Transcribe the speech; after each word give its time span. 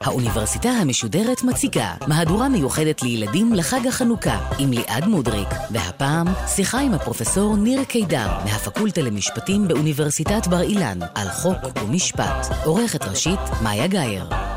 האוניברסיטה 0.00 0.68
המשודרת 0.68 1.42
מציגה 1.42 1.94
מהדורה 2.06 2.48
מיוחדת 2.48 3.02
לילדים 3.02 3.52
לחג 3.54 3.86
החנוכה 3.86 4.50
עם 4.58 4.72
ליעד 4.72 5.04
מודריק, 5.04 5.48
והפעם 5.70 6.26
שיחה 6.46 6.80
עם 6.80 6.94
הפרופסור 6.94 7.56
ניר 7.56 7.84
קידר 7.84 8.28
מהפקולטה 8.44 9.02
למשפטים 9.02 9.68
באוניברסיטת 9.68 10.46
בר 10.46 10.62
אילן 10.62 10.98
על 11.14 11.28
חוק 11.28 11.58
ומשפט. 11.82 12.46
עורכת 12.64 13.02
ראשית 13.04 13.40
מאיה 13.62 13.86
גאייר. 13.86 14.49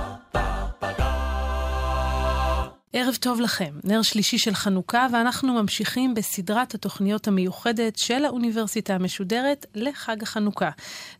ערב 2.95 3.15
טוב 3.15 3.41
לכם, 3.41 3.73
נר 3.83 4.01
שלישי 4.01 4.37
של 4.37 4.53
חנוכה, 4.53 5.07
ואנחנו 5.13 5.53
ממשיכים 5.53 6.13
בסדרת 6.13 6.73
התוכניות 6.73 7.27
המיוחדת 7.27 7.97
של 7.97 8.25
האוניברסיטה 8.25 8.95
המשודרת 8.95 9.65
לחג 9.75 10.23
החנוכה. 10.23 10.69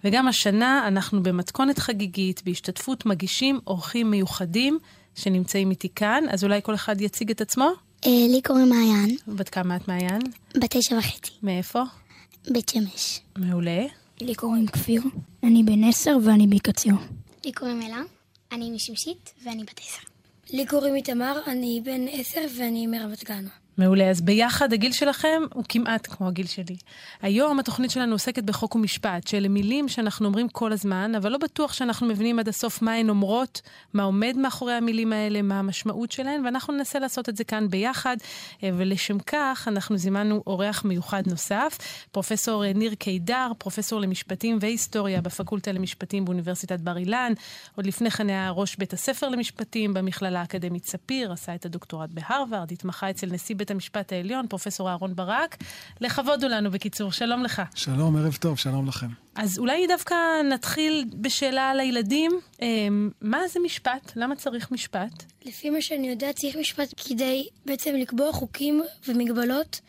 וגם 0.04 0.28
השנה 0.28 0.88
אנחנו 0.88 1.24
במתכונת 1.24 1.80
חגיגית, 1.80 2.42
בהשתתפות 2.46 3.06
מגישים 3.06 3.60
אורחים 3.68 4.12
מיוחדים 4.12 4.80
שנמצאים 5.16 5.72
איתי 5.72 5.90
כאן, 5.96 6.24
אז 6.30 6.44
אולי 6.44 6.60
כל 6.64 6.76
אחד 6.76 7.02
יציג 7.02 7.32
את 7.32 7.42
עצמו? 7.42 7.70
אה, 8.06 8.12
לי 8.30 8.42
קוראים 8.42 8.70
מעיין. 8.70 9.18
בת 9.28 9.50
כמה 9.50 9.76
את 9.76 9.88
מעיין? 9.88 10.22
בת 10.56 10.78
תשע 10.78 10.98
וחצי. 10.98 11.32
מאיפה? 11.44 11.84
בית 12.52 12.70
שמש. 12.70 13.20
מעולה. 13.38 13.86
לי 14.22 14.36
קוראים 14.36 14.68
כפיר, 14.68 15.04
אני 15.44 15.64
בן 15.64 15.84
עשר 15.84 16.18
ואני 16.24 16.48
בקציר. 16.48 16.94
לי 17.46 17.52
קוראים 17.52 17.82
אלה, 17.82 18.02
אני 18.52 18.72
משמשית 18.72 19.34
ואני 19.46 19.64
בת 19.64 19.82
עשר. 19.88 20.13
לי 20.52 20.66
קוראים 20.66 20.96
איתמר, 20.96 21.40
אני 21.48 21.82
בן 21.84 22.08
עשר 22.12 22.46
ואני 22.58 22.88
מרמת 22.88 23.24
גן. 23.24 23.46
מעולה, 23.78 24.10
אז 24.10 24.22
ביחד 24.22 24.74
הגיל 24.74 24.92
שלכם 24.92 25.42
הוא 25.54 25.64
כמעט 25.70 26.08
כמו 26.08 26.28
הגיל 26.28 26.48
שלי. 26.48 26.76
היום 27.22 27.60
התוכנית 27.60 27.92
שלנו 27.92 28.12
עוסקת 28.12 28.44
בחוק 28.44 28.76
ומשפט, 28.76 29.28
שאלה 29.28 29.48
מילים 29.48 29.90
שאנחנו 29.90 30.26
אומרים 30.26 30.50
כל 30.50 30.72
הזמן, 30.72 31.16
אבל 31.16 31.32
לא 31.32 31.38
בטוח 31.38 31.74
שאנחנו 31.74 32.08
מבינים 32.08 32.40
עד 32.40 32.48
הסוף 32.48 32.82
מה 32.82 32.94
הן 32.94 33.10
אומרות, 33.10 33.62
מה 33.94 34.04
עומד 34.04 34.36
מאחורי 34.38 34.74
המילים 34.74 35.14
האלה, 35.14 35.42
מה 35.42 35.60
המשמעות 35.60 36.12
שלהן, 36.12 36.46
ואנחנו 36.46 36.74
ננסה 36.74 37.00
לעשות 37.00 37.30
את 37.30 37.38
זה 37.38 37.44
כאן 37.44 37.68
ביחד, 37.70 38.18
אה, 38.64 38.70
ולשם 38.78 39.20
כך 39.20 39.68
אנחנו 39.68 39.98
זימנו 39.98 40.44
אורח 40.48 40.86
מיוחד 40.86 41.24
נוסף, 41.28 41.78
פרופסור 42.12 42.66
אה, 42.66 42.74
ניר 42.74 42.96
קידר, 42.96 43.52
פרופסור 43.58 44.00
למשפטים 44.02 44.58
והיסטוריה 44.62 45.22
בפקולטה 45.22 45.72
למשפטים 45.72 46.26
באוניברסיטת 46.26 46.80
בר 46.80 46.98
אילן, 46.98 47.34
עוד 47.76 47.86
לפני 47.86 48.12
כן 48.12 48.30
היה 48.30 48.50
ראש 48.50 48.76
בית 48.76 48.94
הספר 48.94 49.30
למשפטים 49.30 49.94
במכללה 49.94 50.42
האקדמית 50.42 50.86
ספיר, 50.86 51.32
עשה 51.32 51.56
את 51.56 51.66
הדוקטורט 51.66 52.10
בהרווארד, 52.14 52.72
התמחה 52.72 53.10
אצל 53.10 53.28
נשיא 53.28 53.56
בית 53.64 53.72
המשפט 53.72 54.14
העליון, 54.14 54.48
פרופסור 54.48 54.90
אהרן 54.90 55.16
ברק. 55.16 55.58
לכבוד 56.02 56.44
הוא 56.44 56.52
לנו 56.52 56.72
בקיצור, 56.72 57.12
שלום 57.12 57.44
לך. 57.44 57.62
שלום, 57.76 58.16
ערב 58.16 58.38
טוב, 58.42 58.58
שלום 58.58 58.88
לכם. 58.88 59.08
אז 59.36 59.60
אולי 59.60 59.88
דווקא 59.88 60.16
נתחיל 60.50 61.06
בשאלה 61.14 61.74
לילדים, 61.74 62.32
אמ, 62.62 63.10
מה 63.22 63.48
זה 63.48 63.60
משפט? 63.60 64.12
למה 64.16 64.36
צריך 64.36 64.72
משפט? 64.72 65.24
לפי 65.46 65.70
מה 65.70 65.82
שאני 65.82 66.10
יודע, 66.10 66.34
צריך 66.34 66.56
משפט 66.56 66.94
כדי 67.08 67.48
בעצם 67.66 67.96
לקבוע 67.96 68.34
חוקים 68.34 68.84
ומגבלות, 69.08 69.82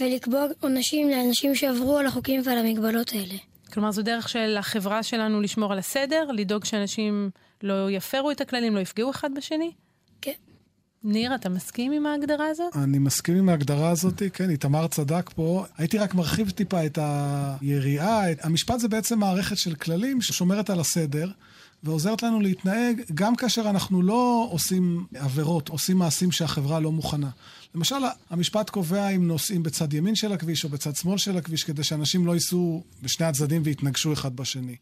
ולקבוע 0.00 0.44
עונשים 0.60 1.10
לאנשים 1.10 1.54
שעברו 1.54 1.98
על 1.98 2.06
החוקים 2.06 2.42
ועל 2.44 2.58
המגבלות 2.58 3.12
האלה. 3.12 3.34
כלומר, 3.72 3.90
זו 3.90 4.02
דרך 4.02 4.28
של 4.28 4.56
החברה 4.58 5.02
שלנו 5.02 5.40
לשמור 5.40 5.72
על 5.72 5.78
הסדר, 5.78 6.24
לדאוג 6.32 6.64
שאנשים 6.64 7.30
לא 7.62 7.90
יפרו 7.90 8.30
את 8.30 8.40
הכללים, 8.40 8.74
לא 8.76 8.80
יפגעו 8.80 9.10
אחד 9.10 9.30
בשני? 9.36 9.72
ניר, 11.06 11.34
אתה 11.34 11.48
מסכים 11.48 11.92
עם 11.92 12.06
ההגדרה 12.06 12.46
הזאת? 12.46 12.76
אני 12.76 12.98
מסכים 12.98 13.36
עם 13.36 13.48
ההגדרה 13.48 13.90
הזאת, 13.90 14.22
כן, 14.32 14.50
איתמר 14.50 14.86
צדק 14.86 15.30
פה. 15.34 15.64
הייתי 15.78 15.98
רק 15.98 16.14
מרחיב 16.14 16.50
טיפה 16.50 16.86
את 16.86 16.98
היריעה. 17.02 18.22
המשפט 18.42 18.80
זה 18.80 18.88
בעצם 18.88 19.18
מערכת 19.18 19.58
של 19.58 19.74
כללים 19.74 20.20
ששומרת 20.20 20.70
על 20.70 20.80
הסדר. 20.80 21.30
ועוזרת 21.82 22.22
לנו 22.22 22.40
להתנהג 22.40 23.00
גם 23.14 23.36
כאשר 23.36 23.70
אנחנו 23.70 24.02
לא 24.02 24.48
עושים 24.50 25.06
עבירות, 25.14 25.68
עושים 25.68 25.98
מעשים 25.98 26.32
שהחברה 26.32 26.80
לא 26.80 26.92
מוכנה. 26.92 27.30
למשל, 27.74 27.96
המשפט 28.30 28.70
קובע 28.70 29.08
אם 29.08 29.28
נוסעים 29.28 29.62
בצד 29.62 29.94
ימין 29.94 30.14
של 30.14 30.32
הכביש 30.32 30.64
או 30.64 30.68
בצד 30.68 30.96
שמאל 30.96 31.18
של 31.18 31.36
הכביש, 31.36 31.64
כדי 31.64 31.84
שאנשים 31.84 32.26
לא 32.26 32.32
ייסעו 32.32 32.82
בשני 33.02 33.26
הצדדים 33.26 33.62
ויתנגשו 33.64 34.12
אחד 34.12 34.36
בשני. 34.36 34.76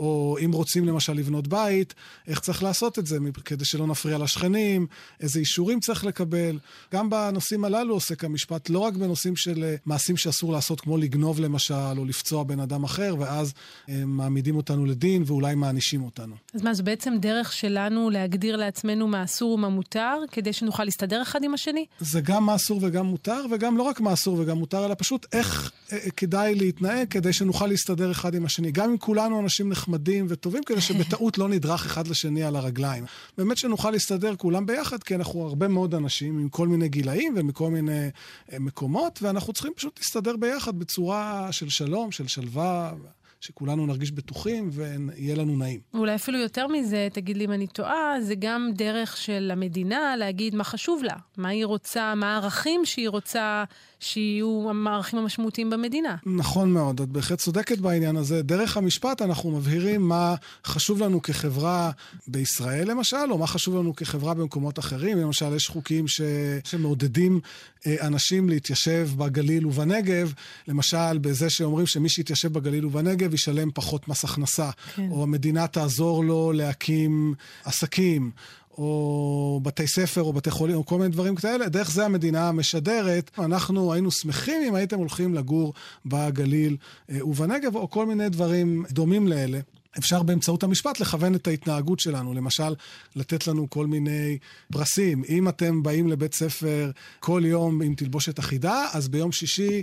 או 0.00 0.36
אם 0.44 0.52
רוצים 0.52 0.84
למשל 0.84 1.12
לבנות 1.12 1.48
בית, 1.48 1.94
איך 2.26 2.40
צריך 2.40 2.62
לעשות 2.62 2.98
את 2.98 3.06
זה 3.06 3.18
כדי 3.44 3.64
שלא 3.64 3.86
נפריע 3.86 4.18
לשכנים, 4.18 4.86
איזה 5.20 5.38
אישורים 5.40 5.80
צריך 5.80 6.04
לקבל. 6.04 6.58
גם 6.94 7.10
בנושאים 7.10 7.64
הללו 7.64 7.94
עוסק 7.94 8.24
המשפט, 8.24 8.70
לא 8.70 8.78
רק 8.78 8.94
בנושאים 8.94 9.36
של 9.36 9.64
אה, 9.64 9.74
מעשים 9.86 10.16
שאסור 10.16 10.52
לעשות, 10.52 10.80
כמו 10.80 10.96
לגנוב 10.96 11.40
למשל, 11.40 11.74
או 11.98 12.04
לפצוע 12.04 12.44
בן 12.44 12.60
אדם 12.60 12.84
אחר, 12.84 13.14
ואז 13.18 13.52
הם 13.88 13.94
אה, 14.00 14.04
מעמידים 14.04 14.56
אותנו 14.56 14.86
לדין 14.86 15.22
ואולי 15.26 15.54
מענישים 15.54 16.02
אותנו. 16.02 16.34
אז 16.54 16.62
מה, 16.62 16.74
זו 16.74 16.82
בעצם 16.82 17.14
דרך 17.20 17.52
שלנו 17.52 18.10
להגדיר 18.10 18.56
לעצמנו 18.56 19.08
מה 19.08 19.24
אסור 19.24 19.52
ומה 19.52 19.68
מותר, 19.68 20.16
כדי 20.32 20.52
שנוכל 20.52 20.84
להסתדר 20.84 21.22
אחד 21.22 21.44
עם 21.44 21.54
השני? 21.54 21.84
זה 21.98 22.20
גם 22.20 22.44
מה 22.44 22.54
אסור 22.54 22.80
וגם 22.82 23.06
מותר, 23.06 23.44
וגם 23.50 23.76
לא 23.76 23.82
רק 23.82 24.00
מה 24.00 24.12
אסור 24.12 24.38
וגם 24.40 24.58
מותר, 24.58 24.86
אלא 24.86 24.94
פשוט 24.98 25.26
איך 25.32 25.72
אה, 25.92 25.98
כדאי 26.16 26.54
להתנהג 26.54 27.08
כדי 27.08 27.32
שנוכל 27.32 27.66
להסתדר 27.66 28.10
אחד 28.10 28.34
עם 28.34 28.44
השני. 28.44 28.72
גם 28.72 28.90
אם 28.90 28.98
כולנו 28.98 29.40
אנשים 29.40 29.68
נחמדים, 29.68 29.89
נחמדים 29.90 30.26
וטובים, 30.28 30.64
כדי 30.64 30.80
שבטעות 30.80 31.38
לא 31.38 31.48
נדרך 31.48 31.86
אחד 31.86 32.08
לשני 32.08 32.42
על 32.42 32.56
הרגליים. 32.56 33.04
באמת 33.38 33.56
שנוכל 33.56 33.90
להסתדר 33.90 34.36
כולם 34.36 34.66
ביחד, 34.66 35.02
כי 35.02 35.14
אנחנו 35.14 35.46
הרבה 35.46 35.68
מאוד 35.68 35.94
אנשים 35.94 36.38
עם 36.38 36.48
כל 36.48 36.68
מיני 36.68 36.88
גילאים 36.88 37.34
ומכל 37.36 37.70
מיני 37.70 38.08
אה, 38.52 38.58
מקומות, 38.58 39.18
ואנחנו 39.22 39.52
צריכים 39.52 39.72
פשוט 39.76 39.98
להסתדר 39.98 40.36
ביחד 40.36 40.78
בצורה 40.78 41.48
של 41.52 41.68
שלום, 41.68 42.12
של 42.12 42.26
שלווה. 42.26 42.92
שכולנו 43.40 43.86
נרגיש 43.86 44.12
בטוחים 44.12 44.70
ויהיה 44.72 45.34
לנו 45.34 45.56
נעים. 45.56 45.80
אולי 45.94 46.14
אפילו 46.14 46.38
יותר 46.38 46.66
מזה, 46.66 47.08
תגיד 47.12 47.36
לי 47.36 47.44
אם 47.44 47.52
אני 47.52 47.66
טועה, 47.66 48.20
זה 48.20 48.34
גם 48.38 48.70
דרך 48.74 49.16
של 49.16 49.50
המדינה 49.52 50.16
להגיד 50.16 50.54
מה 50.54 50.64
חשוב 50.64 51.02
לה, 51.04 51.14
מה 51.36 51.48
היא 51.48 51.64
רוצה, 51.64 52.14
מה 52.14 52.32
הערכים 52.34 52.84
שהיא 52.84 53.08
רוצה 53.08 53.64
שיהיו 54.00 54.66
המערכים 54.70 55.18
המשמעותיים 55.18 55.70
במדינה. 55.70 56.16
נכון 56.26 56.72
מאוד, 56.72 57.00
את 57.00 57.08
בהחלט 57.08 57.38
צודקת 57.38 57.78
בעניין 57.78 58.16
הזה. 58.16 58.42
דרך 58.42 58.76
המשפט 58.76 59.22
אנחנו 59.22 59.50
מבהירים 59.50 60.08
מה 60.08 60.34
חשוב 60.64 61.02
לנו 61.02 61.22
כחברה 61.22 61.90
בישראל 62.28 62.90
למשל, 62.90 63.16
או 63.30 63.38
מה 63.38 63.46
חשוב 63.46 63.76
לנו 63.76 63.96
כחברה 63.96 64.34
במקומות 64.34 64.78
אחרים. 64.78 65.18
למשל, 65.18 65.54
יש 65.56 65.68
חוקים 65.68 66.08
ש... 66.08 66.20
שמעודדים 66.64 67.40
אה, 67.86 67.96
אנשים 68.06 68.48
להתיישב 68.48 69.08
בגליל 69.16 69.66
ובנגב, 69.66 70.32
למשל 70.68 71.18
בזה 71.18 71.50
שאומרים 71.50 71.86
שמי 71.86 72.08
שיתיישב 72.08 72.52
בגליל 72.52 72.86
ובנגב 72.86 73.34
ישלם 73.34 73.70
פחות 73.74 74.08
מס 74.08 74.24
הכנסה, 74.24 74.70
כן. 74.94 75.10
או 75.10 75.22
המדינה 75.22 75.66
תעזור 75.66 76.24
לו 76.24 76.52
להקים 76.52 77.34
עסקים. 77.64 78.30
או 78.78 79.60
בתי 79.62 79.86
ספר, 79.86 80.22
או 80.22 80.32
בתי 80.32 80.50
חולים, 80.50 80.76
או 80.76 80.86
כל 80.86 80.98
מיני 80.98 81.10
דברים 81.10 81.34
כאלה. 81.34 81.68
דרך 81.68 81.90
זה 81.90 82.04
המדינה 82.04 82.52
משדרת. 82.52 83.30
אנחנו 83.38 83.92
היינו 83.92 84.10
שמחים 84.10 84.62
אם 84.68 84.74
הייתם 84.74 84.98
הולכים 84.98 85.34
לגור 85.34 85.74
בגליל 86.06 86.76
אה, 87.10 87.26
ובנגב, 87.26 87.76
או 87.76 87.90
כל 87.90 88.06
מיני 88.06 88.28
דברים 88.28 88.84
דומים 88.90 89.28
לאלה. 89.28 89.60
אפשר 89.98 90.22
באמצעות 90.22 90.62
המשפט 90.62 91.00
לכוון 91.00 91.34
את 91.34 91.46
ההתנהגות 91.46 92.00
שלנו. 92.00 92.34
למשל, 92.34 92.74
לתת 93.16 93.46
לנו 93.46 93.70
כל 93.70 93.86
מיני 93.86 94.38
פרסים. 94.72 95.22
אם 95.28 95.48
אתם 95.48 95.82
באים 95.82 96.08
לבית 96.08 96.34
ספר 96.34 96.90
כל 97.20 97.42
יום 97.44 97.82
עם 97.82 97.94
תלבושת 97.94 98.38
אחידה, 98.38 98.86
אז 98.92 99.08
ביום 99.08 99.32
שישי 99.32 99.82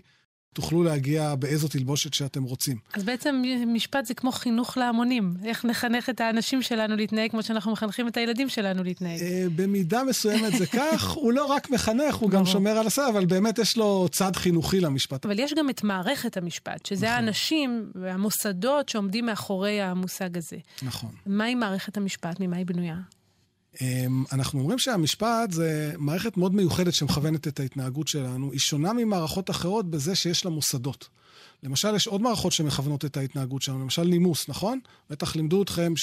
תוכלו 0.53 0.83
להגיע 0.83 1.35
באיזו 1.35 1.67
תלבושת 1.67 2.13
שאתם 2.13 2.43
רוצים. 2.43 2.77
אז 2.93 3.03
בעצם 3.03 3.43
משפט 3.67 4.05
זה 4.05 4.13
כמו 4.13 4.31
חינוך 4.31 4.77
להמונים. 4.77 5.33
איך 5.45 5.65
נחנך 5.65 6.09
את 6.09 6.21
האנשים 6.21 6.61
שלנו 6.61 6.95
להתנהג 6.95 7.31
כמו 7.31 7.43
שאנחנו 7.43 7.71
מחנכים 7.71 8.07
את 8.07 8.17
הילדים 8.17 8.49
שלנו 8.49 8.83
להתנהג. 8.83 9.21
אה, 9.21 9.45
במידה 9.55 10.03
מסוימת 10.03 10.53
זה 10.53 10.65
כך. 10.77 11.11
הוא 11.11 11.33
לא 11.33 11.45
רק 11.45 11.69
מחנך, 11.69 12.15
הוא 12.15 12.29
גם 12.29 12.45
שומר 12.45 12.71
על 12.71 12.87
הסדר, 12.87 13.09
אבל 13.09 13.25
באמת 13.25 13.59
יש 13.59 13.77
לו 13.77 14.07
צד 14.11 14.35
חינוכי 14.35 14.79
למשפט. 14.79 15.25
אבל 15.25 15.39
יש 15.39 15.53
גם 15.53 15.69
את 15.69 15.83
מערכת 15.83 16.37
המשפט, 16.37 16.85
שזה 16.85 17.05
נכון. 17.05 17.15
האנשים 17.17 17.91
והמוסדות 17.95 18.89
שעומדים 18.89 19.25
מאחורי 19.25 19.81
המושג 19.81 20.37
הזה. 20.37 20.57
נכון. 20.81 21.09
מהי 21.25 21.55
מערכת 21.55 21.97
המשפט? 21.97 22.39
ממה 22.39 22.57
היא 22.57 22.65
בנויה? 22.65 22.95
אמ, 23.81 24.23
אנחנו 24.31 24.59
אומרים 24.59 24.79
שהמשפט 24.79 25.51
זה 25.51 25.93
מערכת 25.97 26.37
מאוד 26.37 26.55
מיוחדת 26.55 26.93
שמכוונת 26.93 27.47
את 27.47 27.59
ההתנהגות 27.59 28.07
שלנו. 28.07 28.51
היא 28.51 28.59
שונה 28.59 28.93
ממערכות 28.93 29.49
אחרות 29.49 29.91
בזה 29.91 30.15
שיש 30.15 30.45
לה 30.45 30.51
מוסדות. 30.51 31.07
למשל, 31.63 31.95
יש 31.95 32.07
עוד 32.07 32.21
מערכות 32.21 32.51
שמכוונות 32.51 33.05
את 33.05 33.17
ההתנהגות 33.17 33.61
שלנו, 33.61 33.79
למשל 33.79 34.03
נימוס, 34.03 34.49
נכון? 34.49 34.79
בטח 35.09 35.35
לימדו 35.35 35.63
אתכם 35.63 35.93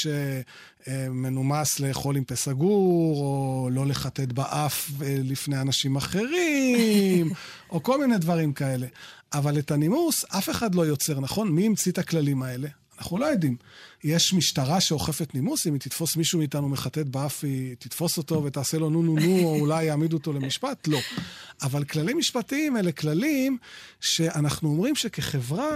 שמנומס 0.87 1.81
לאכול 1.81 2.17
עם 2.17 2.25
פה 2.25 2.37
סגור, 2.37 3.21
או 3.21 3.69
לא 3.73 3.87
לחטט 3.87 4.33
באף 4.33 4.91
לפני 5.01 5.61
אנשים 5.61 5.97
אחרים, 5.97 7.31
או 7.73 7.83
כל 7.83 8.01
מיני 8.01 8.19
דברים 8.19 8.53
כאלה. 8.53 8.87
אבל 9.33 9.59
את 9.59 9.71
הנימוס 9.71 10.25
אף 10.25 10.51
אחד 10.51 10.75
לא 10.75 10.87
יוצר, 10.87 11.21
נכון? 11.21 11.49
מי 11.49 11.67
המציא 11.67 11.93
את 11.93 11.99
הכללים 11.99 12.43
האלה? 12.43 12.69
אנחנו 12.99 13.19
לא 13.19 13.27
יודעים. 13.27 13.57
יש 14.05 14.33
משטרה 14.33 14.81
שאוכפת 14.81 15.35
נימוס, 15.35 15.67
אם 15.67 15.73
היא 15.73 15.81
תתפוס 15.81 16.17
מישהו 16.17 16.39
מאיתנו 16.39 16.69
מחטט 16.69 17.07
באף, 17.07 17.45
היא 17.45 17.75
תתפוס 17.79 18.19
אותו 18.19 18.45
ותעשה 18.45 18.79
לו 18.79 18.91
נו 18.91 19.03
נו 19.03 19.17
נו, 19.17 19.39
או 19.45 19.61
אולי 19.61 19.85
יעמידו 19.85 20.17
אותו 20.17 20.33
למשפט? 20.33 20.89
לא. 20.89 20.99
אבל 21.63 21.85
כללים 21.85 22.19
משפטיים 22.19 22.77
אלה 22.77 22.93
כללים 22.93 23.59
שאנחנו 24.01 24.69
אומרים 24.69 24.95
שכחברה 24.95 25.71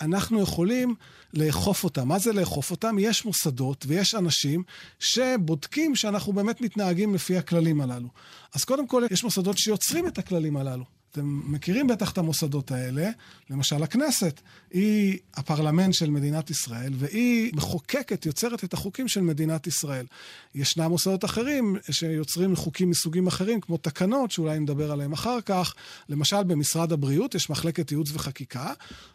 אנחנו 0.00 0.42
יכולים 0.42 0.94
לאכוף 1.34 1.84
אותם. 1.84 2.08
מה 2.08 2.18
זה 2.18 2.32
לאכוף 2.32 2.70
אותם? 2.70 2.96
יש 2.98 3.24
מוסדות 3.24 3.84
ויש 3.88 4.14
אנשים 4.14 4.62
שבודקים 4.98 5.96
שאנחנו 5.96 6.32
באמת 6.32 6.60
מתנהגים 6.60 7.14
לפי 7.14 7.36
הכללים 7.36 7.80
הללו. 7.80 8.08
אז 8.54 8.64
קודם 8.64 8.86
כל, 8.86 9.02
יש 9.10 9.24
מוסדות 9.24 9.58
שיוצרים 9.58 10.06
את 10.06 10.18
הכללים 10.18 10.56
הללו. 10.56 10.84
אתם 11.14 11.40
מכירים 11.52 11.86
בטח 11.86 12.12
את 12.12 12.18
המוסדות 12.18 12.70
האלה, 12.70 13.10
למשל 13.50 13.82
הכנסת, 13.82 14.40
היא 14.70 15.18
הפרלמנט 15.34 15.94
של 15.94 16.10
מדינת 16.10 16.50
ישראל, 16.50 16.92
והיא 16.96 17.52
מחוקקת, 17.54 18.26
יוצרת 18.26 18.64
את 18.64 18.74
החוקים 18.74 19.08
של 19.08 19.20
מדינת 19.20 19.66
ישראל. 19.66 20.06
ישנם 20.54 20.84
מוסדות 20.84 21.24
אחרים 21.24 21.76
שיוצרים 21.90 22.56
חוקים 22.56 22.90
מסוגים 22.90 23.26
אחרים, 23.26 23.60
כמו 23.60 23.76
תקנות, 23.76 24.30
שאולי 24.30 24.58
נדבר 24.60 24.92
עליהם 24.92 25.12
אחר 25.12 25.40
כך. 25.40 25.74
למשל, 26.08 26.42
במשרד 26.42 26.92
הבריאות 26.92 27.34
יש 27.34 27.50
מחלקת 27.50 27.90
ייעוץ 27.90 28.10
וחקיקה, 28.12 28.72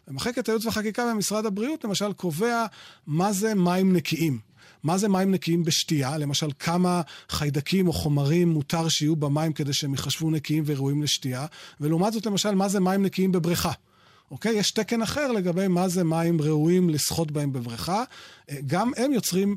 ומחלקת 0.08 0.48
הייעוץ 0.48 0.66
וחקיקה 0.66 1.10
במשרד 1.14 1.46
הבריאות, 1.46 1.84
למשל, 1.84 2.12
קובע 2.12 2.66
מה 3.06 3.32
זה 3.32 3.54
מים 3.54 3.92
נקיים. 3.92 4.49
מה 4.82 4.98
זה 4.98 5.08
מים 5.08 5.30
נקיים 5.30 5.64
בשתייה? 5.64 6.18
למשל, 6.18 6.48
כמה 6.58 7.02
חיידקים 7.28 7.88
או 7.88 7.92
חומרים 7.92 8.48
מותר 8.48 8.88
שיהיו 8.88 9.16
במים 9.16 9.52
כדי 9.52 9.72
שהם 9.72 9.92
ייחשבו 9.92 10.30
נקיים 10.30 10.62
וראויים 10.66 11.02
לשתייה? 11.02 11.46
ולעומת 11.80 12.12
זאת, 12.12 12.26
למשל, 12.26 12.54
מה 12.54 12.68
זה 12.68 12.80
מים 12.80 13.02
נקיים 13.02 13.32
בבריכה? 13.32 13.72
אוקיי? 14.30 14.52
יש 14.52 14.70
תקן 14.70 15.02
אחר 15.02 15.32
לגבי 15.32 15.68
מה 15.68 15.88
זה 15.88 16.04
מים 16.04 16.40
ראויים 16.40 16.90
לשחות 16.90 17.30
בהם 17.30 17.52
בבריכה. 17.52 18.04
אה, 18.50 18.56
גם 18.66 18.90
הם 18.96 19.12
יוצרים 19.12 19.56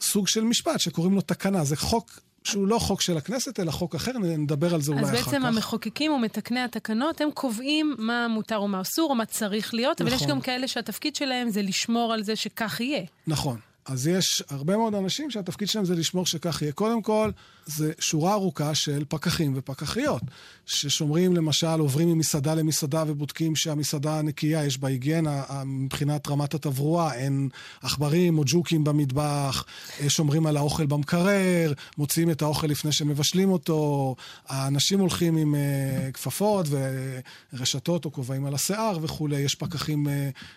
סוג 0.00 0.28
של 0.28 0.44
משפט 0.44 0.80
שקוראים 0.80 1.14
לו 1.14 1.20
תקנה. 1.20 1.64
זה 1.64 1.76
חוק 1.76 2.20
שהוא 2.44 2.68
לא 2.68 2.78
חוק 2.78 3.00
של 3.00 3.16
הכנסת, 3.16 3.60
אלא 3.60 3.70
חוק 3.70 3.94
אחר, 3.94 4.12
נדבר 4.18 4.74
על 4.74 4.80
זה 4.80 4.92
אולי 4.92 5.02
אחר 5.02 5.12
כך. 5.12 5.18
אז 5.18 5.24
בעצם 5.24 5.46
המחוקקים 5.46 6.12
ומתקני 6.12 6.60
התקנות, 6.60 7.20
הם 7.20 7.30
קובעים 7.30 7.94
מה 7.98 8.28
מותר 8.28 8.62
ומה 8.62 8.80
אסור, 8.80 9.10
או 9.10 9.14
מה 9.14 9.26
צריך 9.26 9.74
להיות, 9.74 10.00
נכון. 10.00 10.06
אבל 10.06 10.16
יש 10.16 10.22
נכון. 10.22 10.34
גם 10.34 10.40
כאלה 10.40 10.68
שהתפקיד 10.68 11.16
שלהם 11.16 11.50
זה 11.50 11.62
לשמור 11.62 12.12
על 12.12 12.22
זה 12.22 12.36
שכך 12.36 12.80
יהיה. 12.80 13.02
נכון. 13.26 13.58
אז 13.86 14.06
יש 14.06 14.42
הרבה 14.50 14.76
מאוד 14.76 14.94
אנשים 14.94 15.30
שהתפקיד 15.30 15.68
שלהם 15.68 15.84
זה 15.84 15.94
לשמור 15.94 16.26
שכך 16.26 16.62
יהיה. 16.62 16.72
קודם 16.72 17.02
כל, 17.02 17.30
זה 17.66 17.92
שורה 17.98 18.32
ארוכה 18.32 18.74
של 18.74 19.04
פקחים 19.08 19.52
ופקחיות, 19.56 20.22
ששומרים 20.66 21.36
למשל, 21.36 21.80
עוברים 21.80 22.08
ממסעדה 22.08 22.54
למסעדה 22.54 23.04
ובודקים 23.06 23.56
שהמסעדה 23.56 24.22
נקייה, 24.22 24.64
יש 24.64 24.78
בה 24.78 24.88
היגיינה 24.88 25.42
מבחינת 25.64 26.28
רמת 26.28 26.54
התברואה, 26.54 27.14
אין 27.14 27.48
עכברים 27.82 28.38
או 28.38 28.42
ג'וקים 28.46 28.84
במטבח, 28.84 29.64
אה, 30.00 30.10
שומרים 30.10 30.46
על 30.46 30.56
האוכל 30.56 30.86
במקרר, 30.86 31.72
מוציאים 31.98 32.30
את 32.30 32.42
האוכל 32.42 32.66
לפני 32.66 32.92
שמבשלים 32.92 33.50
אותו, 33.50 34.14
האנשים 34.48 35.00
הולכים 35.00 35.36
עם 35.36 35.54
uh, 35.54 36.12
כפפות 36.12 36.66
ורשתות 37.52 38.04
או 38.04 38.12
כובעים 38.12 38.46
על 38.46 38.54
השיער 38.54 38.98
וכולי, 39.02 39.40
יש 39.40 39.54
פקחים, 39.54 40.06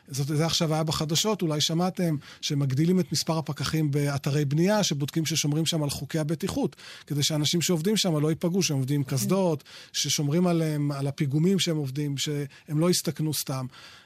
זאת, 0.07 0.27
זה 0.27 0.45
עכשיו 0.45 0.74
היה 0.74 0.83
בחדשות, 0.83 1.42
אולי 1.42 1.62
שמעתם, 1.62 2.15
שמגדילים 2.42 3.00
את 3.00 3.12
מספר 3.12 3.38
הפקחים 3.38 3.92
באתרי 3.92 4.45
בנייה, 4.45 4.83
שבודקים 4.83 5.25
ששומרים 5.25 5.65
שם 5.65 5.83
על 5.83 5.89
חוקי 5.89 6.19
הבטיחות. 6.19 6.75
כדי 7.07 7.23
שאנשים 7.23 7.61
שעובדים 7.61 7.97
שם 7.97 8.17
לא 8.17 8.29
ייפגעו, 8.29 8.63
שהם 8.63 8.77
עובדים 8.77 8.95
עם 8.95 9.03
קסדות, 9.03 9.63
ששומרים 9.94 10.47
עליהם, 10.47 10.91
על 10.91 11.07
הפיגומים 11.07 11.59
שהם 11.59 11.77
עובדים, 11.77 12.17
שהם 12.17 12.79
לא 12.79 12.89
יסתכנו 12.89 13.33
סתם. 13.33 13.65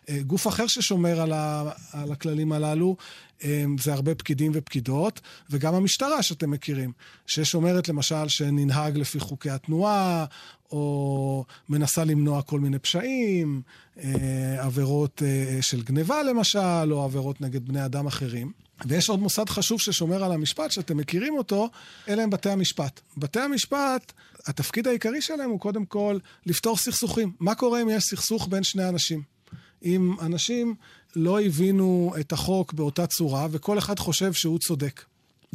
אה, 0.09 0.21
גוף 0.23 0.47
אחר 0.47 0.67
ששומר 0.67 1.21
על, 1.21 1.31
ה, 1.33 1.71
על 1.91 2.11
הכללים 2.11 2.51
הללו 2.51 2.95
אה, 3.43 3.65
זה 3.79 3.93
הרבה 3.93 4.15
פקידים 4.15 4.51
ופקידות, 4.55 5.21
וגם 5.49 5.75
המשטרה 5.75 6.23
שאתם 6.23 6.51
מכירים, 6.51 6.91
ששומרת 7.27 7.89
למשל 7.89 8.27
שננהג 8.27 8.97
לפי 8.97 9.19
חוקי 9.19 9.49
התנועה, 9.49 10.25
או 10.71 11.45
מנסה 11.69 12.03
למנוע 12.03 12.41
כל 12.41 12.59
מיני 12.59 12.79
פשעים, 12.79 13.61
אה, 14.03 14.09
עבירות 14.59 15.21
של 15.61 15.81
גניבה 15.81 16.23
למשל, 16.23 16.91
או 16.93 17.03
עבירות 17.03 17.41
נגד 17.41 17.67
בני 17.67 17.85
אדם 17.85 18.07
אחרים. 18.07 18.51
ויש 18.85 19.09
עוד 19.09 19.19
מוסד 19.19 19.49
חשוב 19.49 19.81
ששומר 19.81 20.23
על 20.23 20.31
המשפט, 20.31 20.71
שאתם 20.71 20.97
מכירים 20.97 21.37
אותו, 21.37 21.69
אלה 22.09 22.23
הם 22.23 22.29
בתי 22.29 22.49
המשפט. 22.49 23.01
בתי 23.17 23.39
המשפט, 23.39 24.13
התפקיד 24.47 24.87
העיקרי 24.87 25.21
שלהם 25.21 25.49
הוא 25.49 25.59
קודם 25.59 25.85
כל 25.85 26.17
לפתור 26.45 26.77
סכסוכים. 26.77 27.31
מה 27.39 27.55
קורה 27.55 27.81
אם 27.81 27.89
יש 27.89 28.03
סכסוך 28.03 28.47
בין 28.47 28.63
שני 28.63 28.89
אנשים? 28.89 29.21
אם 29.85 30.15
אנשים 30.21 30.75
לא 31.15 31.41
הבינו 31.41 32.13
את 32.19 32.31
החוק 32.31 32.73
באותה 32.73 33.07
צורה, 33.07 33.47
וכל 33.51 33.77
אחד 33.77 33.99
חושב 33.99 34.33
שהוא 34.33 34.59
צודק. 34.59 35.03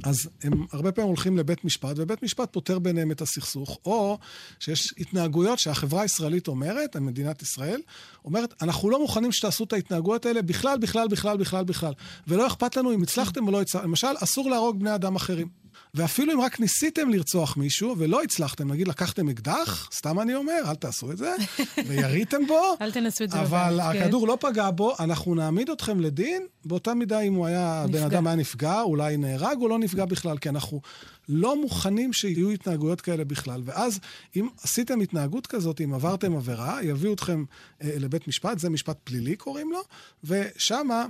אז 0.04 0.28
הם 0.42 0.66
הרבה 0.72 0.92
פעמים 0.92 1.08
הולכים 1.08 1.38
לבית 1.38 1.64
משפט, 1.64 1.92
ובית 1.96 2.22
משפט 2.22 2.52
פותר 2.52 2.78
ביניהם 2.78 3.10
את 3.10 3.20
הסכסוך, 3.20 3.78
או 3.84 4.18
שיש 4.60 4.94
התנהגויות 4.98 5.58
שהחברה 5.58 6.02
הישראלית 6.02 6.48
אומרת, 6.48 6.96
מדינת 6.96 7.42
ישראל, 7.42 7.80
אומרת, 8.24 8.62
אנחנו 8.62 8.90
לא 8.90 9.00
מוכנים 9.00 9.32
שתעשו 9.32 9.64
את 9.64 9.72
ההתנהגויות 9.72 10.26
האלה 10.26 10.42
בכלל, 10.42 10.78
בכלל, 10.78 11.08
בכלל, 11.08 11.36
בכלל, 11.36 11.64
בכלל. 11.64 11.92
ולא 12.28 12.46
אכפת 12.46 12.76
לנו 12.76 12.94
אם 12.94 13.02
הצלחתם 13.02 13.46
או 13.46 13.52
לא 13.52 13.60
הצלחתם. 13.60 13.88
למשל, 13.88 14.14
אסור 14.22 14.50
להרוג 14.50 14.80
בני 14.80 14.94
אדם 14.94 15.16
אחרים. 15.16 15.65
ואפילו 15.94 16.32
אם 16.32 16.40
רק 16.40 16.60
ניסיתם 16.60 17.10
לרצוח 17.10 17.56
מישהו 17.56 17.94
ולא 17.98 18.22
הצלחתם, 18.22 18.72
נגיד 18.72 18.88
לקחתם 18.88 19.28
אקדח, 19.28 19.88
סתם 19.92 20.20
אני 20.20 20.34
אומר, 20.34 20.60
אל 20.66 20.74
תעשו 20.74 21.12
את 21.12 21.18
זה, 21.18 21.34
ויריתם 21.86 22.46
בו, 22.46 22.76
אל 22.80 22.92
תנסו 22.92 23.24
את 23.24 23.30
זה 23.30 23.40
אבל 23.40 23.74
בבית, 23.74 23.92
כן. 23.92 24.02
הכדור 24.02 24.20
כן. 24.22 24.28
לא 24.28 24.38
פגע 24.40 24.70
בו, 24.70 24.94
אנחנו 25.00 25.34
נעמיד 25.34 25.70
אתכם 25.70 26.00
לדין, 26.00 26.46
באותה 26.64 26.94
מידה 26.94 27.20
אם 27.20 27.34
הוא 27.34 27.46
היה, 27.46 27.84
נפגע. 27.88 27.98
בן 27.98 28.04
אדם 28.04 28.26
היה 28.26 28.36
נפגע, 28.36 28.80
אולי 28.80 29.16
נהרג 29.16 29.58
או 29.60 29.68
לא 29.68 29.78
נפגע 29.78 30.04
בכלל, 30.04 30.38
כי 30.38 30.48
אנחנו 30.48 30.80
לא 31.28 31.60
מוכנים 31.60 32.12
שיהיו 32.12 32.50
התנהגויות 32.50 33.00
כאלה 33.00 33.24
בכלל. 33.24 33.62
ואז 33.64 34.00
אם 34.36 34.48
עשיתם 34.62 35.00
התנהגות 35.00 35.46
כזאת, 35.46 35.80
אם 35.80 35.94
עברתם 35.94 36.36
עבירה, 36.36 36.82
יביאו 36.82 37.12
אתכם 37.12 37.44
אה, 37.82 37.90
לבית 37.98 38.28
משפט, 38.28 38.58
זה 38.58 38.70
משפט 38.70 38.96
פלילי 39.04 39.36
קוראים 39.36 39.72
לו, 39.72 39.80
ושמה... 40.24 41.06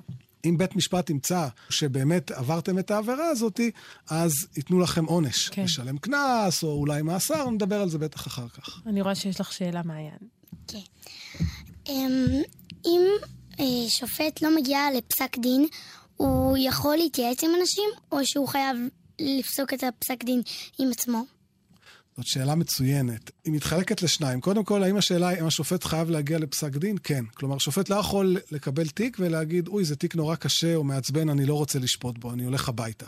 אם 0.49 0.59
בית 0.59 0.77
משפט 0.77 1.11
ימצא 1.11 1.49
שבאמת 1.71 2.31
עברתם 2.31 2.79
את 2.79 2.91
העבירה 2.91 3.29
הזאת, 3.29 3.61
אז 4.11 4.33
ייתנו 4.57 4.81
לכם 4.81 5.05
עונש. 5.05 5.49
כן. 5.49 5.65
לשלם 5.65 5.99
קנס, 5.99 6.63
או 6.63 6.69
אולי 6.69 7.03
מאסר, 7.03 7.51
נדבר 7.51 7.81
על 7.81 7.89
זה 7.89 7.99
בטח 7.99 8.27
אחר 8.27 8.49
כך. 8.49 8.83
אני 8.87 9.03
רואה 9.03 9.15
שיש 9.15 9.41
לך 9.41 9.53
שאלה, 9.53 9.83
מעיין. 9.85 10.19
כן. 10.69 10.79
אמ, 11.89 12.43
אם 12.87 13.01
אה, 13.61 13.89
שופט 13.89 14.43
לא 14.43 14.57
מגיע 14.57 14.81
לפסק 14.97 15.39
דין, 15.39 15.67
הוא 16.17 16.57
יכול 16.61 16.97
להתייעץ 16.97 17.45
עם 17.45 17.51
אנשים, 17.61 17.91
או 18.13 18.19
שהוא 18.25 18.49
חייב 18.49 18.77
לפסוק 19.19 19.75
את 19.75 19.85
הפסק 19.85 20.25
דין 20.25 20.43
עם 20.79 20.91
עצמו? 20.91 21.25
זאת 22.17 22.27
שאלה 22.27 22.55
מצוינת. 22.55 23.31
היא 23.45 23.53
מתחלקת 23.53 24.03
לשניים. 24.03 24.41
קודם 24.41 24.65
כל, 24.65 24.83
האם 24.83 24.97
השאלה 24.97 25.29
היא 25.29 25.41
אם 25.41 25.47
השופט 25.47 25.85
חייב 25.85 26.11
להגיע 26.11 26.39
לפסק 26.39 26.77
דין? 26.77 26.97
כן. 27.03 27.25
כלומר, 27.35 27.59
שופט 27.59 27.89
לא 27.89 27.97
יכול 27.97 28.37
לקבל 28.51 28.89
תיק 28.89 29.17
ולהגיד, 29.21 29.69
אוי, 29.69 29.85
זה 29.85 29.97
תיק 29.97 30.15
נורא 30.15 30.37
קשה 30.37 30.75
או 30.75 30.85
מעצבן, 30.85 31.29
אני 31.29 31.47
לא 31.47 31.55
רוצה 31.55 31.79
לשפוט 31.79 32.19
בו, 32.19 32.33
אני 32.33 32.45
הולך 32.45 32.69
הביתה. 32.69 33.07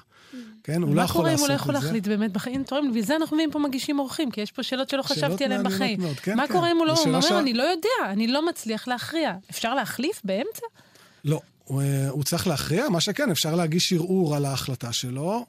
כן? 0.65 0.83
הוא 0.83 0.95
לא 0.95 1.03
יכול 1.03 1.25
לעשות 1.25 1.35
את 1.35 1.39
זה. 1.39 1.55
מה 1.55 1.59
קורה 1.59 1.71
אם 1.71 1.73
הוא 1.73 1.75
לא 1.75 1.75
יכול 1.75 1.75
להחליט 1.75 2.07
באמת 2.07 2.33
בחיים? 2.33 2.65
רואה, 2.71 2.83
בגלל 2.95 3.17
אנחנו 3.21 3.37
מביאים 3.37 3.51
פה 3.51 3.59
מגישים 3.59 3.99
אורחים, 3.99 4.31
כי 4.31 4.41
יש 4.41 4.53
פה 4.53 4.63
שאלות 4.63 4.89
שלא 4.89 5.03
חשבתי 5.03 5.45
עליהן 5.45 5.63
בחיים. 5.63 6.01
כן, 6.23 6.37
מה 6.37 6.47
כן. 6.47 6.53
קורה 6.53 6.73
אם 6.73 6.77
הוא 6.77 6.87
לא 6.87 6.95
אומר, 7.05 7.21
ש... 7.21 7.33
אני 7.33 7.55
לא 7.55 7.63
יודע, 7.63 8.13
אני 8.13 8.27
לא 8.27 8.47
מצליח 8.47 8.89
להכריע. 8.89 9.35
אפשר 9.51 9.75
להחליף 9.75 10.21
באמצע? 10.25 10.67
לא. 11.25 11.41
הוא, 11.65 11.83
אה, 11.83 12.09
הוא 12.09 12.25
צריך 12.25 12.47
להכריע, 12.47 12.89
מה 12.89 13.01
שכן, 13.01 13.31
אפשר 13.31 13.55
להגיש 13.55 13.93
ערעור 13.93 14.37
על 14.37 14.45
ההחלטה 14.45 14.93
שלו, 14.93 15.47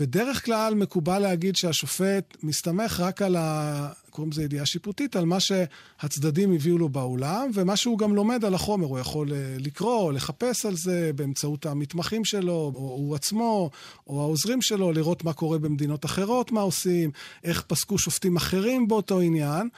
בדרך 0.00 0.44
כלל 0.44 0.74
מקובל 0.74 1.18
להגיד 1.18 1.56
שהשופט 1.56 2.36
מסתמך 2.42 3.00
רק 3.00 3.22
על 3.22 3.36
ה... 3.36 3.88
קוראים 4.10 4.32
לזה 4.32 4.42
ידיעה 4.42 4.66
שיפוטית, 4.66 5.16
על 5.16 5.24
מה 5.24 5.40
שהצדדים 5.40 6.52
הביאו 6.52 6.78
לו 6.78 6.88
באולם, 6.88 7.50
ומה 7.54 7.76
שהוא 7.76 7.98
גם 7.98 8.14
לומד 8.14 8.44
על 8.44 8.54
החומר. 8.54 8.86
הוא 8.86 8.98
יכול 8.98 9.32
אה, 9.32 9.56
לקרוא, 9.58 10.12
לחפש 10.12 10.66
על 10.66 10.76
זה 10.76 11.10
באמצעות 11.14 11.66
המתמחים 11.66 12.24
שלו, 12.24 12.72
או 12.74 12.80
הוא 12.80 13.14
עצמו, 13.14 13.70
או 14.06 14.20
העוזרים 14.22 14.62
שלו, 14.62 14.92
לראות 14.92 15.24
מה 15.24 15.32
קורה 15.32 15.58
במדינות 15.58 16.04
אחרות, 16.04 16.52
מה 16.52 16.60
עושים, 16.60 17.10
איך 17.44 17.62
פסקו 17.62 17.98
שופטים 17.98 18.36
אחרים 18.36 18.88
באותו 18.88 19.20
עניין, 19.20 19.68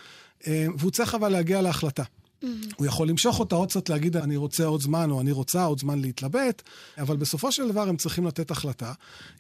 אה, 0.47 0.67
והוא 0.77 0.91
צריך 0.91 1.15
אבל 1.15 1.29
להגיע 1.29 1.63
להחלטה. 1.63 2.03
Mm-hmm. 2.43 2.75
הוא 2.77 2.87
יכול 2.87 3.09
למשוך 3.09 3.41
אותה 3.41 3.55
עוד 3.55 3.69
קצת, 3.69 3.89
להגיד 3.89 4.17
אני 4.17 4.37
רוצה 4.37 4.65
עוד 4.65 4.81
זמן, 4.81 5.11
או 5.11 5.21
אני 5.21 5.33
רוצה 5.33 5.65
עוד 5.65 5.79
זמן 5.79 6.01
להתלבט, 6.01 6.63
אבל 6.99 7.17
בסופו 7.17 7.53
של 7.53 7.69
דבר 7.69 7.89
הם 7.89 7.97
צריכים 7.97 8.27
לתת 8.27 8.51
החלטה. 8.51 8.93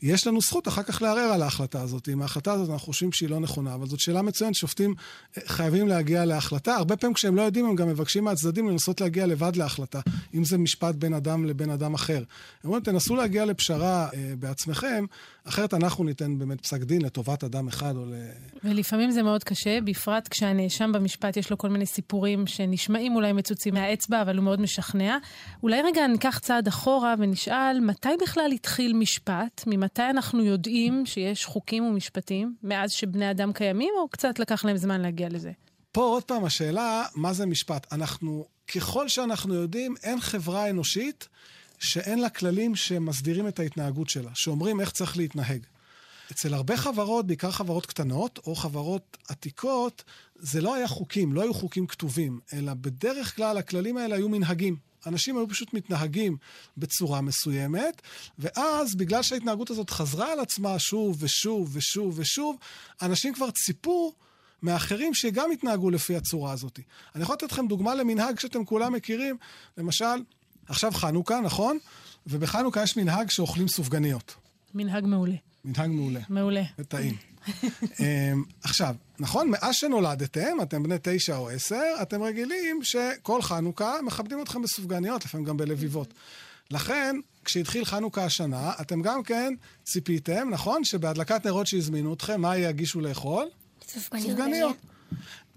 יש 0.03 0.27
לנו 0.27 0.41
זכות 0.41 0.69
אחר 0.69 0.83
כך 0.83 1.03
לערער 1.03 1.33
על 1.33 1.43
ההחלטה 1.43 1.83
הזאת. 1.83 2.09
אם 2.09 2.23
ההחלטה 2.23 2.53
הזאת 2.53 2.71
אנחנו 2.71 2.87
חושבים 2.87 3.13
שהיא 3.13 3.31
לא 3.31 3.41
נכונה, 3.41 3.75
אבל 3.75 3.87
זאת 3.87 4.01
שאלה 4.01 4.23
מצוינת, 4.23 4.55
שופטים 4.55 4.95
אה, 5.39 5.43
חייבים 5.47 5.89
להגיע 5.89 6.25
להחלטה. 6.25 6.75
הרבה 6.75 6.97
פעמים 6.97 7.15
כשהם 7.15 7.37
לא 7.37 7.43
יודעים, 7.43 7.67
הם 7.67 7.77
גם 7.77 7.89
מבקשים 7.89 8.25
מהצדדים 8.25 8.69
לנסות 8.69 9.01
להגיע 9.01 9.27
לבד 9.27 9.57
להחלטה, 9.57 10.01
אם 10.35 10.45
זה 10.45 10.59
משפט 10.59 10.95
בין 10.95 11.15
אדם 11.15 11.45
לבין 11.45 11.71
אדם 11.71 11.95
אחר. 11.95 12.19
הם 12.19 12.25
אומרים, 12.65 12.83
תנסו 12.83 13.17
להגיע 13.17 13.45
לפשרה 13.45 14.09
אה, 14.15 14.33
בעצמכם, 14.39 15.05
אחרת 15.45 15.75
אנחנו 15.75 16.05
ניתן 16.05 16.39
באמת 16.39 16.61
פסק 16.61 16.83
דין 16.83 17.03
לטובת 17.03 17.45
אדם 17.45 17.69
אחד 17.69 17.97
או 17.97 18.05
ל... 18.05 18.15
ולפעמים 18.65 19.11
זה 19.11 19.23
מאוד 19.23 19.45
קשה, 19.45 19.81
בפרט 19.81 20.29
כשהנאשם 20.29 20.93
במשפט 20.93 21.37
יש 21.37 21.51
לו 21.51 21.59
כל 21.59 21.69
מיני 21.69 21.87
סיפורים 21.87 22.47
שנשמע 22.47 22.92
נשמעים 22.93 23.17
אולי 23.17 23.33
מצוצים 23.33 23.75
מהאצבע, 23.75 24.23
אבל 24.23 24.37
הוא 24.37 24.45
מאוד 24.45 24.61
משכנע. 24.61 25.19
אולי 25.63 25.83
רגע 25.83 26.07
ניקח 26.07 26.39
צעד 26.39 26.69
אחורה 26.69 27.15
ונשאל, 27.19 27.81
מתי 27.81 28.09
בכלל 28.23 28.53
התחיל 28.53 28.93
משפט? 28.93 29.65
ממתי 29.67 30.03
אנחנו 30.11 30.45
יודעים 30.45 31.07
שיש 31.07 31.45
חוקים 31.45 31.85
ומשפטים? 31.85 32.55
מאז 32.63 32.93
שבני 32.93 33.31
אדם 33.31 33.53
קיימים, 33.53 33.91
או 33.99 34.09
קצת 34.09 34.39
לקח 34.39 34.65
להם 34.65 34.77
זמן 34.77 35.01
להגיע 35.01 35.29
לזה? 35.31 35.51
פה 35.93 36.01
עוד 36.03 36.23
פעם 36.23 36.45
השאלה, 36.45 37.05
מה 37.15 37.33
זה 37.33 37.47
משפט? 37.47 37.93
אנחנו, 37.93 38.45
ככל 38.75 39.09
שאנחנו 39.09 39.55
יודעים, 39.55 39.95
אין 40.03 40.21
חברה 40.21 40.71
אנושית 40.71 41.29
שאין 41.79 42.19
לה 42.19 42.29
כללים 42.29 42.75
שמסדירים 42.75 43.49
את 43.49 43.59
ההתנהגות 43.59 44.09
שלה, 44.09 44.31
שאומרים 44.35 44.81
איך 44.81 44.91
צריך 44.91 45.17
להתנהג. 45.17 45.61
אצל 46.33 46.55
הרבה 46.55 46.77
חברות, 46.77 47.27
בעיקר 47.27 47.51
חברות 47.51 47.87
קטנות 47.87 48.39
או 48.47 48.55
חברות 48.55 49.17
עתיקות, 49.29 50.05
זה 50.37 50.61
לא 50.61 50.75
היה 50.75 50.89
חוקים, 50.89 51.33
לא 51.33 51.43
היו 51.43 51.55
חוקים 51.55 51.87
כתובים, 51.87 52.41
אלא 52.53 52.75
בדרך 52.75 53.37
כלל 53.37 53.59
הכללים 53.59 53.97
האלה 53.97 54.17
היו 54.17 54.29
מנהגים. 54.29 54.77
אנשים 55.07 55.37
היו 55.37 55.49
פשוט 55.49 55.75
מתנהגים 55.75 56.37
בצורה 56.77 57.21
מסוימת, 57.21 58.03
ואז 58.39 58.95
בגלל 58.95 59.23
שההתנהגות 59.23 59.71
הזאת 59.71 59.91
חזרה 59.91 60.33
על 60.33 60.41
עצמה 60.41 60.79
שוב 60.79 61.17
ושוב 61.21 61.71
ושוב 61.73 62.19
ושוב, 62.19 62.57
אנשים 63.03 63.35
כבר 63.35 63.51
ציפו 63.51 64.13
מאחרים 64.63 65.15
שגם 65.15 65.53
יתנהגו 65.53 65.91
לפי 65.91 66.17
הצורה 66.17 66.53
הזאת. 66.53 66.81
אני 67.15 67.23
יכול 67.23 67.35
לתת 67.35 67.53
לכם 67.53 67.67
דוגמה 67.69 67.95
למנהג 67.95 68.39
שאתם 68.39 68.65
כולם 68.65 68.93
מכירים, 68.93 69.37
למשל, 69.79 70.23
עכשיו 70.67 70.93
חנוכה, 70.93 71.41
נכון? 71.41 71.79
ובחנוכה 72.27 72.83
יש 72.83 72.97
מנהג 72.97 73.31
שאוכלים 73.31 73.69
סופגניות. 73.69 74.35
מנהג 74.75 75.07
מעולה. 75.07 75.37
מנהג 75.65 75.91
מעולה. 75.91 76.21
מעולה. 76.29 76.63
וטעים. 76.79 77.17
אמ, 78.01 78.45
עכשיו, 78.63 78.95
נכון, 79.19 79.51
מאז 79.51 79.75
שנולדתם, 79.75 80.61
אתם 80.63 80.83
בני 80.83 80.95
תשע 81.03 81.37
או 81.37 81.51
עשר, 81.51 81.95
אתם 82.03 82.23
רגילים 82.23 82.81
שכל 82.83 83.43
חנוכה 83.43 83.95
מכבדים 84.03 84.43
אתכם 84.43 84.63
בסופגניות, 84.63 85.25
לפעמים 85.25 85.47
גם 85.47 85.57
בלביבות. 85.57 86.15
לכן, 86.71 87.17
כשהתחיל 87.45 87.85
חנוכה 87.85 88.25
השנה, 88.25 88.73
אתם 88.81 89.03
גם 89.03 89.23
כן 89.23 89.55
ציפיתם, 89.85 90.49
נכון, 90.51 90.85
שבהדלקת 90.85 91.47
נרות 91.47 91.67
שהזמינו 91.67 92.15
אתכם, 92.15 92.41
מה 92.41 92.57
יגישו 92.57 93.01
לאכול? 93.01 93.47
סופגניות. 93.89 94.77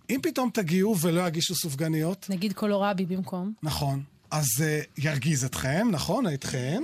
אם 0.10 0.20
פתאום 0.24 0.50
תגיעו 0.54 1.00
ולא 1.00 1.28
יגישו 1.28 1.56
סופגניות... 1.56 2.30
נגיד 2.30 2.54
קולורבי 2.54 3.06
במקום. 3.06 3.54
נכון. 3.64 4.04
אז 4.36 4.46
זה 4.58 4.82
uh, 4.84 5.02
ירגיז 5.04 5.46
אתכם, 5.46 5.88
נכון? 5.92 6.34
אתכם. 6.34 6.84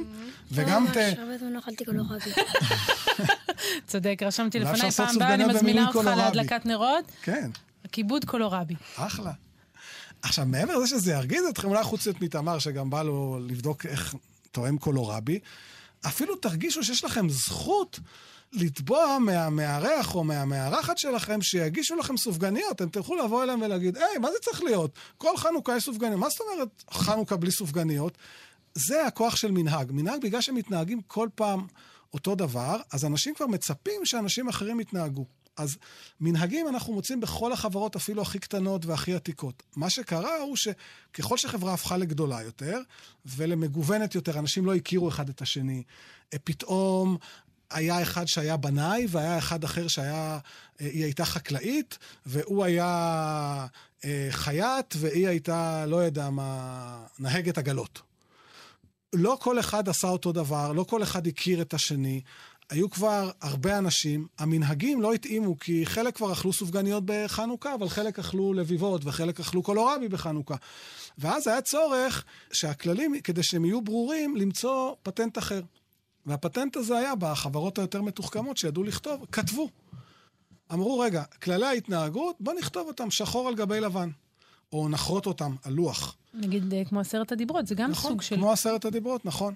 וגם 0.52 0.88
ת... 0.94 0.98
ממש, 0.98 1.18
הרבה 1.18 1.38
זמן 1.38 1.52
לא 1.54 1.60
אכלתי 1.60 1.86
קולורבי. 1.86 2.32
צודק, 3.88 4.20
רשמתי 4.26 4.60
לפניי, 4.60 4.92
פעם 4.92 5.16
הבאה 5.16 5.34
אני 5.34 5.46
מזמינה 5.46 5.88
אותך. 5.88 6.08
להדלקת 6.08 6.66
נרות, 6.66 7.12
כן, 7.22 7.50
כיבוד 7.92 8.26
קולורבי. 8.26 8.76
אחלה. 8.96 9.32
עכשיו, 10.22 10.46
מעבר 10.46 10.78
לזה 10.78 10.88
שזה 10.88 11.12
ירגיז 11.12 11.44
אתכם, 11.50 11.68
אולי 11.68 11.84
חוץ 11.84 12.08
מתמר, 12.22 12.60
שגם 12.60 12.90
בא 12.90 13.04
לו 13.04 13.40
לבדוק 13.48 13.86
איך 13.86 14.16
תואם 14.52 14.78
קולורבי, 14.78 15.40
אפילו 16.08 16.36
תרגישו 16.36 16.84
שיש 16.84 17.04
לכם 17.04 17.30
זכות 17.30 18.00
לתבוע 18.54 19.18
מהמארח 19.20 20.16
או 20.16 20.24
מהמארחת 20.24 20.98
שלכם 20.98 21.42
שיגישו 21.42 21.96
לכם 21.96 22.18
סופגניות. 22.18 22.72
אתם 22.72 22.90
תלכו 22.90 23.16
לבוא 23.16 23.44
אליהם 23.44 23.62
ולהגיד, 23.62 23.98
היי, 23.98 24.18
מה 24.22 24.32
זה 24.32 24.38
צריך 24.42 24.64
להיות? 24.64 24.92
כל 25.18 25.38
חנוכה 25.38 25.76
יש 25.78 25.84
סופגניות. 25.84 26.20
מה 26.20 26.30
זאת 26.30 26.42
אומרת 26.42 26.84
חנוכה 26.92 27.38
בלי 27.38 27.52
סופגניות? 27.52 28.18
זה 28.76 29.08
הכוח 29.08 29.36
של 29.36 29.52
מנהג. 29.52 29.92
מנהג, 29.92 30.22
בגלל 30.22 30.42
שהם 30.42 30.56
מתנהגים 30.56 31.02
כל 31.08 31.30
פעם 31.36 31.68
אותו 32.14 32.36
דבר, 32.36 32.82
אז 32.92 33.06
אנשים 33.06 33.36
כבר 33.36 33.48
מצפים 33.48 34.06
שאנשים 34.06 34.48
אחרים 34.48 34.80
יתנהגו. 34.80 35.26
אז 35.58 35.78
מנהגים 36.20 36.68
אנחנו 36.68 36.94
מוצאים 36.94 37.20
בכל 37.20 37.54
החברות, 37.54 37.96
אפילו 37.96 38.22
הכי 38.22 38.40
קטנות 38.40 38.86
והכי 38.86 39.14
עתיקות. 39.14 39.64
מה 39.76 39.90
שקרה 39.90 40.38
הוא 40.38 40.56
שככל 40.56 41.38
שחברה 41.38 41.74
הפכה 41.74 41.98
לגדולה 41.98 42.42
יותר 42.42 42.80
ולמגוונת 43.26 44.16
יותר, 44.16 44.40
אנשים 44.40 44.66
לא 44.66 44.76
הכירו 44.76 45.10
אחד 45.10 45.30
את 45.30 45.42
השני. 45.42 45.84
אה, 46.34 46.40
פתאום 46.44 47.18
היה 47.72 48.02
אחד 48.02 48.28
שהיה 48.28 48.58
בנאי, 48.58 49.08
והיה 49.10 49.38
אחד 49.38 49.64
אחר 49.64 49.88
שהיה, 49.88 50.40
אה, 50.82 50.86
היא 50.86 51.04
הייתה 51.04 51.26
חקלאית, 51.26 51.98
והוא 52.26 52.64
היה 52.64 53.68
אה, 54.06 54.28
חייט, 54.32 54.96
והיא 54.98 55.28
הייתה, 55.28 55.86
לא 55.86 55.98
יודע 55.98 56.30
מה, 56.30 57.06
נהגת 57.20 57.58
עגלות. 57.58 58.02
לא 59.14 59.38
כל 59.42 59.60
אחד 59.60 59.90
עשה 59.90 60.08
אותו 60.08 60.32
דבר, 60.32 60.72
לא 60.72 60.84
כל 60.84 61.04
אחד 61.04 61.28
הכיר 61.28 61.62
את 61.62 61.74
השני. 61.74 62.22
היו 62.72 62.90
כבר 62.90 63.32
הרבה 63.42 63.78
אנשים, 63.78 64.28
המנהגים 64.40 65.02
לא 65.02 65.14
התאימו, 65.14 65.60
כי 65.60 65.86
חלק 65.86 66.16
כבר 66.16 66.34
אכלו 66.34 66.54
סופגניות 66.54 67.04
בחנוכה, 67.06 67.74
אבל 67.74 67.90
חלק 67.90 68.20
אכלו 68.20 68.54
לביבות 68.54 69.06
וחלק 69.06 69.40
אכלו 69.40 69.64
קולורבי 69.64 70.08
בחנוכה. 70.08 70.56
ואז 71.18 71.48
היה 71.48 71.62
צורך 71.62 72.26
שהכללים, 72.52 73.22
כדי 73.24 73.44
שהם 73.44 73.66
יהיו 73.66 73.82
ברורים, 73.82 74.36
למצוא 74.36 74.96
פטנט 75.04 75.38
אחר. 75.38 75.62
והפטנט 76.26 76.78
הזה 76.78 76.98
היה 76.98 77.16
בחברות 77.16 77.80
היותר 77.80 78.02
מתוחכמות 78.02 78.58
שידעו 78.58 78.84
לכתוב, 78.84 79.26
כתבו. 79.32 79.70
אמרו, 80.74 81.00
רגע, 81.00 81.24
כללי 81.44 81.66
ההתנהגות, 81.66 82.36
בוא 82.40 82.54
נכתוב 82.54 82.88
אותם 82.88 83.12
שחור 83.12 83.48
על 83.48 83.56
גבי 83.56 83.80
לבן. 83.80 84.10
או 84.74 84.90
נחרות 84.90 85.26
אותם 85.26 85.56
על 85.64 85.74
לוח. 85.74 86.16
נגיד 86.34 86.74
אה, 86.74 86.86
כמו 86.86 87.00
עשרת 87.00 87.32
הדיברות, 87.32 87.68
זה 87.68 87.76
גם 87.76 87.92
נכון, 87.92 88.12
סוג 88.12 88.22
של... 88.22 88.36
כמו 88.36 88.52
עשרת 88.52 88.86
הדיברות, 88.86 89.26
נכון. 89.26 89.54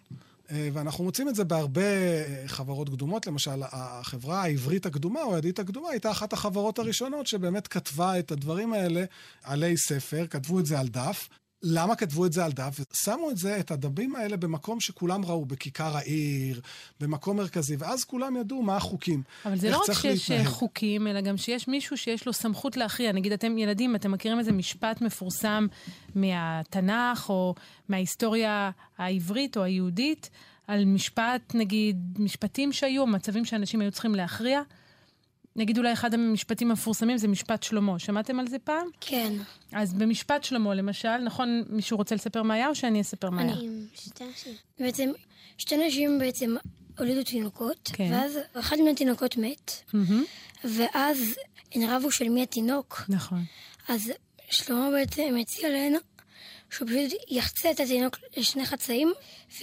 אה, 0.52 0.70
ואנחנו 0.74 1.04
מוצאים 1.04 1.30
את 1.30 1.36
זה 1.36 1.44
בהרבה 1.44 1.82
אה, 1.82 2.44
חברות 2.48 2.90
קדומות. 2.90 3.28
למשל, 3.28 3.62
החברה 3.72 4.42
העברית 4.42 4.86
הקדומה, 4.86 5.22
או 5.24 5.36
הידית 5.36 5.60
הקדומה, 5.60 5.90
הייתה 5.90 6.12
אחת 6.12 6.34
החברות 6.34 6.80
הראשונות 6.80 7.28
שבאמת 7.28 7.68
כתבה 7.68 8.20
את 8.20 8.32
הדברים 8.32 8.74
האלה 8.74 9.06
עלי 9.44 9.78
ספר, 9.78 10.28
כתבו 10.28 10.60
את 10.60 10.66
זה 10.66 10.80
על 10.80 10.88
דף. 10.88 11.30
למה 11.68 11.96
כתבו 11.96 12.26
את 12.26 12.34
זה 12.34 12.46
על 12.46 12.52
דף? 12.52 12.80
שמו 12.94 13.32
את 13.32 13.38
זה, 13.38 13.60
את 13.60 13.72
הדבים 13.72 14.16
האלה, 14.16 14.38
במקום 14.38 14.80
שכולם 14.80 15.26
ראו, 15.26 15.46
בכיכר 15.46 15.98
העיר, 15.98 16.62
במקום 17.00 17.38
מרכזי, 17.38 17.76
ואז 17.76 18.04
כולם 18.04 18.36
ידעו 18.38 18.64
מה 18.64 18.76
החוקים. 18.76 19.24
אבל 19.46 19.58
זה 19.58 19.70
לא 19.70 19.78
רק 19.78 19.94
שיש 19.94 20.32
להתנהג. 20.32 20.48
חוקים, 20.48 21.08
אלא 21.08 21.22
גם 21.22 21.38
שיש 21.38 21.68
מישהו 21.68 21.98
שיש 21.98 22.26
לו 22.26 22.34
סמכות 22.34 22.78
להכריע. 22.78 23.12
נגיד, 23.12 23.32
אתם 23.32 23.58
ילדים, 23.58 23.96
אתם 23.96 24.12
מכירים 24.12 24.40
איזה 24.40 24.52
משפט 24.52 25.02
מפורסם 25.02 25.68
מהתנ"ך, 26.16 27.30
או 27.30 27.56
מההיסטוריה 27.90 28.72
העברית 28.98 29.58
או 29.58 29.64
היהודית, 29.64 30.30
על 30.68 30.86
משפט, 30.86 31.56
נגיד, 31.56 31.98
משפטים 32.20 32.74
שהיו, 32.74 33.08
מצבים 33.08 33.46
שאנשים 33.46 33.82
היו 33.82 33.92
צריכים 33.92 34.16
להכריע? 34.16 34.62
נגיד 35.56 35.78
אולי 35.78 35.94
אחד 35.94 36.14
המשפטים 36.14 36.70
המפורסמים 36.70 37.18
זה 37.18 37.28
משפט 37.28 37.64
שלמה. 37.64 38.00
שמעתם 38.00 38.40
על 38.40 38.48
זה 38.48 38.60
פעם? 38.60 38.88
כן. 39.02 39.34
אז 39.72 39.94
במשפט 39.94 40.44
שלמה, 40.44 40.76
למשל, 40.76 41.18
נכון, 41.18 41.64
מישהו 41.70 41.98
רוצה 41.98 42.16
לספר 42.16 42.44
מה 42.44 42.54
היה, 42.54 42.68
או 42.68 42.76
שאני 42.76 43.02
אספר 43.02 43.30
מה 43.30 43.42
היה? 43.42 43.54
אני 43.54 43.66
עם 43.66 43.86
שתי 43.96 44.24
אנשים. 44.24 44.54
בעצם, 44.80 45.12
שתי 45.58 45.88
נשים 45.88 46.20
בעצם 46.20 46.56
הולידו 47.00 47.24
תינוקות, 47.24 47.90
כן. 47.94 48.10
ואז 48.12 48.40
אחד 48.54 48.78
מהתינוקות 48.86 49.38
מת, 49.38 49.72
מהמם, 49.94 50.24
ואז 50.64 51.36
הן 51.76 51.84
רבו 51.90 52.12
של 52.12 52.30
מי 52.30 52.44
התינוק, 52.44 53.02
נכון. 53.10 53.44
אז 53.88 54.12
שלמה 54.50 54.90
בעצם 54.92 55.36
הציע 55.42 55.70
להן 55.70 55.94
שהוא 56.72 56.88
פשוט 56.88 57.22
יחצה 57.30 57.72
את 57.72 57.80
התינוק 57.80 58.18
לשני 58.38 58.66
חצאים, 58.66 59.14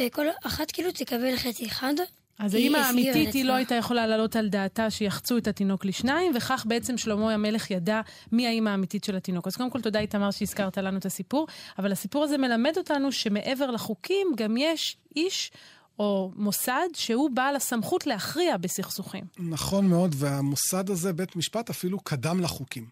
וכל 0.00 0.26
אחת 0.44 0.70
כאילו 0.70 0.92
תקבל 0.92 1.37
חצי 1.37 1.66
אחד. 1.66 1.94
אז 2.38 2.54
האמא 2.54 2.78
האמיתית 2.78 3.34
היא 3.34 3.44
לא. 3.44 3.52
הייתה 3.52 3.74
יכולה 3.74 4.06
להעלות 4.06 4.36
על 4.36 4.48
דעתה 4.48 4.90
שיחצו 4.90 5.38
את 5.38 5.46
התינוק 5.46 5.84
לשניים, 5.84 6.32
וכך 6.36 6.64
בעצם 6.68 6.98
שלמה 6.98 7.34
המלך 7.34 7.70
ידע 7.70 8.00
מי 8.32 8.46
האמא 8.46 8.70
האמיתית 8.70 9.04
של 9.04 9.16
התינוק. 9.16 9.46
אז 9.46 9.56
קודם 9.56 9.70
כל 9.70 9.80
תודה 9.80 10.00
איתמר 10.00 10.30
שהזכרת 10.30 10.78
לנו 10.78 10.98
את 10.98 11.06
הסיפור, 11.06 11.46
אבל 11.78 11.92
הסיפור 11.92 12.24
הזה 12.24 12.38
מלמד 12.38 12.72
אותנו 12.76 13.12
שמעבר 13.12 13.70
לחוקים 13.70 14.26
גם 14.36 14.56
יש 14.56 14.96
איש 15.16 15.52
או 15.98 16.32
מוסד 16.36 16.88
שהוא 16.94 17.30
בעל 17.30 17.56
הסמכות 17.56 18.06
להכריע 18.06 18.56
בסכסוכים. 18.56 19.24
נכון 19.38 19.86
מאוד, 19.86 20.14
והמוסד 20.18 20.90
הזה, 20.90 21.12
בית 21.12 21.36
משפט, 21.36 21.70
אפילו 21.70 22.00
קדם 22.00 22.40
לחוקים. 22.40 22.86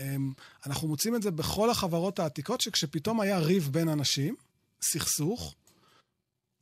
אמ, 0.00 0.32
אנחנו 0.66 0.88
מוצאים 0.88 1.14
את 1.14 1.22
זה 1.22 1.30
בכל 1.30 1.70
החברות 1.70 2.18
העתיקות, 2.18 2.60
שכשפתאום 2.60 3.20
היה 3.20 3.38
ריב 3.38 3.68
בין 3.72 3.88
אנשים, 3.88 4.34
סכסוך, 4.82 5.54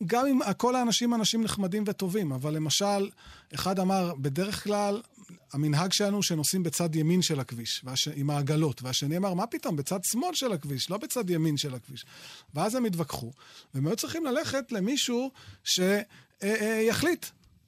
גם 0.07 0.27
אם 0.27 0.39
כל 0.57 0.77
האנשים 0.77 1.15
אנשים 1.15 1.43
נחמדים 1.43 1.85
וטובים, 1.87 2.33
אבל 2.33 2.55
למשל, 2.55 3.11
אחד 3.55 3.79
אמר, 3.79 4.15
בדרך 4.15 4.65
כלל, 4.65 5.03
המנהג 5.53 5.93
שלנו 5.93 6.23
שנוסעים 6.23 6.63
בצד 6.63 6.97
ימין 6.97 7.23
של 7.23 7.41
הכביש, 7.41 7.83
והש... 7.85 8.09
עם 8.09 8.31
העגלות, 8.31 8.83
והשני 8.83 9.17
אמר, 9.17 9.35
מה 9.35 9.47
פתאום, 9.47 9.77
בצד 9.77 9.99
שמאל 10.05 10.35
של 10.35 10.53
הכביש, 10.53 10.91
לא 10.91 10.97
בצד 10.97 11.31
ימין 11.31 11.57
של 11.57 11.75
הכביש. 11.75 12.07
ואז 12.55 12.75
הם 12.75 12.85
התווכחו, 12.85 13.33
והם 13.75 13.87
היו 13.87 13.97
צריכים 13.97 14.25
ללכת 14.25 14.73
למישהו 14.73 15.31
שיחליט, 15.65 17.27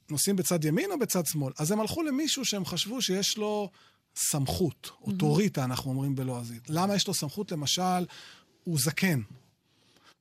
נוסעים 0.09 0.35
בצד 0.35 0.65
ימין 0.65 0.91
או 0.91 0.99
בצד 0.99 1.25
שמאל. 1.25 1.53
אז 1.59 1.71
הם 1.71 1.79
הלכו 1.79 2.03
למישהו 2.03 2.45
שהם 2.45 2.65
חשבו 2.65 3.01
שיש 3.01 3.37
לו 3.37 3.69
סמכות, 4.15 4.91
אוטוריטה, 5.01 5.63
אנחנו 5.63 5.91
אומרים 5.91 6.15
בלועזית. 6.15 6.69
למה 6.69 6.95
יש 6.95 7.07
לו 7.07 7.13
סמכות? 7.13 7.51
למשל, 7.51 8.05
הוא 8.63 8.79
זקן. 8.79 9.21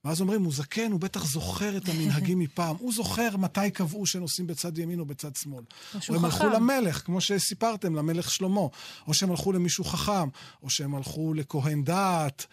ואז 0.04 0.20
אומרים, 0.20 0.44
הוא 0.44 0.52
זקן, 0.52 0.92
הוא 0.92 1.00
בטח 1.00 1.26
זוכר 1.26 1.76
את 1.76 1.88
המנהגים 1.88 2.38
מפעם. 2.44 2.76
הוא 2.78 2.92
זוכר 2.92 3.36
מתי 3.36 3.70
קבעו 3.70 4.06
שנוסעים 4.06 4.46
בצד 4.46 4.78
ימין 4.78 5.00
או 5.00 5.04
בצד 5.04 5.36
שמאל. 5.36 5.64
או 6.08 6.14
הם 6.14 6.24
הלכו. 6.24 6.48
למלך, 6.48 7.02
כמו 7.06 7.20
שסיפרתם, 7.20 7.94
למלך 7.94 8.30
שלמה. 8.30 8.60
או 9.06 9.14
שהם 9.14 9.30
הלכו 9.30 9.52
למישהו 9.52 9.84
חכם, 9.84 10.28
או 10.62 10.70
שהם 10.70 10.94
הלכו 10.94 11.34
לכהן 11.34 11.84
דעת. 11.84 12.46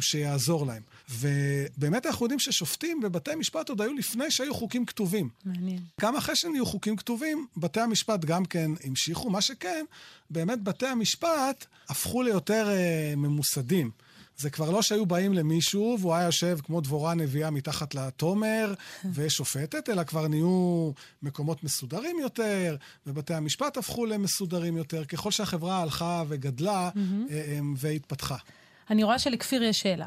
שיעזור 0.00 0.66
להם. 0.66 0.82
ובאמת 1.10 2.06
אנחנו 2.06 2.24
יודעים 2.24 2.38
ששופטים 2.38 3.00
בבתי 3.00 3.34
משפט 3.34 3.68
עוד 3.68 3.80
היו 3.80 3.94
לפני 3.94 4.30
שהיו 4.30 4.54
חוקים 4.54 4.86
כתובים. 4.86 5.28
מעניין. 5.44 5.80
גם 6.00 6.16
אחרי 6.16 6.36
שנהיו 6.36 6.66
חוקים 6.66 6.96
כתובים, 6.96 7.46
בתי 7.56 7.80
המשפט 7.80 8.24
גם 8.24 8.44
כן 8.44 8.70
המשיכו. 8.84 9.30
מה 9.30 9.40
שכן, 9.40 9.84
באמת 10.30 10.62
בתי 10.62 10.86
המשפט 10.86 11.66
הפכו 11.88 12.22
ליותר 12.22 12.68
אה, 12.68 13.14
ממוסדים. 13.16 13.90
זה 14.36 14.50
כבר 14.50 14.70
לא 14.70 14.82
שהיו 14.82 15.06
באים 15.06 15.32
למישהו 15.34 15.96
והוא 16.00 16.14
היה 16.14 16.26
יושב 16.26 16.58
כמו 16.64 16.80
דבורה 16.80 17.14
נביאה 17.14 17.50
מתחת 17.50 17.94
לתומר 17.94 18.74
ושופטת, 19.14 19.88
אלא 19.90 20.04
כבר 20.04 20.28
נהיו 20.28 20.90
מקומות 21.22 21.64
מסודרים 21.64 22.18
יותר, 22.18 22.76
ובתי 23.06 23.34
המשפט 23.34 23.76
הפכו 23.76 24.06
למסודרים 24.06 24.76
יותר, 24.76 25.04
ככל 25.04 25.30
שהחברה 25.30 25.82
הלכה 25.82 26.22
וגדלה 26.28 26.90
אה, 27.30 27.58
והתפתחה. 27.76 28.36
אני 28.90 29.04
רואה 29.04 29.18
שלכפיר 29.18 29.62
יש 29.62 29.80
שאלה. 29.80 30.06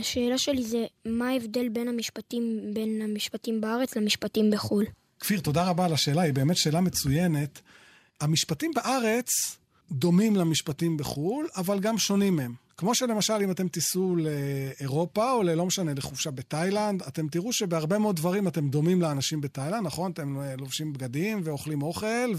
השאלה 0.00 0.38
שלי 0.38 0.62
זה, 0.62 0.84
מה 1.04 1.28
ההבדל 1.28 1.68
בין 1.68 1.88
המשפטים, 1.88 2.60
בין 2.74 3.02
המשפטים 3.02 3.60
בארץ 3.60 3.96
למשפטים 3.96 4.50
בחו"ל? 4.50 4.84
כפיר, 5.20 5.40
תודה 5.40 5.64
רבה 5.64 5.84
על 5.84 5.92
השאלה, 5.92 6.22
היא 6.22 6.32
באמת 6.32 6.56
שאלה 6.56 6.80
מצוינת. 6.80 7.60
המשפטים 8.20 8.70
בארץ 8.74 9.28
דומים 9.90 10.36
למשפטים 10.36 10.96
בחו"ל, 10.96 11.48
אבל 11.56 11.80
גם 11.80 11.98
שונים 11.98 12.36
מהם. 12.36 12.65
כמו 12.78 12.94
שלמשל, 12.94 13.34
אם 13.42 13.50
אתם 13.50 13.68
תיסעו 13.68 14.16
לאירופה, 14.16 15.32
או 15.32 15.42
ללא 15.42 15.66
משנה, 15.66 15.94
לחופשה 15.94 16.30
בתאילנד, 16.30 17.02
אתם 17.02 17.28
תראו 17.28 17.52
שבהרבה 17.52 17.98
מאוד 17.98 18.16
דברים 18.16 18.48
אתם 18.48 18.68
דומים 18.68 19.02
לאנשים 19.02 19.40
בתאילנד, 19.40 19.86
נכון? 19.86 20.10
אתם 20.10 20.38
לובשים 20.58 20.92
בגדים 20.92 21.40
ואוכלים 21.44 21.82
אוכל, 21.82 22.32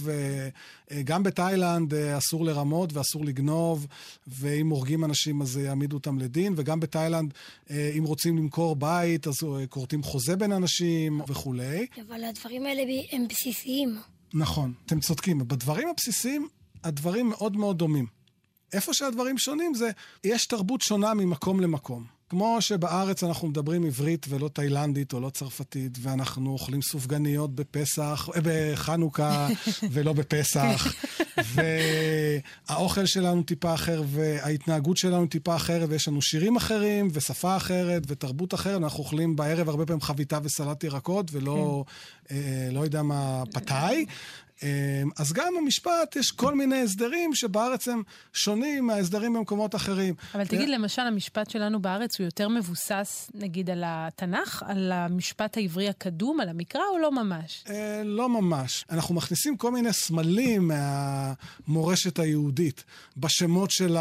וגם 0.91 1.23
בתאילנד 1.23 1.93
אסור 1.93 2.45
לרמות 2.45 2.93
ואסור 2.93 3.25
לגנוב, 3.25 3.87
ואם 4.27 4.69
הורגים 4.69 5.05
אנשים 5.05 5.41
אז 5.41 5.57
יעמידו 5.57 5.95
אותם 5.95 6.19
לדין, 6.19 6.53
וגם 6.57 6.79
בתאילנד, 6.79 7.33
אם 7.71 8.03
רוצים 8.05 8.37
למכור 8.37 8.75
בית, 8.75 9.27
אז 9.27 9.35
כורתים 9.69 10.03
חוזה 10.03 10.35
בין 10.35 10.51
אנשים 10.51 11.21
וכולי. 11.27 11.85
אבל 12.07 12.23
הדברים 12.23 12.65
האלה 12.65 12.81
הם 13.11 13.27
בסיסיים. 13.27 13.97
נכון, 14.33 14.73
אתם 14.85 14.99
צודקים. 14.99 15.47
בדברים 15.47 15.87
הבסיסיים, 15.89 16.47
הדברים 16.83 17.29
מאוד 17.29 17.57
מאוד 17.57 17.77
דומים. 17.77 18.16
איפה 18.73 18.93
שהדברים 18.93 19.37
שונים 19.37 19.73
זה, 19.73 19.89
יש 20.23 20.45
תרבות 20.45 20.81
שונה 20.81 21.13
ממקום 21.13 21.59
למקום. 21.59 22.17
כמו 22.29 22.57
שבארץ 22.59 23.23
אנחנו 23.23 23.47
מדברים 23.47 23.85
עברית 23.85 24.25
ולא 24.29 24.47
תאילנדית 24.53 25.13
או 25.13 25.19
לא 25.19 25.29
צרפתית, 25.29 25.97
ואנחנו 26.01 26.51
אוכלים 26.51 26.81
סופגניות 26.81 27.55
בפסח, 27.55 28.29
אה, 28.35 28.41
בחנוכה 28.43 29.47
ולא 29.91 30.13
בפסח, 30.13 30.93
והאוכל 31.37 33.05
שלנו 33.05 33.43
טיפה 33.43 33.73
אחר, 33.73 34.03
וההתנהגות 34.07 34.97
שלנו 34.97 35.27
טיפה 35.27 35.55
אחרת, 35.55 35.89
ויש 35.89 36.07
לנו 36.07 36.21
שירים 36.21 36.55
אחרים, 36.55 37.07
ושפה 37.13 37.57
אחרת, 37.57 38.03
ותרבות 38.07 38.53
אחרת. 38.53 38.81
אנחנו 38.83 38.99
אוכלים 38.99 39.35
בערב 39.35 39.69
הרבה 39.69 39.85
פעמים 39.85 40.01
חביתה 40.01 40.39
וסלט 40.43 40.83
ירקות, 40.83 41.29
ולא, 41.31 41.83
כן. 42.27 42.35
אה, 42.35 42.69
לא 42.71 42.79
יודע 42.79 43.01
מה, 43.03 43.43
פתאי. 43.53 44.05
אמ, 44.63 45.09
אז 45.17 45.33
גם 45.33 45.53
במשפט 45.57 46.15
יש 46.15 46.31
כל 46.31 46.55
מיני 46.55 46.81
הסדרים 46.81 47.35
שבארץ 47.35 47.87
הם 47.87 48.03
שונים 48.33 48.87
מההסדרים 48.87 49.33
במקומות 49.33 49.75
אחרים. 49.75 50.15
אבל 50.35 50.47
תגיד, 50.47 50.69
למשל, 50.69 51.01
המשפט 51.01 51.49
שלנו 51.49 51.81
בארץ 51.81 52.19
הוא 52.19 52.25
יותר 52.25 52.49
מבוסס, 52.49 53.31
נגיד, 53.33 53.69
על 53.69 53.83
התנ"ך, 53.85 54.63
על 54.67 54.91
המשפט 54.91 55.57
העברי 55.57 55.89
הקדום, 55.89 56.39
על 56.39 56.49
המקרא, 56.49 56.81
או 56.93 56.97
לא 56.97 57.11
ממש? 57.11 57.63
אה, 57.69 58.01
לא 58.05 58.29
ממש. 58.29 58.85
אנחנו 58.89 59.15
מכניסים 59.15 59.57
כל 59.57 59.71
מיני 59.71 59.93
סמלים 59.93 60.67
מהמורשת 60.67 62.19
היהודית, 62.19 62.83
בשמות 63.17 63.71
של 63.71 63.97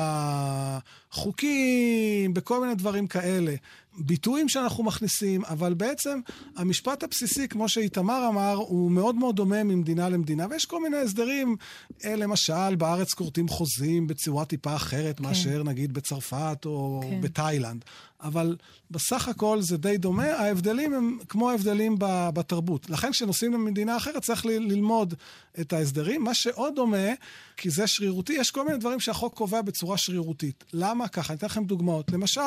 החוקים, 1.16 2.35
בכל 2.35 2.61
מיני 2.61 2.75
דברים 2.75 3.06
כאלה. 3.06 3.54
ביטויים 3.99 4.49
שאנחנו 4.49 4.85
מכניסים, 4.85 5.44
אבל 5.44 5.75
בעצם 5.75 6.20
המשפט 6.56 7.02
הבסיסי, 7.02 7.49
כמו 7.49 7.68
שאיתמר 7.68 8.28
אמר, 8.28 8.54
הוא 8.54 8.90
מאוד 8.90 9.14
מאוד 9.14 9.37
דומה 9.37 9.64
ממדינה 9.64 10.08
למדינה, 10.08 10.46
ויש 10.50 10.64
כל 10.64 10.82
מיני 10.82 10.96
הסדרים, 10.96 11.56
אה, 12.04 12.16
למשל, 12.16 12.76
בארץ 12.76 13.14
כורתים 13.14 13.49
חוזים 13.49 14.06
בצורה 14.06 14.44
טיפה 14.44 14.76
אחרת 14.76 15.18
כן. 15.18 15.25
מאשר 15.25 15.62
נגיד 15.62 15.92
בצרפת 15.92 16.58
או 16.64 17.00
כן. 17.02 17.20
בתאילנד. 17.20 17.85
אבל 18.26 18.56
בסך 18.90 19.28
הכל 19.28 19.62
זה 19.62 19.76
די 19.76 19.97
דומה, 19.97 20.26
ההבדלים 20.26 20.95
הם 20.95 21.18
כמו 21.28 21.50
ההבדלים 21.50 21.97
בתרבות. 22.35 22.90
לכן 22.90 23.11
כשנוסעים 23.11 23.53
למדינה 23.53 23.96
אחרת 23.96 24.22
צריך 24.22 24.46
ללמוד 24.46 25.14
את 25.61 25.72
ההסדרים. 25.72 26.24
מה 26.24 26.35
שעוד 26.35 26.74
דומה, 26.74 27.09
כי 27.57 27.70
זה 27.70 27.87
שרירותי, 27.87 28.33
יש 28.33 28.51
כל 28.51 28.64
מיני 28.64 28.79
דברים 28.79 29.01
שהחוק 29.01 29.35
קובע 29.35 29.62
בצורה 29.62 29.96
שרירותית. 29.96 30.64
למה 30.72 31.09
ככה? 31.09 31.33
אני 31.33 31.38
אתן 31.38 31.46
לכם 31.46 31.64
דוגמאות. 31.64 32.12
למשל, 32.12 32.40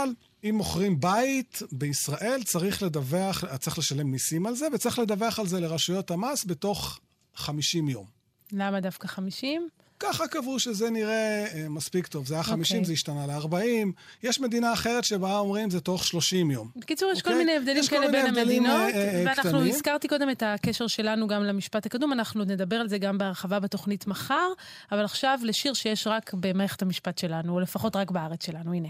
אם 0.43 0.56
מוכרים 0.56 0.99
בית 0.99 1.62
בישראל, 1.71 2.43
צריך 2.43 2.84
לדווח, 2.84 3.43
צריך 3.58 3.77
לשלם 3.77 4.12
מיסים 4.12 4.45
על 4.45 4.56
זה, 4.56 4.67
וצריך 4.73 4.99
לדווח 4.99 5.39
על 5.39 5.47
זה 5.47 5.60
לרשויות 5.60 6.12
המס 6.12 6.45
בתוך 6.45 6.99
50 7.36 7.89
יום. 7.89 8.06
למה 8.51 8.80
דווקא 8.80 9.08
50? 9.08 9.69
ככה 9.99 10.27
קבעו 10.27 10.59
שזה 10.59 10.89
נראה 10.89 11.45
אה, 11.53 11.69
מספיק 11.69 12.07
טוב. 12.07 12.27
זה 12.27 12.33
היה 12.33 12.43
50, 12.43 12.57
okay. 12.59 12.79
אוקיי. 12.79 12.85
זה 12.85 12.93
השתנה 12.93 13.27
ל-40. 13.27 13.88
יש 14.23 14.39
מדינה 14.39 14.73
אחרת 14.73 15.03
שבה 15.03 15.38
אומרים 15.38 15.69
זה 15.69 15.79
תוך 15.79 16.05
30 16.05 16.51
יום. 16.51 16.69
בקיצור, 16.75 17.12
יש 17.12 17.19
okay? 17.19 17.21
כל 17.21 17.29
אוקיי? 17.29 17.45
מיני 17.45 17.57
הבדלים 17.57 17.83
כאלה 17.89 18.12
בין 18.12 18.25
המדינות, 18.25 18.75
אה, 18.75 18.89
אה, 18.89 19.23
ואנחנו 19.25 19.49
קטנים. 19.49 19.67
הזכרתי 19.67 20.07
קודם 20.07 20.29
את 20.29 20.43
הקשר 20.45 20.88
שלנו 20.88 21.27
גם 21.27 21.43
למשפט 21.43 21.85
הקדום, 21.85 22.13
אנחנו 22.13 22.43
נדבר 22.43 22.75
על 22.75 22.89
זה 22.89 22.97
גם 22.97 23.17
בהרחבה 23.17 23.59
בתוכנית 23.59 24.07
מחר, 24.07 24.47
אבל 24.91 25.05
עכשיו 25.05 25.39
לשיר 25.43 25.73
שיש 25.73 26.07
רק 26.07 26.33
במערכת 26.33 26.81
המשפט 26.81 27.17
שלנו, 27.17 27.53
או 27.53 27.59
לפחות 27.59 27.95
רק 27.95 28.12
בארץ 28.12 28.45
שלנו, 28.45 28.73
הנה. 28.73 28.89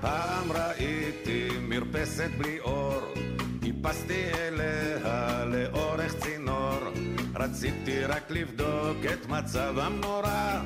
פעם 0.00 0.52
ראיתי 0.52 1.48
מרפסת 1.60 2.30
בלי 2.38 2.60
אור, 2.60 3.00
טיפסתי 3.82 4.24
אליה 4.34 5.44
לאורך 5.44 6.14
צינור, 6.14 6.78
רציתי 7.34 8.04
רק 8.04 8.30
לבדוק 8.30 8.96
את 9.12 9.26
מצב 9.26 9.78
המנורה, 9.78 10.62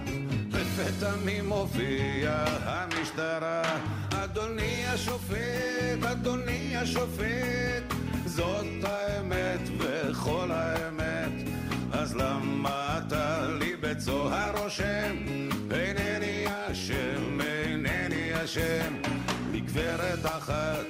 לפתע 0.50 1.11
מי 1.24 1.40
מופיע 1.40 2.44
המשטרה, 2.64 3.62
אדוני 4.11 4.87
השופט, 4.87 6.03
אדוני 6.03 6.77
השופט, 6.77 7.94
זאת 8.27 8.85
האמת 8.85 9.68
וכל 9.79 10.50
האמת, 10.50 11.48
אז 11.92 12.16
למה 12.16 12.98
אתה 12.98 13.46
לי 13.59 13.77
בצוהר 13.81 14.62
רושם, 14.62 15.16
אינני 15.70 16.44
אשם, 16.46 17.40
אינני 17.40 18.44
אשם. 18.44 18.94
גברת 19.74 20.27
אחת 20.27 20.87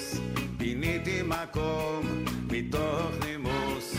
באוטובוס, 0.00 0.20
פיניתי 0.58 1.22
מקום 1.22 2.24
מתוך 2.50 3.10
נימוס, 3.24 3.94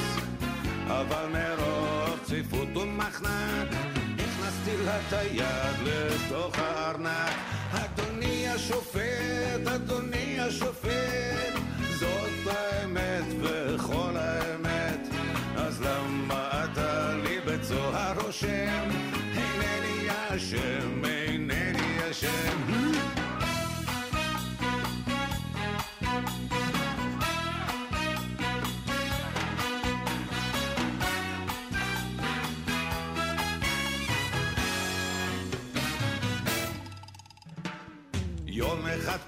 אבל 0.88 1.26
מרוב 1.34 2.20
צפיפות 2.24 2.78
ומחנק, 2.78 3.68
הכנסתי 4.14 4.78
לה 4.86 5.00
את 5.00 5.14
היד 5.14 5.76
לתוך 5.84 6.60
הארנק. 6.60 7.34
אדוני 7.72 8.48
השופט, 8.48 9.68
אדוני 9.76 10.40
השופט, 10.40 11.54
זאת 12.00 12.48
האמת 12.48 13.26
וכל 13.42 14.12
האמת, 14.16 15.08
אז 15.56 15.82
למה 15.82 16.66
אתה 16.66 17.14
לי 17.24 17.40
בצוהר 17.46 18.20
רושם? 18.26 18.90
אינני 19.38 20.08
אשם, 20.10 21.06
אינני 21.06 22.12
אשם. 22.12 22.71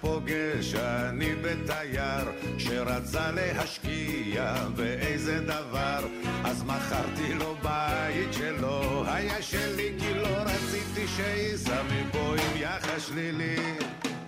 פוגש 0.04 0.76
אני 0.76 1.36
בתייר 1.36 2.32
שרצה 2.58 3.32
להשקיע 3.32 4.56
באיזה 4.76 5.40
דבר? 5.40 6.00
אז 6.44 6.64
מכרתי 6.64 7.34
לו 7.34 7.56
בית 7.64 8.34
שלא 8.34 9.04
היה 9.08 9.42
שלי 9.42 9.94
כי 10.00 10.14
לא 10.14 10.28
רציתי 10.28 11.08
שייסע 11.08 11.82
מפה 11.84 12.20
עם 12.20 12.62
יחס 12.62 13.08
שלילי. 13.08 13.56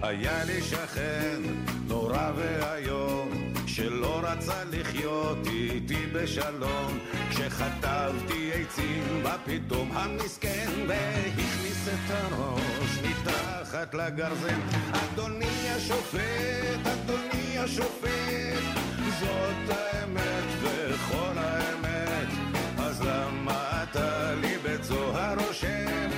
היה 0.02 0.44
לי 0.44 0.62
שכן 0.62 1.42
נורא 1.88 2.32
ואיום 2.36 3.25
שלא 3.76 4.20
רצה 4.24 4.64
לחיות 4.72 5.38
איתי 5.48 6.06
בשלום 6.14 7.00
כשחטבתי 7.30 8.52
עצים 8.54 9.24
בא 9.24 9.38
פתאום 9.46 9.92
המסכן 9.94 10.70
והכניס 10.88 11.88
את 11.88 12.12
הראש 12.12 13.00
מתחת 13.04 13.94
לגרזן. 13.94 14.60
אדוני 14.92 15.70
השופט, 15.76 16.88
אדוני 16.94 17.58
השופט 17.58 18.64
זאת 19.20 19.76
האמת 19.76 20.44
וכל 20.62 21.38
האמת 21.38 22.28
אז 22.78 23.02
למה 23.02 23.84
אתה 23.84 24.34
לי 24.42 24.58
בצוהר 24.64 25.36
רושם? 25.48 26.15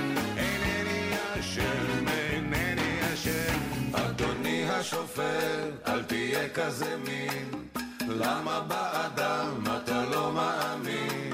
השופט, 4.80 5.88
אל 5.88 6.02
תהיה 6.02 6.48
כזה 6.48 6.96
מין. 6.96 7.68
למה 8.08 8.60
באדם 8.60 9.64
אתה 9.76 10.04
לא 10.10 10.32
מאמין? 10.32 11.32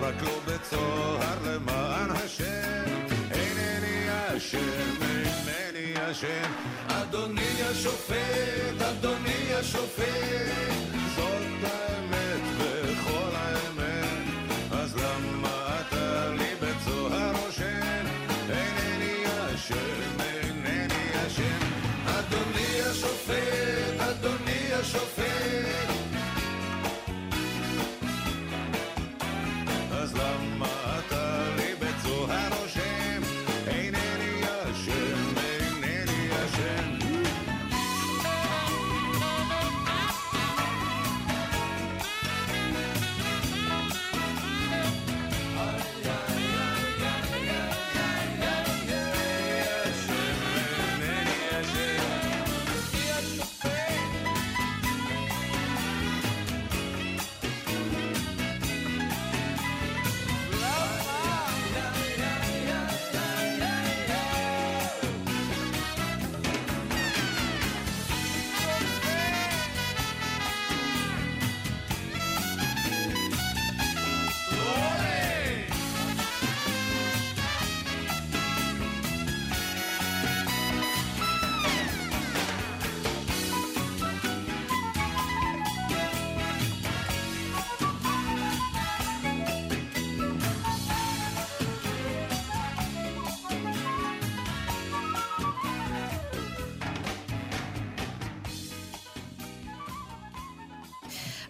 רק 0.00 0.22
לא 0.22 0.40
בצוהר 0.46 1.38
למען 1.46 2.10
השם, 2.10 2.84
אינני 3.30 4.08
אשם, 4.36 5.02
אינני 5.02 6.10
אשם. 6.10 6.52
אדוני 6.88 7.62
השופט, 7.70 8.82
אדוני 8.82 9.54
השופט, 9.54 10.81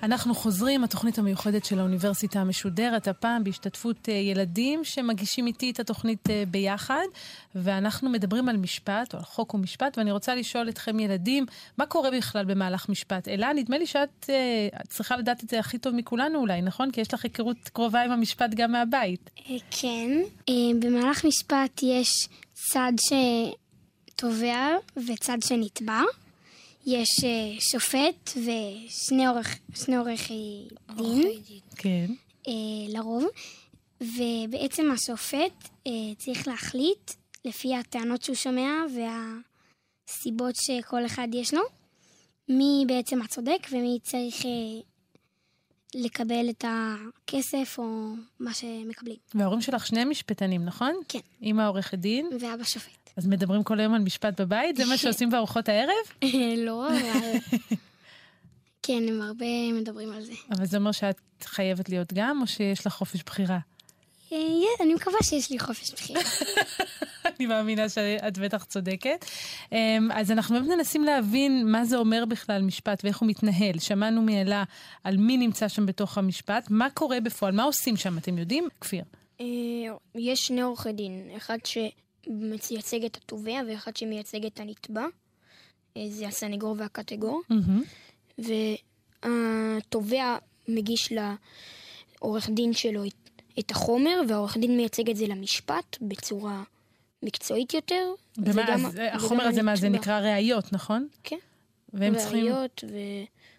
אנחנו 0.03 0.35
חוזרים, 0.35 0.85
התוכנית 0.85 1.19
המיוחדת 1.19 1.65
של 1.65 1.79
האוניברסיטה 1.79 2.41
המשודרת, 2.41 3.09
הפעם 3.09 3.45
בהשתתפות 3.45 4.09
אה, 4.09 4.15
ילדים 4.15 4.85
שמגישים 4.85 5.47
איתי 5.47 5.71
את 5.71 5.81
התוכנית 5.81 6.31
אה, 6.31 6.45
ביחד, 6.49 7.05
ואנחנו 7.55 8.11
מדברים 8.11 8.49
על 8.49 8.57
משפט, 8.57 9.15
או 9.15 9.19
על 9.19 9.25
חוק 9.25 9.55
ומשפט, 9.55 9.99
ואני 9.99 10.13
רוצה 10.13 10.35
לשאול 10.35 10.69
אתכם 10.69 11.01
ילדים, 11.01 11.47
מה 11.79 11.87
קורה 11.87 12.11
בכלל 12.11 12.45
במהלך 12.45 12.89
משפט? 12.89 13.29
אלה, 13.29 13.53
נדמה 13.53 13.79
לי 13.79 13.87
שאת 13.87 14.31
אה, 14.31 14.69
צריכה 14.89 15.17
לדעת 15.17 15.45
את 15.45 15.49
זה 15.49 15.59
הכי 15.59 15.79
טוב 15.79 15.95
מכולנו 15.95 16.39
אולי, 16.39 16.63
נכון? 16.63 16.91
כי 16.91 17.01
יש 17.01 17.15
לך 17.15 17.25
היכרות 17.25 17.69
קרובה 17.73 18.03
עם 18.03 18.11
המשפט 18.11 18.51
גם 18.55 18.73
מהבית. 18.73 19.31
אה, 19.51 19.57
כן. 19.71 20.11
במהלך 20.81 21.25
משפט 21.25 21.83
יש 21.83 22.29
צד 22.53 22.93
שתובע 24.17 24.69
וצד 24.97 25.39
שנתבע. 25.43 26.01
יש 26.87 27.25
אה, 27.25 27.61
שופט 27.61 28.31
ושני 28.31 29.27
עורך, 29.27 29.59
שני 29.75 29.97
עורכי 29.97 30.69
דין, 30.97 31.43
כן. 31.77 32.07
אה, 32.49 32.53
לרוב, 32.89 33.25
ובעצם 34.01 34.91
השופט 34.91 35.69
אה, 35.87 36.15
צריך 36.19 36.49
להחליט 36.49 37.11
לפי 37.45 37.77
הטענות 37.77 38.23
שהוא 38.23 38.37
שומע 38.37 38.71
והסיבות 38.95 40.55
שכל 40.57 41.07
אחד 41.07 41.29
יש 41.33 41.55
לו, 41.55 41.63
מי 42.49 42.85
בעצם 42.87 43.23
הצודק 43.23 43.67
ומי 43.73 43.99
צריך 44.03 44.47
אה, 44.47 44.81
לקבל 45.95 46.51
את 46.51 46.65
הכסף 46.69 47.75
או 47.79 48.13
מה 48.41 48.55
שמקבלים. 48.55 49.17
וההורים 49.35 49.61
שלך 49.61 49.87
שני 49.87 50.05
משפטנים, 50.05 50.65
נכון? 50.65 50.95
כן. 51.09 51.19
אמא 51.43 51.69
עורכת 51.69 51.99
דין, 51.99 52.29
ואבא 52.41 52.65
שופט. 52.65 53.11
אז 53.17 53.27
מדברים 53.27 53.63
כל 53.63 53.81
היום 53.81 53.95
על 53.95 54.01
משפט 54.01 54.41
בבית? 54.41 54.77
זה 54.77 54.85
מה 54.85 54.97
שעושים 54.99 55.31
בארוחות 55.31 55.69
הערב? 55.69 56.33
לא, 56.57 56.89
אבל... 56.89 57.39
כן, 58.83 59.03
הם 59.09 59.23
הרבה 59.23 59.73
מדברים 59.73 60.13
על 60.13 60.25
זה. 60.25 60.33
אבל 60.51 60.67
זה 60.67 60.77
אומר 60.77 60.93
שאת 60.93 61.21
חייבת 61.45 61.89
להיות 61.89 62.13
גם, 62.13 62.41
או 62.43 62.47
שיש 62.47 62.87
לך 62.87 62.93
חופש 62.93 63.23
בחירה? 63.23 63.59
אה, 64.33 64.39
אני 64.81 64.95
מקווה 64.95 65.19
שיש 65.23 65.51
לי 65.51 65.59
חופש 65.59 65.93
בחירה. 65.93 66.21
אני 67.39 67.47
מאמינה 67.47 67.89
שאת 67.89 68.39
בטח 68.39 68.65
צודקת. 68.65 69.25
אמ, 69.73 70.09
אז 70.15 70.31
אנחנו 70.31 70.55
באמת 70.55 70.69
מנסים 70.69 71.05
להבין 71.05 71.73
מה 71.73 71.85
זה 71.85 71.97
אומר 71.97 72.25
בכלל 72.29 72.63
משפט 72.63 73.05
ואיך 73.05 73.19
הוא 73.19 73.29
מתנהל. 73.29 73.79
שמענו 73.79 74.23
מאלה 74.23 74.65
על 75.05 75.17
מי 75.17 75.37
נמצא 75.37 75.69
שם 75.69 75.87
בתוך 75.87 76.19
המשפט, 76.19 76.67
מה 76.71 76.91
קורה 76.91 77.21
בפועל, 77.21 77.55
מה 77.55 77.63
עושים 77.63 77.97
שם, 77.97 78.19
אתם 78.19 78.39
יודעים? 78.39 78.69
כפיר. 78.81 79.05
אה, 79.41 79.47
יש 80.15 80.47
שני 80.47 80.61
עורכי 80.61 80.93
דין, 80.93 81.31
אחד 81.37 81.59
שמייצג 81.65 83.05
את 83.05 83.17
התובע 83.17 83.61
ואחד 83.69 83.97
שמייצג 83.97 84.47
את 84.47 84.61
הנתבע. 84.61 85.05
אה, 85.97 86.07
זה 86.09 86.29
הסנגור 86.29 86.75
והקטגור. 86.79 87.43
מהמם. 87.49 87.83
והתובע 89.25 90.37
מגיש 90.69 91.13
לעורך 91.13 92.51
דין 92.51 92.73
שלו 92.73 93.03
את 93.59 93.71
החומר, 93.71 94.21
והעורך 94.29 94.57
דין 94.57 94.77
מייצג 94.77 95.11
את 95.11 95.17
זה 95.17 95.27
למשפט 95.27 95.99
בצורה 96.01 96.63
מקצועית 97.23 97.75
יותר. 97.75 98.13
ומה, 98.39 98.51
וגם- 98.65 98.87
אז 98.87 98.93
וגם 98.95 99.07
החומר 99.17 99.45
הזה, 99.45 99.63
מה 99.63 99.77
זה. 99.77 99.89
נקרא 99.89 100.19
ראיות, 100.21 100.73
נכון? 100.73 101.09
כן. 101.25 101.37
והם 101.93 102.19
צריכים, 102.19 102.45
ראיות 102.45 102.85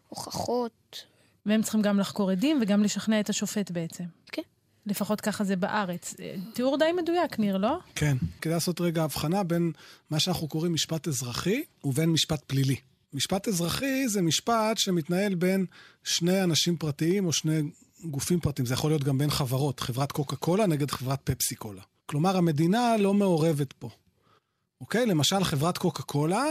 והוכחות. 0.09 1.05
והם 1.45 1.61
צריכים 1.61 1.81
גם 1.81 1.99
לחקור 1.99 2.31
עדים 2.31 2.59
וגם 2.61 2.83
לשכנע 2.83 3.19
את 3.19 3.29
השופט 3.29 3.71
בעצם. 3.71 4.03
כן. 4.31 4.41
לפחות 4.85 5.21
ככה 5.21 5.43
זה 5.43 5.55
בארץ. 5.55 6.15
אה, 6.19 6.35
תיאור 6.53 6.77
די 6.77 6.91
מדויק, 7.01 7.39
ניר, 7.39 7.57
לא? 7.57 7.77
כן. 7.95 8.17
כדאי 8.41 8.53
לעשות 8.53 8.81
רגע 8.81 9.03
הבחנה 9.03 9.43
בין 9.43 9.71
מה 10.09 10.19
שאנחנו 10.19 10.47
קוראים 10.47 10.73
משפט 10.73 11.07
אזרחי 11.07 11.63
ובין 11.83 12.09
משפט 12.09 12.43
פלילי. 12.47 12.75
משפט 13.13 13.47
אזרחי 13.47 14.07
זה 14.07 14.21
משפט 14.21 14.77
שמתנהל 14.77 15.35
בין 15.35 15.65
שני 16.03 16.43
אנשים 16.43 16.77
פרטיים 16.77 17.25
או 17.25 17.33
שני 17.33 17.61
גופים 18.05 18.39
פרטיים. 18.39 18.65
זה 18.65 18.73
יכול 18.73 18.91
להיות 18.91 19.03
גם 19.03 19.17
בין 19.17 19.29
חברות, 19.29 19.79
חברת 19.79 20.11
קוקה 20.11 20.35
קולה 20.35 20.65
נגד 20.65 20.91
חברת 20.91 21.19
פפסי 21.23 21.55
קולה. 21.55 21.81
כלומר, 22.05 22.37
המדינה 22.37 22.97
לא 22.97 23.13
מעורבת 23.13 23.73
פה. 23.73 23.89
אוקיי? 24.81 25.05
למשל, 25.05 25.43
חברת 25.43 25.77
קוקה 25.77 26.03
קולה 26.03 26.45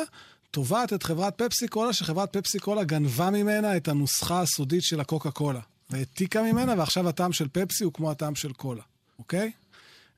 תובעת 0.51 0.93
את 0.93 1.03
חברת 1.03 1.43
פפסי 1.43 1.69
קולה, 1.69 1.93
שחברת 1.93 2.37
פפסי 2.37 2.59
קולה 2.59 2.85
גנבה 2.85 3.31
ממנה 3.31 3.77
את 3.77 3.89
הנוסחה 3.89 4.41
הסודית 4.41 4.83
של 4.83 5.01
הקוקה 5.01 5.31
קולה. 5.31 5.61
והעתיקה 5.91 6.43
ממנה, 6.43 6.75
ועכשיו 6.79 7.09
הטעם 7.09 7.33
של 7.33 7.49
פפסי 7.49 7.85
הוא 7.85 7.93
כמו 7.93 8.11
הטעם 8.11 8.35
של 8.35 8.53
קולה, 8.53 8.83
אוקיי? 9.19 9.53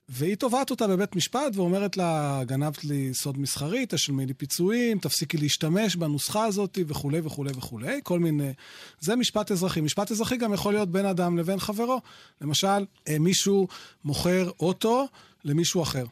והיא 0.09 0.35
תובעת 0.35 0.71
אותה 0.71 0.87
בבית 0.87 1.15
משפט 1.15 1.55
ואומרת 1.55 1.97
לה, 1.97 2.41
גנבת 2.45 2.83
לי 2.83 3.13
סוד 3.13 3.37
מסחרי, 3.37 3.85
תשלמי 3.89 4.25
לי 4.25 4.33
פיצויים, 4.33 4.99
תפסיקי 4.99 5.37
להשתמש 5.37 5.95
בנוסחה 5.95 6.45
הזאת 6.45 6.77
וכולי 6.87 7.19
וכולי 7.23 7.51
וכולי, 7.55 7.99
כל 8.03 8.19
מיני... 8.19 8.51
זה 8.99 9.15
משפט 9.15 9.51
אזרחי. 9.51 9.81
משפט 9.81 10.11
אזרחי 10.11 10.37
גם 10.37 10.53
יכול 10.53 10.73
להיות 10.73 10.91
בין 10.91 11.05
אדם 11.05 11.37
לבין 11.37 11.59
חברו. 11.59 12.01
למשל, 12.41 12.85
אה, 13.07 13.19
מישהו 13.19 13.67
מוכר 14.03 14.49
אוטו 14.59 15.07
למישהו 15.43 15.83
אחר. 15.83 16.05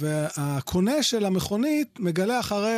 והקונה 0.00 1.02
של 1.02 1.24
המכונית 1.24 2.00
מגלה 2.00 2.40
אחרי 2.40 2.70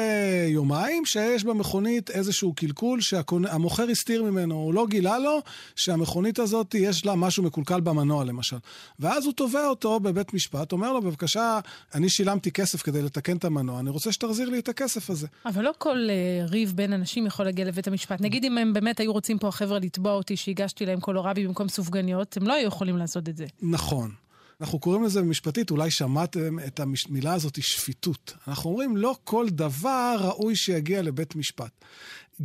יומיים 0.48 1.04
שיש 1.04 1.44
במכונית 1.44 2.10
איזשהו 2.10 2.54
קלקול 2.54 3.00
שהמוכר 3.00 3.88
הסתיר 3.88 4.22
ממנו, 4.22 4.54
הוא 4.54 4.74
לא 4.74 4.86
גילה 4.86 5.18
לו 5.18 5.38
שהמכונית 5.76 6.38
הזאת 6.38 6.74
יש 6.74 7.06
לה 7.06 7.14
משהו 7.14 7.42
מקולקל 7.42 7.80
במנוע 7.80 8.24
למשל. 8.24 8.56
ואז 8.98 9.24
הוא 9.24 9.32
תובע 9.32 9.66
אותו 9.66 10.00
בבית 10.00 10.34
משפט, 10.34 10.72
אומר 10.72 10.92
לו, 10.92 11.02
בבקשה, 11.02 11.60
אני 11.94 12.08
שילמתי 12.08 12.52
כסף 12.52 12.82
כדי 12.82 13.02
לתקן 13.02 13.36
את 13.36 13.44
המנוע, 13.44 13.80
אני 13.80 13.90
רוצה 13.90 14.12
שתחזיר 14.12 14.48
לי 14.48 14.58
את 14.58 14.68
הכסף 14.68 15.10
הזה. 15.10 15.26
אבל 15.46 15.64
לא 15.64 15.72
כל 15.78 15.96
uh, 16.08 16.50
ריב 16.50 16.72
בין 16.76 16.92
אנשים 16.92 17.26
יכול 17.26 17.44
להגיע 17.44 17.64
לבית 17.64 17.88
המשפט. 17.88 18.20
נגיד 18.20 18.44
אם 18.44 18.58
הם 18.58 18.72
באמת 18.72 19.00
היו 19.00 19.12
רוצים 19.12 19.38
פה 19.38 19.48
החבר'ה 19.48 19.78
לתבוע 19.78 20.12
אותי 20.12 20.36
שהגשתי 20.36 20.86
להם 20.86 21.00
קולורבי 21.00 21.46
במקום 21.46 21.68
סופגניות, 21.68 22.36
הם 22.36 22.46
לא 22.46 22.52
היו 22.54 22.66
יכולים 22.66 22.96
לעשות 22.96 23.28
את 23.28 23.36
זה. 23.36 23.46
נכון. 23.62 24.10
אנחנו 24.62 24.78
קוראים 24.78 25.04
לזה 25.04 25.20
במשפטית, 25.20 25.70
אולי 25.70 25.90
שמעתם 25.90 26.58
את 26.58 26.80
המילה 26.80 27.34
הזאת, 27.34 27.62
שפיטות. 27.62 28.34
אנחנו 28.48 28.70
אומרים, 28.70 28.96
לא 28.96 29.16
כל 29.24 29.46
דבר 29.48 30.16
ראוי 30.20 30.56
שיגיע 30.56 31.02
לבית 31.02 31.36
משפט. 31.36 31.84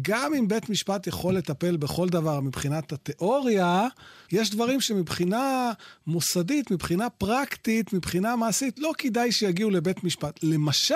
גם 0.01 0.33
אם 0.33 0.47
בית 0.47 0.69
משפט 0.69 1.07
יכול 1.07 1.35
לטפל 1.35 1.77
בכל 1.77 2.09
דבר 2.09 2.39
מבחינת 2.39 2.93
התיאוריה, 2.93 3.87
יש 4.31 4.49
דברים 4.49 4.81
שמבחינה 4.81 5.71
מוסדית, 6.07 6.71
מבחינה 6.71 7.09
פרקטית, 7.09 7.93
מבחינה 7.93 8.35
מעשית, 8.35 8.79
לא 8.79 8.91
כדאי 8.97 9.31
שיגיעו 9.31 9.69
לבית 9.69 10.03
משפט. 10.03 10.39
למשל, 10.43 10.95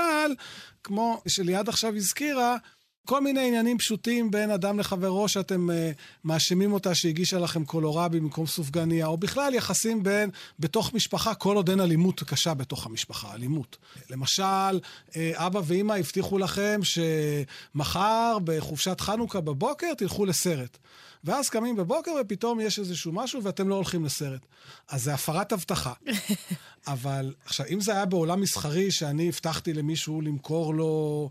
כמו 0.83 1.21
שליעד 1.27 1.69
עכשיו 1.69 1.95
הזכירה, 1.95 2.57
כל 3.05 3.21
מיני 3.21 3.47
עניינים 3.47 3.77
פשוטים 3.77 4.31
בין 4.31 4.51
אדם 4.51 4.79
לחברו 4.79 5.27
שאתם 5.27 5.69
uh, 5.69 5.73
מאשימים 6.23 6.73
אותה 6.73 6.95
שהגישה 6.95 7.39
לכם 7.39 7.65
קולורבי 7.65 8.19
במקום 8.19 8.47
סופגניה, 8.47 9.05
או 9.05 9.17
בכלל 9.17 9.53
יחסים 9.53 10.03
בין, 10.03 10.29
בתוך 10.59 10.93
משפחה, 10.93 11.35
כל 11.35 11.55
עוד 11.55 11.69
אין 11.69 11.79
אלימות 11.79 12.23
קשה 12.23 12.53
בתוך 12.53 12.85
המשפחה, 12.85 13.33
אלימות. 13.33 13.77
למשל, 14.09 14.79
uh, 15.09 15.13
אבא 15.33 15.61
ואימא 15.63 15.93
הבטיחו 15.93 16.37
לכם 16.37 16.79
שמחר 16.83 18.37
בחופשת 18.43 19.01
חנוכה 19.01 19.41
בבוקר 19.41 19.93
תלכו 19.93 20.25
לסרט. 20.25 20.77
ואז 21.23 21.49
קמים 21.49 21.75
בבוקר 21.75 22.11
ופתאום 22.21 22.59
יש 22.59 22.79
איזשהו 22.79 23.11
משהו 23.11 23.43
ואתם 23.43 23.69
לא 23.69 23.75
הולכים 23.75 24.05
לסרט. 24.05 24.45
אז 24.89 25.03
זה 25.03 25.13
הפרת 25.13 25.51
הבטחה. 25.51 25.93
אבל 26.87 27.33
עכשיו, 27.45 27.65
אם 27.69 27.81
זה 27.81 27.91
היה 27.91 28.05
בעולם 28.05 28.41
מסחרי 28.41 28.91
שאני 28.91 29.29
הבטחתי 29.29 29.73
למישהו 29.73 30.21
למכור 30.21 30.75
לו 30.75 31.29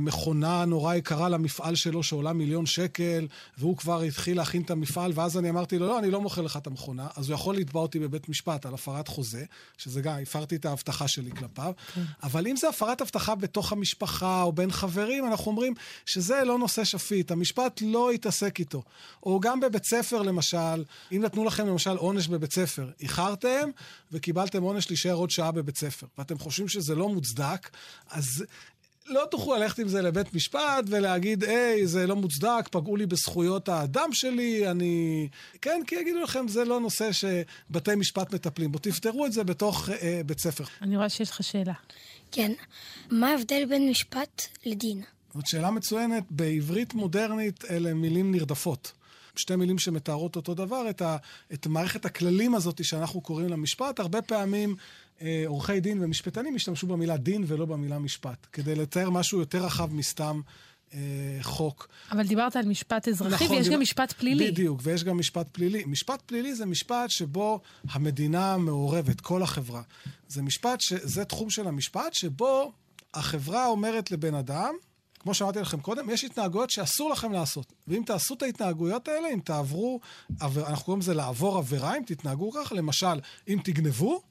מכונה 0.00 0.64
נורא 0.64 0.94
יקרה 0.94 1.28
למפעל 1.28 1.74
שלו 1.74 2.02
שעולה 2.02 2.32
מיליון 2.32 2.66
שקל, 2.66 3.26
והוא 3.58 3.76
כבר 3.76 4.00
התחיל 4.02 4.36
להכין 4.36 4.62
את 4.62 4.70
המפעל, 4.70 5.12
ואז 5.14 5.38
אני 5.38 5.50
אמרתי 5.50 5.78
לו, 5.78 5.86
לא, 5.86 5.98
אני 5.98 6.10
לא 6.10 6.20
מוכר 6.20 6.42
לך 6.42 6.56
את 6.56 6.66
המכונה, 6.66 7.06
אז 7.16 7.28
הוא 7.28 7.34
יכול 7.34 7.56
לתבע 7.56 7.80
אותי 7.80 7.98
בבית 7.98 8.28
משפט 8.28 8.66
על 8.66 8.74
הפרת 8.74 9.08
חוזה, 9.08 9.44
שזה 9.78 10.00
גם, 10.00 10.14
הפרתי 10.22 10.56
את 10.56 10.64
ההבטחה 10.64 11.08
שלי 11.08 11.30
כלפיו, 11.30 11.72
כן. 11.94 12.02
אבל 12.22 12.46
אם 12.46 12.56
זה 12.56 12.68
הפרת 12.68 13.00
הבטחה 13.00 13.34
בתוך 13.34 13.72
המשפחה 13.72 14.42
או 14.42 14.52
בין 14.52 14.70
חברים, 14.70 15.26
אנחנו 15.26 15.50
אומרים 15.50 15.74
שזה 16.06 16.44
לא 16.44 16.58
נושא 16.58 16.84
שפיט, 16.84 17.30
המשפט 17.30 17.82
לא 17.84 18.14
יתעסק 18.14 18.58
איתו. 18.58 18.82
או 19.22 19.40
גם 19.40 19.60
בבית 19.60 19.84
ספר, 19.84 20.22
למשל, 20.22 20.84
אם 21.12 21.22
נתנו 21.22 21.44
לכם 21.44 21.66
למשל 21.66 21.96
עונש 21.96 22.28
בבית 22.28 22.52
ספר, 22.52 22.90
איחרתם 23.00 23.68
וקיבלתם 24.12 24.62
עונש 24.62 24.90
להישאר 24.90 25.14
עוד 25.14 25.30
שעה 25.30 25.52
בבית 25.52 25.76
ספר, 25.76 26.06
ואתם 26.18 26.38
חושבים 26.38 26.68
שזה 26.68 26.94
לא 26.94 27.08
מוצדק, 27.08 27.70
אז 28.10 28.44
לא 29.08 29.24
תוכלו 29.30 29.56
ללכת 29.56 29.78
עם 29.78 29.88
זה 29.88 30.02
לבית 30.02 30.34
משפט 30.34 30.84
ולהגיד, 30.86 31.44
היי, 31.44 31.86
זה 31.86 32.06
לא 32.06 32.16
מוצדק, 32.16 32.68
פגעו 32.70 32.96
לי 32.96 33.06
בזכויות 33.06 33.68
האדם 33.68 34.08
שלי, 34.12 34.70
אני... 34.70 35.28
כן, 35.62 35.80
כי 35.86 35.94
יגידו 35.94 36.20
לכם, 36.20 36.48
זה 36.48 36.64
לא 36.64 36.80
נושא 36.80 37.10
שבתי 37.12 37.94
משפט 37.94 38.34
מטפלים 38.34 38.72
בו. 38.72 38.78
תפתרו 38.78 39.26
את 39.26 39.32
זה 39.32 39.44
בתוך 39.44 39.90
אה, 39.90 40.20
בית 40.26 40.38
ספר. 40.38 40.64
אני 40.82 40.96
רואה 40.96 41.08
שיש 41.08 41.30
לך 41.30 41.42
שאלה. 41.42 41.72
כן. 42.32 42.52
מה 43.10 43.30
ההבדל 43.30 43.64
בין 43.68 43.90
משפט 43.90 44.42
לדין? 44.66 45.02
זאת 45.34 45.46
שאלה 45.46 45.70
מצוינת. 45.70 46.24
בעברית 46.30 46.94
מודרנית 46.94 47.64
אלה 47.70 47.94
מילים 47.94 48.32
נרדפות. 48.32 48.92
שתי 49.36 49.56
מילים 49.56 49.78
שמתארות 49.78 50.36
אותו 50.36 50.54
דבר, 50.54 50.90
את, 50.90 51.02
ה, 51.02 51.16
את 51.52 51.66
מערכת 51.66 52.04
הכללים 52.04 52.54
הזאת 52.54 52.84
שאנחנו 52.84 53.20
קוראים 53.20 53.48
למשפט. 53.48 54.00
הרבה 54.00 54.22
פעמים 54.22 54.76
עורכי 55.46 55.80
דין 55.80 56.04
ומשפטנים 56.04 56.54
השתמשו 56.54 56.86
במילה 56.86 57.16
דין 57.16 57.44
ולא 57.46 57.64
במילה 57.66 57.98
משפט, 57.98 58.46
כדי 58.52 58.74
לתאר 58.74 59.10
משהו 59.10 59.38
יותר 59.38 59.64
רחב 59.64 59.94
מסתם 59.94 60.40
אה, 60.94 61.38
חוק. 61.42 61.88
אבל 62.12 62.26
דיברת 62.26 62.56
על 62.56 62.66
משפט 62.66 63.08
אזרחי 63.08 63.44
נכון, 63.44 63.56
ויש 63.56 63.64
דיבר... 63.66 63.74
גם 63.76 63.82
משפט 63.82 64.12
פלילי. 64.12 64.50
בדיוק, 64.50 64.80
ויש 64.82 65.04
גם 65.04 65.18
משפט 65.18 65.48
פלילי. 65.52 65.84
משפט 65.86 66.22
פלילי 66.26 66.54
זה 66.54 66.66
משפט 66.66 67.10
שבו 67.10 67.60
המדינה 67.90 68.56
מעורבת, 68.56 69.20
כל 69.20 69.42
החברה. 69.42 69.82
זה 70.28 70.42
משפט, 70.42 70.80
ש... 70.80 70.92
זה 70.92 71.24
תחום 71.24 71.50
של 71.50 71.68
המשפט 71.68 72.14
שבו 72.14 72.72
החברה 73.14 73.66
אומרת 73.66 74.10
לבן 74.10 74.34
אדם, 74.34 74.74
כמו 75.18 75.34
שאמרתי 75.34 75.58
לכם 75.58 75.80
קודם, 75.80 76.10
יש 76.10 76.24
התנהגויות 76.24 76.70
שאסור 76.70 77.10
לכם 77.10 77.32
לעשות. 77.32 77.72
ואם 77.88 78.02
תעשו 78.06 78.34
את 78.34 78.42
ההתנהגויות 78.42 79.08
האלה, 79.08 79.28
אם 79.34 79.40
תעברו, 79.40 80.00
אנחנו 80.40 80.84
קוראים 80.84 81.00
לזה 81.00 81.14
לעבור 81.14 81.58
עבירה, 81.58 81.96
אם 81.96 82.02
תתנהגו 82.06 82.52
ככה, 82.52 82.74
למשל, 82.74 83.20
אם 83.48 83.58
תגנבו, 83.64 84.22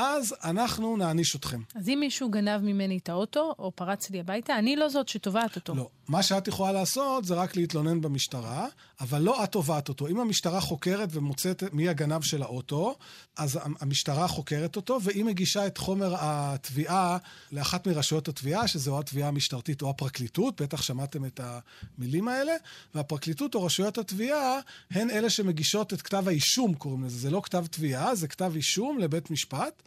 אז 0.00 0.34
אנחנו 0.44 0.96
נעניש 0.96 1.36
אתכם. 1.36 1.60
אז 1.74 1.88
אם 1.88 1.96
מישהו 2.00 2.30
גנב 2.30 2.60
ממני 2.60 2.98
את 2.98 3.08
האוטו, 3.08 3.54
או 3.58 3.72
פרץ 3.74 4.10
לי 4.10 4.20
הביתה, 4.20 4.58
אני 4.58 4.76
לא 4.76 4.88
זאת 4.88 5.08
שתובעת 5.08 5.56
אותו. 5.56 5.74
לא. 5.74 5.88
מה 6.08 6.22
שאת 6.22 6.48
יכולה 6.48 6.72
לעשות 6.72 7.24
זה 7.24 7.34
רק 7.34 7.56
להתלונן 7.56 8.00
במשטרה, 8.00 8.66
אבל 9.00 9.22
לא 9.22 9.44
את 9.44 9.52
תובעת 9.52 9.88
אותו. 9.88 10.08
אם 10.08 10.20
המשטרה 10.20 10.60
חוקרת 10.60 11.08
ומוצאת 11.12 11.62
מי 11.72 11.88
הגנב 11.88 12.22
של 12.22 12.42
האוטו, 12.42 12.94
אז 13.36 13.58
המשטרה 13.80 14.28
חוקרת 14.28 14.76
אותו, 14.76 14.98
והיא 15.02 15.24
מגישה 15.24 15.66
את 15.66 15.78
חומר 15.78 16.14
התביעה 16.18 17.18
לאחת 17.52 17.86
מרשויות 17.86 18.28
התביעה, 18.28 18.68
שזו 18.68 18.94
או 18.94 19.00
התביעה 19.00 19.28
המשטרתית 19.28 19.82
או 19.82 19.90
הפרקליטות, 19.90 20.60
בטח 20.62 20.82
שמעתם 20.82 21.24
את 21.24 21.40
המילים 21.42 22.28
האלה, 22.28 22.52
והפרקליטות 22.94 23.54
או 23.54 23.64
רשויות 23.64 23.98
התביעה 23.98 24.58
הן 24.90 25.10
אלה 25.10 25.30
שמגישות 25.30 25.92
את 25.92 26.02
כתב 26.02 26.28
האישום, 26.28 26.74
קוראים 26.74 27.04
לזה. 27.04 27.18
זה 27.18 27.30
לא 27.30 27.40
כתב 27.44 27.66
תביעה, 27.70 28.14
זה 28.14 28.28
כתב 28.28 28.52
אישום 28.54 28.98
לבית 28.98 29.30
משפט, 29.30 29.82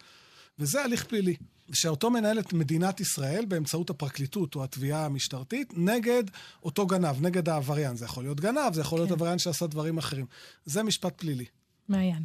וזה 0.62 0.84
הליך 0.84 1.04
פלילי. 1.04 1.36
שאותו 1.74 2.10
מנהלת 2.10 2.54
מדינת 2.54 3.00
ישראל 3.00 3.46
באמצעות 3.46 3.90
הפרקליטות 3.90 4.56
או 4.56 4.64
התביעה 4.64 5.06
המשטרתית 5.06 5.74
נגד 5.78 6.24
אותו 6.64 6.88
גנב, 6.88 7.22
נגד 7.22 7.50
העבריין. 7.50 7.96
זה 7.96 8.06
יכול 8.06 8.24
להיות 8.24 8.40
גנב, 8.40 8.74
זה 8.74 8.82
יכול 8.82 8.98
כן. 8.98 9.04
להיות 9.04 9.12
עבריין 9.12 9.40
שעשה 9.40 9.68
דברים 9.68 9.98
אחרים. 9.98 10.26
זה 10.66 10.84
משפט 10.84 11.14
פלילי. 11.18 11.46
מעיין. 11.90 12.24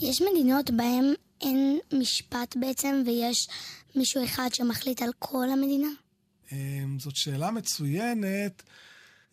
יש 0.00 0.22
מדינות 0.22 0.70
בהן 0.70 1.14
אין 1.40 1.78
משפט 1.92 2.56
בעצם, 2.60 3.02
ויש 3.06 3.48
מישהו 3.94 4.24
אחד 4.24 4.48
שמחליט 4.52 5.02
על 5.02 5.10
כל 5.18 5.50
המדינה? 5.52 5.88
אמ, 6.52 6.98
זאת 7.00 7.16
שאלה 7.16 7.50
מצוינת. 7.50 8.62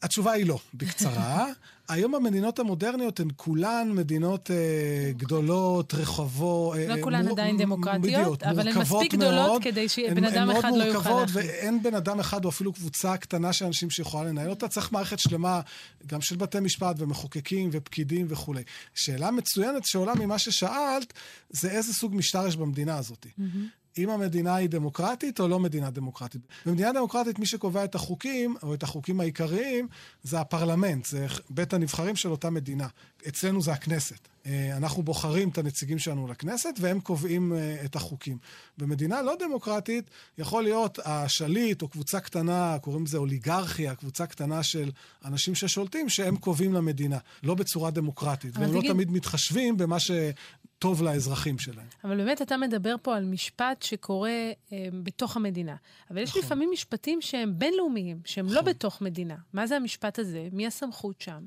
התשובה 0.02 0.32
היא 0.32 0.46
לא, 0.46 0.60
בקצרה. 0.74 1.48
היום 1.92 2.16
המדינות 2.16 2.60
המודרניות 2.60 3.20
הן 3.20 3.28
כולן 3.36 3.92
מדינות 3.96 4.52
אה, 4.52 5.12
גדולות, 5.18 5.94
רחבות. 5.94 6.78
לא 6.88 6.96
אה, 6.96 7.02
כולן 7.02 7.24
מור... 7.24 7.34
עדיין 7.34 7.58
דמוקרטיות, 7.58 8.02
בדיוק, 8.02 8.44
אבל 8.44 8.68
הן 8.68 8.78
מספיק 8.78 9.14
גדולות 9.14 9.34
מאוד, 9.34 9.64
כדי 9.64 9.90
שבן 9.90 10.24
אדם 10.24 10.50
אחד 10.50 10.72
לא 10.78 10.84
יוכל 10.84 11.10
להחליט. 11.10 11.46
ואין 11.46 11.84
בן 11.84 11.96
אדם 11.96 12.20
אחד 12.20 12.46
או 12.46 12.50
אפילו 12.50 12.74
קבוצה 12.74 13.18
קטנה 13.18 13.54
של 13.54 13.66
אנשים 13.66 13.90
שיכולה 13.90 14.30
לנהל 14.30 14.50
אותה. 14.50 14.68
צריך 14.68 14.92
מערכת 14.92 15.20
שלמה, 15.20 15.62
גם 16.08 16.22
של 16.22 16.36
בתי 16.36 16.60
משפט 16.60 16.96
ומחוקקים 17.00 17.70
ופקידים 17.72 18.26
וכולי. 18.30 18.64
שאלה 18.96 19.32
מצוינת 19.32 19.86
שעולה 19.86 20.14
ממה 20.16 20.40
ששאלת, 20.40 21.14
זה 21.50 21.72
איזה 21.72 21.94
סוג 21.94 22.16
משטר 22.16 22.48
יש 22.48 22.56
במדינה 22.56 22.98
הזאת. 22.98 23.26
Mm-hmm. 23.26 23.81
אם 23.98 24.10
המדינה 24.10 24.56
היא 24.56 24.70
דמוקרטית 24.70 25.40
או 25.40 25.48
לא 25.48 25.60
מדינה 25.60 25.90
דמוקרטית. 25.90 26.42
במדינה 26.66 26.92
דמוקרטית 26.92 27.40
מי 27.40 27.46
שקובע 27.46 27.84
את 27.84 27.96
החוקים, 27.96 28.56
או 28.64 28.74
את 28.74 28.84
החוקים 28.84 29.20
העיקריים, 29.20 29.88
זה 30.24 30.40
הפרלמנט, 30.40 31.06
זה 31.06 31.28
בית 31.50 31.74
הנבחרים 31.74 32.16
של 32.16 32.30
אותה 32.30 32.50
מדינה. 32.50 32.88
אצלנו 33.28 33.62
זה 33.62 33.72
הכנסת. 33.74 34.28
אה, 34.46 34.78
אנחנו 34.78 35.04
בוחרים 35.04 35.50
את 35.50 35.58
הנציגים 35.58 36.00
שלנו 36.00 36.28
לכנסת, 36.28 36.70
והם 36.80 37.00
קובעים 37.00 37.54
אה, 37.54 37.76
את 37.86 37.96
החוקים. 37.96 38.38
במדינה 38.78 39.22
לא 39.22 39.36
דמוקרטית 39.40 40.10
יכול 40.38 40.64
להיות 40.64 41.00
השליט 41.06 41.82
או 41.82 41.88
קבוצה 41.88 42.20
קטנה, 42.20 42.78
קוראים 42.82 43.04
לזה 43.04 43.18
אוליגרכיה, 43.18 43.96
קבוצה 43.96 44.28
קטנה 44.28 44.64
של 44.64 44.92
אנשים 45.26 45.56
ששולטים, 45.56 46.10
שהם 46.10 46.38
קובעים 46.38 46.74
למדינה, 46.74 47.18
לא 47.44 47.56
בצורה 47.56 47.92
דמוקרטית. 47.92 48.58
והם 48.58 48.74
לא 48.74 48.80
תגיד... 48.80 48.90
לא 48.90 48.94
תמיד 48.94 49.12
מתחשבים 49.12 49.78
במה 49.78 50.00
ש... 50.00 50.12
טוב 50.82 51.04
לאזרחים 51.04 51.60
שלהם. 51.60 51.88
אבל 52.04 52.18
באמת 52.18 52.42
אתה 52.42 52.58
מדבר 52.58 52.96
פה 53.02 53.18
על 53.18 53.26
משפט 53.26 53.82
שקורה 53.82 54.30
אה, 54.74 54.88
בתוך 55.04 55.38
המדינה. 55.38 55.76
אבל 56.10 56.24
נכון. 56.24 56.40
יש 56.40 56.46
לפעמים 56.46 56.70
משפטים 56.74 57.22
שהם 57.22 57.60
בינלאומיים, 57.60 58.20
שהם 58.26 58.46
לא 58.46 58.52
נכון. 58.52 58.66
לא 58.66 58.72
בתוך 58.72 59.02
מדינה. 59.02 59.36
מה 59.54 59.68
זה 59.68 59.76
המשפט 59.76 60.20
הזה? 60.20 60.48
מי 60.52 60.68
הסמכות 60.68 61.22
שם? 61.22 61.46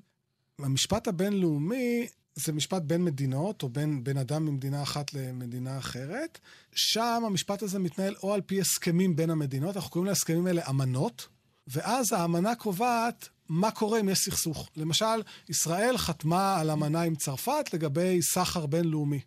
המשפט 0.58 1.08
הבינלאומי 1.08 2.06
זה 2.34 2.52
משפט 2.52 2.82
בין 2.82 3.04
מדינות, 3.04 3.62
או 3.62 3.68
בין, 3.68 4.04
בין 4.04 4.16
אדם 4.16 4.44
ממדינה 4.44 4.82
אחת 4.82 5.14
למדינה 5.14 5.78
אחרת. 5.78 6.38
שם 6.74 7.22
המשפט 7.26 7.62
הזה 7.62 7.78
מתנהל 7.78 8.14
או 8.22 8.34
על 8.34 8.40
פי 8.40 8.60
הסכמים 8.60 9.16
בין 9.16 9.30
המדינות, 9.30 9.76
אנחנו 9.76 9.90
קוראים 9.90 10.08
להסכמים 10.08 10.46
האלה 10.46 10.62
אמנות, 10.68 11.28
ואז 11.66 12.12
האמנה 12.12 12.54
קובעת 12.54 13.28
מה 13.48 13.70
קורה 13.70 14.00
אם 14.00 14.08
יש 14.08 14.18
סכסוך. 14.18 14.68
למשל, 14.76 15.22
ישראל 15.48 15.98
חתמה 15.98 16.60
על 16.60 16.70
אמנה 16.70 17.02
עם 17.02 17.14
צרפת 17.14 17.70
לגבי 17.72 18.22
סחר 18.22 18.66
בינלאומי. 18.66 19.20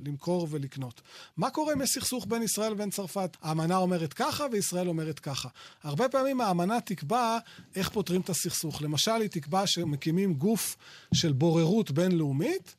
למכור 0.00 0.46
ולקנות. 0.50 1.00
מה 1.36 1.50
קורה 1.50 1.72
אם 1.72 1.82
יש 1.82 1.90
סכסוך 1.90 2.26
בין 2.28 2.42
ישראל 2.42 2.72
לבין 2.72 2.90
צרפת? 2.90 3.36
האמנה 3.42 3.76
אומרת 3.76 4.12
ככה 4.12 4.46
וישראל 4.52 4.88
אומרת 4.88 5.18
ככה. 5.18 5.48
הרבה 5.82 6.08
פעמים 6.08 6.40
האמנה 6.40 6.80
תקבע 6.80 7.38
איך 7.76 7.88
פותרים 7.88 8.20
את 8.20 8.30
הסכסוך. 8.30 8.82
למשל, 8.82 9.10
היא 9.20 9.28
תקבע 9.30 9.66
שמקימים 9.66 10.34
גוף 10.34 10.76
של 11.14 11.32
בוררות 11.32 11.90
בינלאומית, 11.90 12.74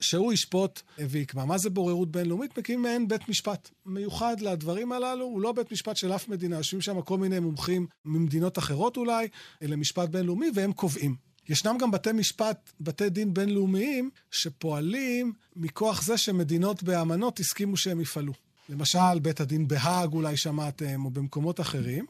שהוא 0.00 0.32
ישפוט 0.32 0.82
ויקבע. 0.98 1.44
מה 1.44 1.58
זה 1.58 1.70
בוררות 1.70 2.10
בינלאומית? 2.10 2.58
מקימים 2.58 2.82
מעין 2.82 3.08
בית 3.08 3.28
משפט 3.28 3.70
מיוחד 3.86 4.40
לדברים 4.40 4.92
הללו. 4.92 5.24
הוא 5.24 5.40
לא 5.40 5.52
בית 5.52 5.72
משפט 5.72 5.96
של 5.96 6.12
אף 6.12 6.28
מדינה. 6.28 6.56
יושבים 6.56 6.80
שם 6.80 7.02
כל 7.02 7.18
מיני 7.18 7.40
מומחים 7.40 7.86
ממדינות 8.04 8.58
אחרות 8.58 8.96
אולי, 8.96 9.28
למשפט 9.62 10.08
בינלאומי, 10.08 10.46
והם 10.54 10.72
קובעים. 10.72 11.16
ישנם 11.48 11.76
גם 11.80 11.90
בתי 11.90 12.12
משפט, 12.12 12.72
בתי 12.80 13.10
דין 13.10 13.34
בינלאומיים, 13.34 14.10
שפועלים 14.30 15.32
מכוח 15.56 16.02
זה 16.02 16.18
שמדינות 16.18 16.82
באמנות 16.82 17.40
הסכימו 17.40 17.76
שהם 17.76 18.00
יפעלו. 18.00 18.32
למשל, 18.68 19.18
בית 19.22 19.40
הדין 19.40 19.68
בהאג 19.68 20.12
אולי 20.12 20.36
שמעתם, 20.36 21.04
או 21.04 21.10
במקומות 21.10 21.60
אחרים. 21.60 22.06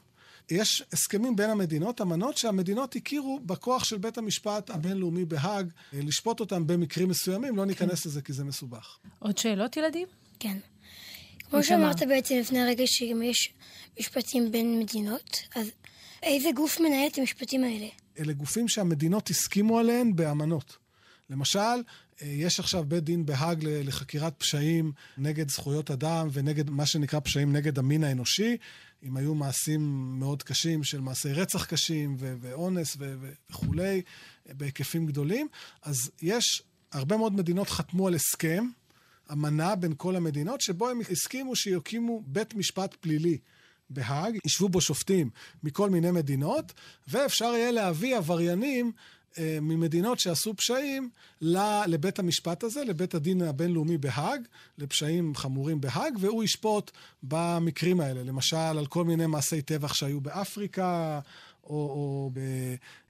יש 0.51 0.83
הסכמים 0.93 1.35
בין 1.35 1.49
המדינות, 1.49 2.01
אמנות 2.01 2.37
שהמדינות 2.37 2.95
הכירו 2.95 3.39
בכוח 3.45 3.83
של 3.83 3.97
בית 3.97 4.17
המשפט 4.17 4.69
הבינלאומי 4.69 5.25
בהאג, 5.25 5.71
אה, 5.93 5.99
לשפוט 6.03 6.39
אותם 6.39 6.67
במקרים 6.67 7.09
מסוימים, 7.09 7.55
לא 7.55 7.65
ניכנס 7.65 8.05
לזה 8.05 8.21
כי 8.21 8.33
זה 8.33 8.43
מסובך. 8.43 8.97
עוד 9.19 9.37
שאלות, 9.37 9.77
ילדים? 9.77 10.07
כן. 10.39 10.57
כמו. 11.49 11.63
שאמרת 11.63 12.03
בעצם 12.07 12.35
לפני 12.39 12.59
הרגע 12.59 12.83
שגם 12.87 13.21
יש 13.21 13.53
משפטים 13.99 14.51
בין 14.51 14.79
מדינות, 14.79 15.39
אז 15.55 15.71
איזה 16.23 16.49
גוף 16.55 16.79
מנהל 16.79 17.07
את 17.07 17.17
המשפטים 17.17 17.63
האלה? 17.63 17.87
אלה 18.19 18.33
גופים 18.33 18.67
שהמדינות 18.67 19.29
הסכימו 19.29 19.79
עליהן 19.79 20.15
באמנות. 20.15 20.77
למשל, 21.29 21.59
אה, 21.59 22.27
יש 22.27 22.59
עכשיו 22.59 22.83
בית 22.87 23.03
דין 23.03 23.25
בהאג 23.25 23.59
לחקירת 23.63 24.33
פשעים 24.37 24.91
נגד 25.17 25.49
זכויות 25.49 25.91
אדם 25.91 26.27
ונגד 26.33 26.69
מה 26.69 26.85
שנקרא 26.85 27.19
פשעים 27.19 27.53
נגד 27.53 27.79
המין 27.79 28.03
האנושי. 28.03 28.57
אם 29.03 29.17
היו 29.17 29.35
מעשים 29.35 29.81
מאוד 30.19 30.43
קשים 30.43 30.83
של 30.83 31.01
מעשי 31.01 31.33
רצח 31.33 31.65
קשים 31.65 32.15
ו- 32.19 32.35
ואונס 32.41 32.95
ו- 32.99 33.15
וכולי, 33.49 34.01
בהיקפים 34.45 35.05
גדולים, 35.05 35.47
אז 35.81 36.11
יש, 36.21 36.63
הרבה 36.91 37.17
מאוד 37.17 37.33
מדינות 37.33 37.69
חתמו 37.69 38.07
על 38.07 38.13
הסכם, 38.13 38.65
אמנה 39.31 39.75
בין 39.75 39.93
כל 39.97 40.15
המדינות, 40.15 40.61
שבו 40.61 40.89
הם 40.89 40.99
הסכימו 41.11 41.55
שיקימו 41.55 42.23
בית 42.25 42.53
משפט 42.53 42.95
פלילי. 42.99 43.37
בהאג, 43.89 44.37
ישבו 44.45 44.69
בו 44.69 44.81
שופטים 44.81 45.29
מכל 45.63 45.89
מיני 45.89 46.11
מדינות, 46.11 46.73
ואפשר 47.07 47.45
יהיה 47.45 47.71
להביא 47.71 48.17
עבריינים 48.17 48.91
ממדינות 49.61 50.19
שעשו 50.19 50.53
פשעים 50.55 51.09
לבית 51.87 52.19
המשפט 52.19 52.63
הזה, 52.63 52.83
לבית 52.83 53.15
הדין 53.15 53.41
הבינלאומי 53.41 53.97
בהאג, 53.97 54.41
לפשעים 54.77 55.35
חמורים 55.35 55.81
בהאג, 55.81 56.13
והוא 56.19 56.43
ישפוט 56.43 56.91
במקרים 57.23 57.99
האלה. 57.99 58.23
למשל, 58.23 58.57
על 58.57 58.85
כל 58.85 59.03
מיני 59.05 59.25
מעשי 59.25 59.61
טבח 59.61 59.93
שהיו 59.93 60.21
באפריקה, 60.21 61.19
או, 61.63 61.75
או 61.75 62.31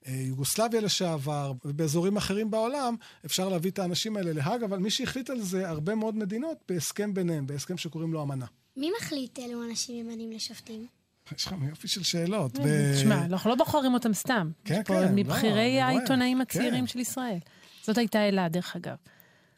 ביוגוסלביה 0.08 0.82
לשעבר, 0.82 1.51
ובאזורים 1.65 2.17
אחרים 2.17 2.51
בעולם, 2.51 2.95
אפשר 3.25 3.49
להביא 3.49 3.71
את 3.71 3.80
האנשים 3.80 4.17
האלה 4.17 4.34
להאג, 4.34 4.63
אבל 4.63 4.77
מי 4.77 4.89
שהחליט 4.89 5.30
על 5.30 5.41
זה, 5.41 5.69
הרבה 5.69 5.95
מאוד 5.95 6.15
מדינות, 6.15 6.58
בהסכם 6.69 7.13
ביניהם, 7.13 7.47
בהסכם 7.47 7.77
שקוראים 7.77 8.13
לו 8.13 8.23
אמנה. 8.23 8.45
מי 8.77 8.91
מחליט 8.97 9.39
אילו 9.39 9.63
אנשים 9.63 10.08
ממנים 10.08 10.32
לשופטים? 10.32 10.88
יש 11.35 11.45
לך 11.45 11.55
יופי 11.69 11.87
של 11.87 12.03
שאלות. 12.03 12.51
תשמע, 12.95 13.25
אנחנו 13.25 13.49
לא 13.49 13.55
בוחרים 13.55 13.93
אותם 13.93 14.13
סתם. 14.13 14.51
כן, 14.65 14.81
כן, 14.85 14.93
לא, 14.93 15.09
מבכירי 15.15 15.81
העיתונאים 15.81 16.37
כן. 16.37 16.41
הצעירים 16.41 16.87
של 16.87 16.99
ישראל. 16.99 17.39
זאת 17.83 17.97
הייתה 17.97 18.27
אלה, 18.27 18.49
דרך 18.49 18.75
אגב. 18.75 18.95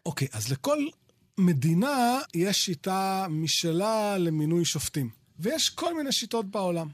אוקיי, 0.05 0.27
אז 0.31 0.51
לכל 0.51 0.77
מדינה 1.37 2.19
יש 2.33 2.57
שיטה 2.57 3.27
משלה 3.29 4.17
למינוי 4.17 4.65
שופטים. 4.65 5.09
ויש 5.39 5.69
כל 5.69 5.97
מיני 5.97 6.11
שיטות 6.11 6.45
בעולם. 6.51 6.87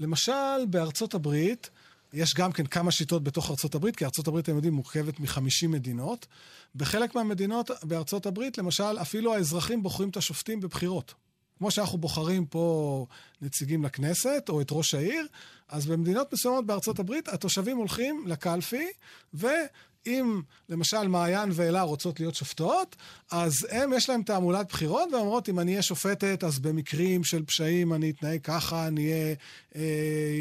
למשל, 0.00 0.66
בארצות 0.70 1.14
הברית, 1.14 1.70
יש 2.12 2.34
גם 2.34 2.52
כן 2.52 2.66
כמה 2.66 2.90
שיטות 2.90 3.24
בתוך 3.24 3.50
ארצות 3.50 3.74
הברית, 3.74 3.96
כי 3.96 4.04
ארצות 4.04 4.28
הברית, 4.28 4.44
אתם 4.44 4.54
יודעים, 4.54 4.74
מורכבת 4.74 5.20
מ-50 5.20 5.68
מדינות. 5.68 6.26
בחלק 6.74 7.14
מהמדינות 7.14 7.70
בארצות 7.82 8.26
הברית, 8.26 8.58
למשל, 8.58 8.98
אפילו 9.02 9.34
האזרחים 9.34 9.82
בוחרים 9.82 10.08
את 10.08 10.16
השופטים 10.16 10.60
בבחירות. 10.60 11.14
כמו 11.58 11.70
שאנחנו 11.70 11.98
בוחרים 11.98 12.46
פה 12.46 13.06
נציגים 13.42 13.84
לכנסת, 13.84 14.46
או 14.48 14.60
את 14.60 14.66
ראש 14.70 14.94
העיר, 14.94 15.26
אז 15.68 15.86
במדינות 15.86 16.32
מסוימות 16.32 16.66
בארצות 16.66 16.98
הברית, 16.98 17.28
התושבים 17.28 17.76
הולכים 17.76 18.24
לקלפי, 18.26 18.86
ואם 20.06 20.40
למשל 20.68 21.08
מעיין 21.08 21.50
ואלה 21.52 21.82
רוצות 21.82 22.20
להיות 22.20 22.34
שופטות, 22.34 22.96
אז 23.30 23.66
הם, 23.70 23.92
יש 23.92 24.08
להם 24.08 24.22
תעמולת 24.22 24.68
בחירות, 24.68 25.08
והן 25.12 25.20
אומרות, 25.20 25.48
אם 25.48 25.60
אני 25.60 25.70
אהיה 25.70 25.82
שופטת, 25.82 26.44
אז 26.44 26.58
במקרים 26.58 27.24
של 27.24 27.44
פשעים 27.44 27.94
אני 27.94 28.10
אתנהג 28.10 28.40
ככה, 28.42 28.86
אני 28.86 29.12
אהיה 29.12 29.34
אה, 29.76 29.82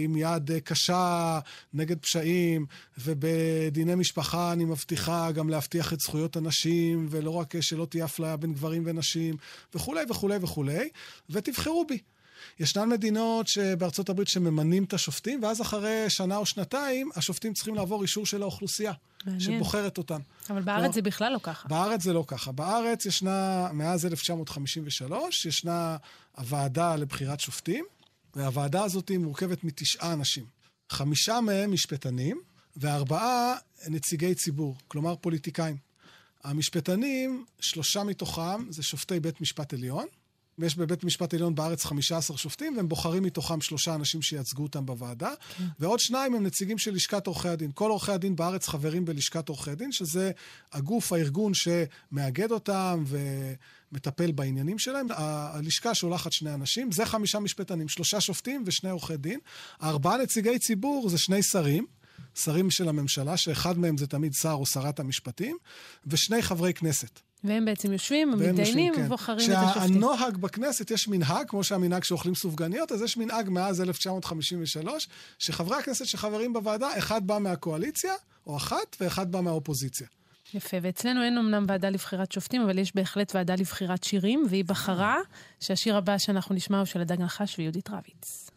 עם 0.04 0.18
יד 0.18 0.52
אה, 0.52 0.60
קשה 0.60 1.40
נגד 1.74 2.00
פשעים, 2.00 2.66
ובדיני 2.98 3.96
משפחה 3.96 4.54
אני 4.54 4.66
מבטיחה 4.66 5.32
גם 5.32 5.50
להבטיח 5.50 5.94
את 5.94 6.00
זכויות 6.00 6.36
הנשים, 6.36 7.08
ולא 7.10 7.32
רק 7.32 7.56
אה, 7.56 7.62
שלא 7.62 7.86
תהיה 7.86 8.06
אפליה 8.06 8.38
בין 8.38 8.54
גברים 8.54 8.84
ונשים, 8.86 9.36
וכולי 9.76 10.06
וכולי 10.10 10.38
וכולי, 10.42 10.90
ותבחרו 11.30 11.86
בי. 11.88 11.98
ישנן 12.60 12.90
מדינות 12.90 13.48
שבארצות 13.48 14.10
הברית 14.10 14.28
שממנים 14.28 14.84
את 14.84 14.94
השופטים, 14.94 15.44
ואז 15.44 15.62
אחרי 15.62 16.10
שנה 16.10 16.38
או 16.38 16.46
שנתיים, 16.46 17.10
השופטים 17.16 17.54
צריכים 17.54 17.76
לעבור 17.76 18.02
אישור 18.02 18.26
של 18.26 18.42
האוכלוסייה, 18.42 18.94
מעניין. 19.26 19.40
שבוחרת 19.40 19.98
אותם. 19.98 20.20
אבל 20.50 20.62
בארץ 20.62 20.94
זה 20.94 21.02
בכלל 21.02 21.34
לא 21.34 21.40
ככה. 21.44 21.68
בארץ 21.68 22.04
זה 22.04 22.14
לא 22.14 22.24
ככה. 22.28 22.52
בארץ 22.52 23.06
ישנה, 23.06 23.70
מאז 23.74 24.06
1953, 24.06 25.46
ישנה 25.46 25.98
הוועדה 26.38 26.96
לבחירת 26.96 27.40
שופטים, 27.40 27.86
והוועדה 28.36 28.84
הזאת 28.84 29.12
מורכבת 29.20 29.64
מתשעה 29.64 30.14
אנשים. 30.14 30.46
חמישה 30.90 31.42
מהם 31.42 31.72
משפטנים, 31.72 32.42
וארבעה 32.78 33.56
נציגי 33.88 34.36
ציבור, 34.36 34.76
כלומר 34.88 35.16
פוליטיקאים. 35.16 35.78
המשפטנים, 36.44 37.46
שלושה 37.60 38.04
מתוכם 38.04 38.72
זה 38.72 38.84
שופטי 38.84 39.20
בית 39.20 39.42
משפט 39.42 39.74
עליון. 39.74 40.06
יש 40.66 40.76
בבית 40.76 41.04
משפט 41.04 41.34
עליון 41.34 41.56
בארץ 41.56 41.86
15 41.86 42.38
שופטים, 42.38 42.78
והם 42.78 42.90
בוחרים 42.90 43.24
מתוכם 43.24 43.62
שלושה 43.62 43.96
אנשים 43.96 44.22
שייצגו 44.22 44.64
אותם 44.64 44.86
בוועדה, 44.86 45.32
כן. 45.58 45.64
ועוד 45.80 46.00
שניים 46.00 46.36
הם 46.36 46.44
נציגים 46.44 46.78
של 46.78 46.94
לשכת 46.94 47.28
עורכי 47.28 47.50
הדין. 47.50 47.72
כל 47.74 47.90
עורכי 47.90 48.12
הדין 48.12 48.36
בארץ 48.36 48.68
חברים 48.68 49.06
בלשכת 49.06 49.50
עורכי 49.50 49.72
הדין, 49.72 49.92
שזה 49.92 50.32
הגוף, 50.74 51.14
הארגון 51.14 51.52
שמאגד 51.54 52.52
אותם 52.52 53.04
ומטפל 53.08 54.32
בעניינים 54.32 54.80
שלהם. 54.80 55.08
הלשכה 55.10 55.96
שולחת 55.96 56.32
שני 56.32 56.54
אנשים, 56.54 56.92
זה 56.92 57.06
חמישה 57.06 57.40
משפטנים, 57.40 57.88
שלושה 57.88 58.22
שופטים 58.22 58.64
ושני 58.66 58.90
עורכי 58.90 59.18
דין. 59.18 59.40
ארבעה 59.84 60.18
נציגי 60.18 60.60
ציבור 60.60 61.10
זה 61.10 61.18
שני 61.18 61.44
שרים. 61.44 61.86
שרים 62.36 62.72
של 62.72 62.90
הממשלה, 62.90 63.38
שאחד 63.38 63.78
מהם 63.78 63.98
זה 63.98 64.08
תמיד 64.08 64.34
שר 64.34 64.52
או 64.52 64.66
שרת 64.66 65.00
המשפטים, 65.00 65.58
ושני 66.08 66.42
חברי 66.42 66.74
כנסת. 66.74 67.20
והם 67.44 67.66
בעצם 67.66 67.92
יושבים, 67.92 68.34
והם 68.40 68.50
מתדיינים 68.50 68.96
כן. 68.96 69.06
ובוחרים 69.06 69.52
את 69.52 69.58
השופטים. 69.58 69.94
שהנוהג 69.94 70.38
בכנסת, 70.38 70.92
יש 70.92 71.08
מנהג, 71.08 71.48
כמו 71.48 71.64
שהמנהג 71.64 72.04
שאוכלים 72.04 72.36
סופגניות, 72.36 72.92
אז 72.92 73.02
יש 73.02 73.18
מנהג 73.18 73.50
מאז 73.50 73.82
1953, 73.82 75.08
שחברי 75.40 75.78
הכנסת 75.78 76.06
שחברים 76.06 76.54
בוועדה, 76.54 76.98
אחד 76.98 77.28
בא 77.28 77.38
מהקואליציה, 77.38 78.14
או 78.48 78.58
אחת, 78.58 78.98
ואחד 79.00 79.32
בא 79.32 79.42
מהאופוזיציה. 79.42 80.08
יפה, 80.54 80.78
ואצלנו 80.82 81.24
אין 81.24 81.38
אמנם 81.38 81.66
ועדה 81.68 81.90
לבחירת 81.90 82.32
שופטים, 82.32 82.62
אבל 82.62 82.80
יש 82.80 82.96
בהחלט 82.96 83.36
ועדה 83.36 83.56
לבחירת 83.56 84.04
שירים, 84.04 84.46
והיא 84.50 84.66
בחרה 84.66 85.18
שהשיר 85.60 85.98
הבא 85.98 86.18
שאנחנו 86.18 86.56
נשמע 86.56 86.78
הוא 86.78 86.86
של 86.86 87.02
הדג 87.02 87.22
נחש 87.22 87.60
ויהודית 87.60 87.90
רביץ. 87.90 88.50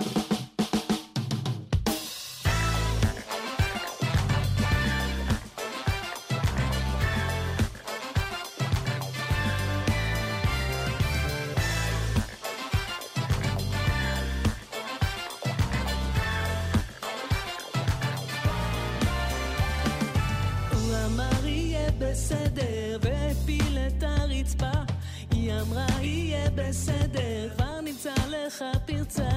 לך 28.51 28.65
פרצה. 28.87 29.29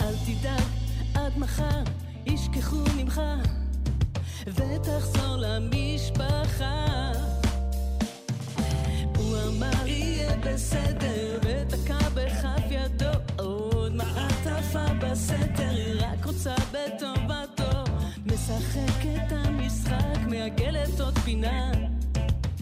אל 0.00 0.14
תדאג, 0.26 0.62
עד 1.14 1.38
מחר 1.38 1.82
ישכחו 2.26 2.76
ממך, 2.96 3.20
ותחזור 4.46 5.36
למשפחה. 5.36 7.12
הוא 9.16 9.36
אמר 9.48 9.86
יהיה 9.86 10.36
בסדר, 10.36 11.38
ותקע 11.42 12.08
בכף 12.14 12.62
ידו 12.70 13.10
עוד 13.38 13.94
מעטפה 13.94 14.94
בסתר, 15.00 15.70
היא 15.70 16.00
רק 16.00 16.24
רוצה 16.26 16.54
בטובתו, 16.72 17.84
משחקת 18.26 19.32
המשחק, 19.32 20.18
מעגלת 20.26 21.00
עוד 21.00 21.18
פינה. 21.18 21.72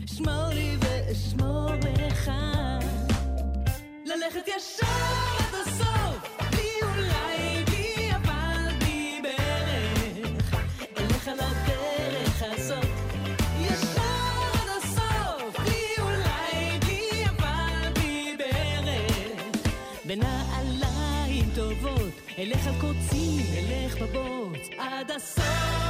שמור 0.06 0.48
לי 0.48 0.76
ואשמור 0.80 1.70
לך, 1.74 2.30
ללכת 4.06 4.48
ישר 4.48 4.86
עד 5.38 5.54
הסוף, 5.66 5.89
אלך 22.40 22.66
על 22.66 22.74
קוצים, 22.80 23.46
אלך 23.58 24.02
בבוץ, 24.02 24.68
עד 24.78 25.10
הסוף. 25.10 25.80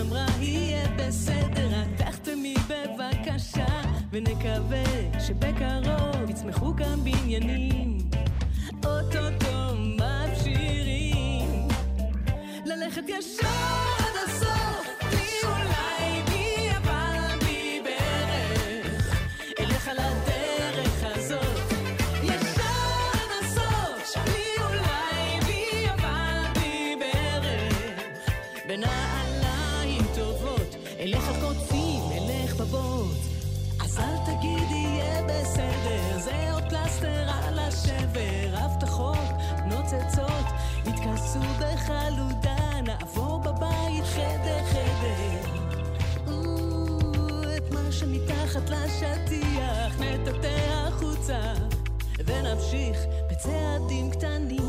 אמרה 0.00 0.26
יהיה 0.40 0.83
בבקשה, 2.94 3.66
ונקווה 4.10 4.84
שבקרוב 5.20 6.30
יצמחו 6.30 6.76
כאן 6.76 6.98
בניינים. 7.04 7.98
אוטוטו 8.84 9.74
מבשירים, 9.76 11.68
ללכת 12.64 13.02
ישר 13.08 13.46
עד 13.98 14.14
הסוף, 14.24 14.83
שמתחת 48.66 48.70
לשטיח 48.70 50.00
נטאטא 50.00 50.56
החוצה, 50.70 51.40
ונמשיך 52.26 52.98
בצעדים 53.30 54.10
קטנים. 54.10 54.63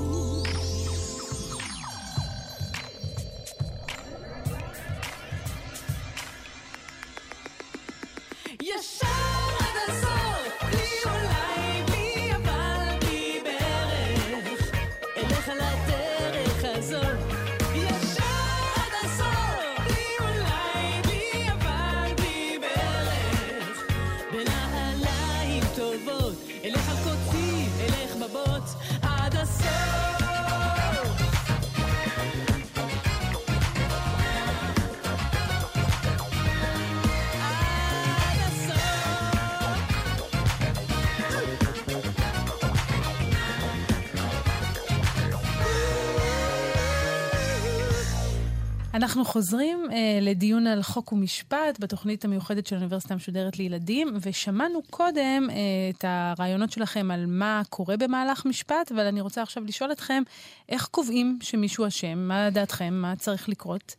אנחנו 48.96 49.26
חוזרים 49.26 49.88
אה, 49.92 50.20
לדיון 50.22 50.68
על 50.68 50.84
חוק 50.84 51.12
ומשפט 51.12 51.80
בתוכנית 51.80 52.26
המיוחדת 52.26 52.68
של 52.68 52.76
האוניברסיטה 52.76 53.14
המשודרת 53.14 53.60
לילדים, 53.60 54.18
ושמענו 54.22 54.82
קודם 54.90 55.48
אה, 55.50 55.56
את 55.90 56.06
הרעיונות 56.08 56.72
שלכם 56.72 57.12
על 57.12 57.26
מה 57.26 57.62
קורה 57.70 57.98
במהלך 57.98 58.46
משפט, 58.46 58.92
אבל 58.92 59.06
אני 59.06 59.22
רוצה 59.22 59.42
עכשיו 59.42 59.64
לשאול 59.66 59.92
אתכם, 59.92 60.24
איך 60.70 60.86
קובעים 60.86 61.40
שמישהו 61.42 61.88
אשם? 61.88 62.18
מה 62.18 62.50
דעתכם? 62.50 62.94
מה 62.94 63.16
צריך 63.16 63.50
לקרות? 63.50 63.96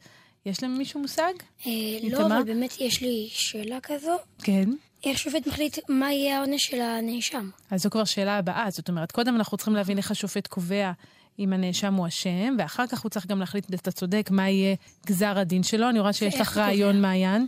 יש 0.46 0.62
להם 0.62 0.78
מישהו 0.78 1.00
מושג? 1.00 1.32
אה? 1.66 1.72
לא, 2.10 2.26
אבל 2.26 2.42
באמת 2.42 2.80
יש 2.80 3.02
לי 3.02 3.28
שאלה 3.30 3.78
כזו. 3.82 4.16
כן. 4.42 4.70
איך 5.04 5.18
שופט 5.18 5.46
מחליט 5.46 5.78
מה 5.88 6.12
יהיה 6.12 6.38
העונש 6.38 6.64
של 6.64 6.80
הנאשם? 6.80 7.50
אז 7.70 7.82
זו 7.82 7.90
כבר 7.90 8.04
שאלה 8.04 8.38
הבאה. 8.38 8.70
זאת 8.70 8.88
אומרת, 8.88 9.12
קודם 9.12 9.36
אנחנו 9.36 9.56
צריכים 9.56 9.74
להבין 9.74 9.98
איך 9.98 10.10
השופט 10.10 10.46
קובע 10.46 10.92
אם 11.38 11.52
הנאשם 11.52 11.94
הוא 11.94 12.06
אשם, 12.06 12.56
ואחר 12.58 12.86
כך 12.86 13.00
הוא 13.00 13.10
צריך 13.10 13.26
גם 13.26 13.40
להחליט, 13.40 13.74
אתה 13.74 13.92
צודק, 13.92 14.28
מה 14.30 14.48
יהיה 14.48 14.76
גזר 15.06 15.38
הדין 15.38 15.62
שלו. 15.62 15.88
אני 15.88 16.00
רואה 16.00 16.12
שיש 16.12 16.40
לך 16.40 16.56
רעיון? 16.56 17.00
מעיין. 17.00 17.46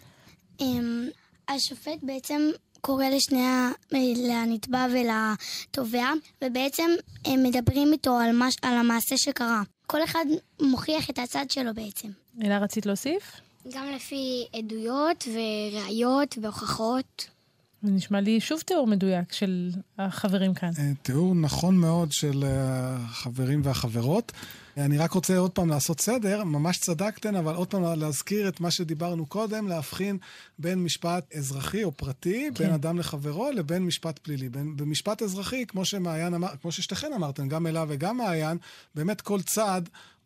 אמ, 0.61 1.09
השופט 1.49 1.99
בעצם 2.03 2.51
קורא 2.81 3.05
לשני, 3.05 3.43
אה, 3.43 3.71
לנתבע 4.17 4.87
ולתובע, 4.93 6.07
ובעצם 6.45 6.91
הם 7.25 7.43
מדברים 7.43 7.93
איתו 7.93 8.19
על, 8.19 8.33
מש, 8.33 8.57
על 8.63 8.75
המעשה 8.75 9.17
שקרה. 9.17 9.63
כל 9.87 10.05
אחד 10.05 10.25
מוכיח 10.63 11.11
את 11.11 11.19
הצד 11.19 11.45
שלו 11.51 11.75
בעצם. 11.75 12.09
אלה 12.43 12.59
רצית 12.59 12.87
להוסיף? 12.87 13.41
גם 13.73 13.87
לפי 13.95 14.47
עדויות 14.53 15.29
וראיות 15.33 16.39
והוכחות. 16.43 17.38
זה 17.83 17.91
נשמע 17.91 18.21
לי 18.21 18.41
שוב 18.41 18.61
תיאור 18.61 18.87
מדויק 18.87 19.33
של 19.33 19.71
החברים 19.99 20.55
כאן. 20.55 20.71
אה, 20.79 20.93
תיאור 21.03 21.35
נכון 21.35 21.77
מאוד 21.77 22.13
של 22.13 22.45
אה, 22.45 22.97
החברים 22.97 23.61
והחברות. 23.65 24.33
אני 24.77 24.99
רק 24.99 25.13
רוצה 25.13 25.39
עוד 25.39 25.51
פעם 25.51 25.69
לעשות 25.69 26.01
סדר, 26.01 26.45
ממש 26.45 26.79
צדקתן, 26.79 27.37
אבל 27.37 27.55
עוד 27.55 27.69
פעם 27.69 27.83
להזכיר 28.01 28.49
את 28.49 28.61
מה 28.61 28.71
שדיברנו 28.71 29.27
קודם, 29.27 29.69
להבחין 29.69 30.19
בין 30.59 30.85
משפט 30.85 31.35
אזרחי 31.35 31.85
או 31.85 31.93
פרטי, 31.93 32.49
כן. 32.55 32.65
בין 32.65 32.73
אדם 32.73 32.99
לחברו, 32.99 33.51
לבין 33.51 33.83
משפט 33.83 34.19
פלילי. 34.19 34.49
בין, 34.49 34.77
במשפט 34.77 35.23
אזרחי, 35.23 35.67
כמו 35.67 35.85
שמעיין 35.85 36.35
אמר, 36.35 36.49
כמו 36.63 36.73
ששתיכן 36.73 37.13
אמרתן, 37.13 37.49
גם 37.49 37.67
אלה 37.67 37.85
וגם 37.89 38.17
מעיין, 38.17 38.59
באמת 38.95 39.21
כל 39.21 39.43
צד 39.43 39.83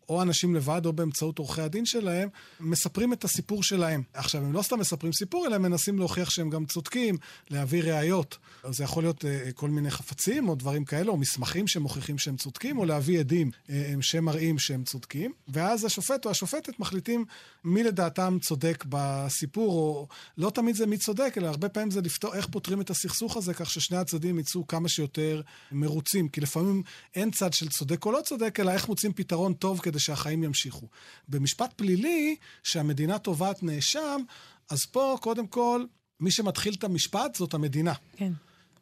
או 0.09 0.21
אנשים 0.21 0.55
לבד 0.55 0.85
או 0.85 0.93
באמצעות 0.93 1.39
עורכי 1.39 1.61
הדין 1.61 1.85
שלהם, 1.85 2.29
מספרים 2.59 3.13
את 3.13 3.23
הסיפור 3.23 3.63
שלהם. 3.63 4.03
עכשיו, 4.13 4.41
הם 4.41 4.53
לא 4.53 4.61
סתם 4.61 4.79
מספרים 4.79 5.13
סיפור, 5.13 5.47
אלא 5.47 5.55
הם 5.55 5.61
מנסים 5.61 5.99
להוכיח 5.99 6.29
שהם 6.29 6.49
גם 6.49 6.65
צודקים, 6.65 7.17
להביא 7.49 7.83
ראיות. 7.83 8.37
זה 8.69 8.83
יכול 8.83 9.03
להיות 9.03 9.25
אה, 9.25 9.51
כל 9.55 9.69
מיני 9.69 9.91
חפצים 9.91 10.49
או 10.49 10.55
דברים 10.55 10.85
כאלה, 10.85 11.11
או 11.11 11.17
מסמכים 11.17 11.67
שמוכיחים 11.67 12.17
שהם 12.17 12.37
צודקים, 12.37 12.77
או 12.77 12.85
להביא 12.85 13.19
עדים 13.19 13.51
אה, 13.69 13.93
שמראים 14.01 14.59
שהם 14.59 14.83
צודקים. 14.83 15.33
ואז 15.47 15.85
השופט 15.85 16.25
או 16.25 16.31
השופטת 16.31 16.79
מחליטים 16.79 17.25
מי 17.63 17.83
לדעתם 17.83 18.37
צודק 18.41 18.85
בסיפור, 18.89 19.73
או 19.73 20.07
לא 20.37 20.49
תמיד 20.49 20.75
זה 20.75 20.85
מי 20.85 20.97
צודק, 20.97 21.33
אלא 21.37 21.47
הרבה 21.47 21.69
פעמים 21.69 21.91
זה 21.91 22.01
לפתור 22.01 22.35
איך 22.35 22.47
פותרים 22.47 22.81
את 22.81 22.89
הסכסוך 22.89 23.37
הזה, 23.37 23.53
כך 23.53 23.69
ששני 23.69 23.97
הצדדים 23.97 24.39
יצאו 24.39 24.67
כמה 24.67 24.89
שיותר 24.89 25.41
מרוצים. 25.71 26.29
כי 26.29 26.41
לפעמים 26.41 26.83
אין 27.15 27.31
צד 27.31 27.53
של 27.53 27.69
צודק 27.69 28.05
או 28.05 28.11
לא 28.11 28.21
צודק, 28.25 28.59
אלא 28.59 28.71
איך 28.71 28.89
מוצאים 28.89 29.13
פתרון 29.13 29.53
טוב 29.53 29.79
כדי 29.79 29.99
שהחיים 30.05 30.43
ימשיכו. 30.43 30.87
במשפט 31.29 31.73
פלילי, 31.73 32.35
שהמדינה 32.63 33.19
תובעת 33.19 33.63
נאשם, 33.63 34.21
אז 34.69 34.85
פה, 34.85 35.17
קודם 35.21 35.47
כל, 35.47 35.85
מי 36.19 36.31
שמתחיל 36.31 36.73
את 36.73 36.83
המשפט 36.83 37.35
זאת 37.35 37.53
המדינה. 37.53 37.93
כן. 38.17 38.31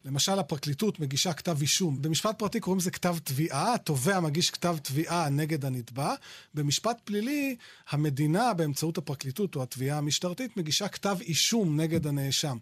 למשל, 0.05 0.39
הפרקליטות 0.39 0.99
מגישה 0.99 1.33
כתב 1.33 1.57
אישום. 1.61 2.01
במשפט 2.01 2.39
פרטי 2.39 2.59
קוראים 2.59 2.79
לזה 2.79 2.91
כתב 2.91 3.17
תביעה, 3.23 3.73
התובע 3.73 4.19
מגיש 4.19 4.49
כתב 4.49 4.77
תביעה 4.83 5.29
נגד 5.29 5.65
הנתבע. 5.65 6.15
במשפט 6.53 6.97
פלילי, 7.03 7.55
המדינה, 7.89 8.53
באמצעות 8.53 8.97
הפרקליטות 8.97 9.55
או 9.55 9.63
התביעה 9.63 9.97
המשטרתית, 9.97 10.57
מגישה 10.57 10.87
כתב 10.87 11.17
אישום 11.21 11.81
נגד 11.81 12.07
הנאשם. 12.07 12.57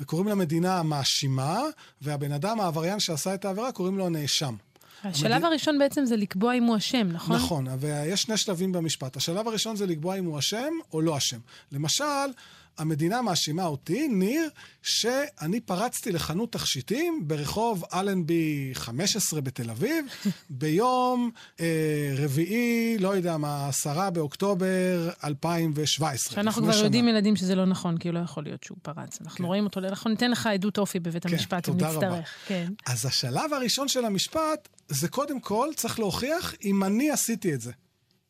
וקוראים 0.00 0.28
למדינה 0.28 0.78
המאשימה, 0.78 1.60
והבן 2.00 2.32
אדם, 2.32 2.60
העבריין 2.60 3.00
שעשה 3.00 3.34
את 3.34 3.44
העבירה, 3.44 3.72
קוראים 3.72 3.98
לו 3.98 4.06
הנאשם. 4.06 4.56
השלב 5.04 5.30
המדינה- 5.32 5.48
הראשון 5.48 5.78
בעצם 5.78 6.04
זה 6.06 6.16
לקבוע 6.16 6.54
אם 6.54 6.64
הוא 6.64 6.76
אשם, 6.76 7.08
נכון? 7.12 7.36
נכון, 7.36 7.66
ויש 7.78 8.22
שני 8.22 8.36
שלבים 8.36 8.72
במשפט. 8.72 9.16
השלב 9.16 9.48
הראשון 9.48 9.76
זה 9.76 9.86
לקבוע 9.86 10.18
אם 10.18 10.24
הוא 10.24 10.38
אשם 10.38 10.72
או 10.92 11.00
לא 11.00 11.16
אשם. 11.16 11.38
למשל, 11.72 12.04
המדינה 12.78 13.22
מאשימה 13.22 13.66
אותי, 13.66 14.08
ניר, 14.08 14.48
שאני 14.82 15.60
פרצתי 15.60 16.12
לחנות 16.12 16.52
תכשיטים 16.52 17.22
ברחוב 17.28 17.84
אלנבי 17.94 18.70
15 18.74 19.40
בתל 19.40 19.70
אביב, 19.70 20.06
ביום 20.50 21.30
אה, 21.60 21.66
רביעי, 22.18 22.96
לא 22.98 23.16
יודע 23.16 23.36
מה, 23.36 23.68
10 23.68 24.10
באוקטובר 24.10 25.10
2017. 25.24 26.34
שאנחנו 26.34 26.62
כבר 26.62 26.72
שנה. 26.72 26.84
יודעים 26.84 27.08
ילדים 27.08 27.36
שזה 27.36 27.54
לא 27.54 27.64
נכון, 27.64 27.98
כי 27.98 28.12
לא 28.12 28.18
יכול 28.18 28.44
להיות 28.44 28.62
שהוא 28.64 28.78
פרץ. 28.82 29.18
אנחנו 29.24 29.46
רואים 29.46 29.64
אותו, 29.64 29.80
אנחנו 29.80 30.10
ניתן 30.10 30.30
לך 30.30 30.46
עדות 30.46 30.78
אופי 30.78 31.00
בבית 31.00 31.26
כן, 31.26 31.32
המשפט, 31.32 31.68
אם 31.68 31.74
תודה 31.74 31.90
רבה. 31.90 32.06
נצטרך. 32.08 32.28
כן. 32.46 32.72
אז 32.86 33.06
השלב 33.06 33.52
הראשון 33.52 33.88
של 33.88 34.04
המשפט, 34.04 34.68
זה 34.88 35.08
קודם 35.08 35.40
כל 35.40 35.68
צריך 35.76 35.98
להוכיח 35.98 36.54
אם 36.64 36.84
אני 36.84 37.10
עשיתי 37.10 37.54
את 37.54 37.60
זה. 37.60 37.72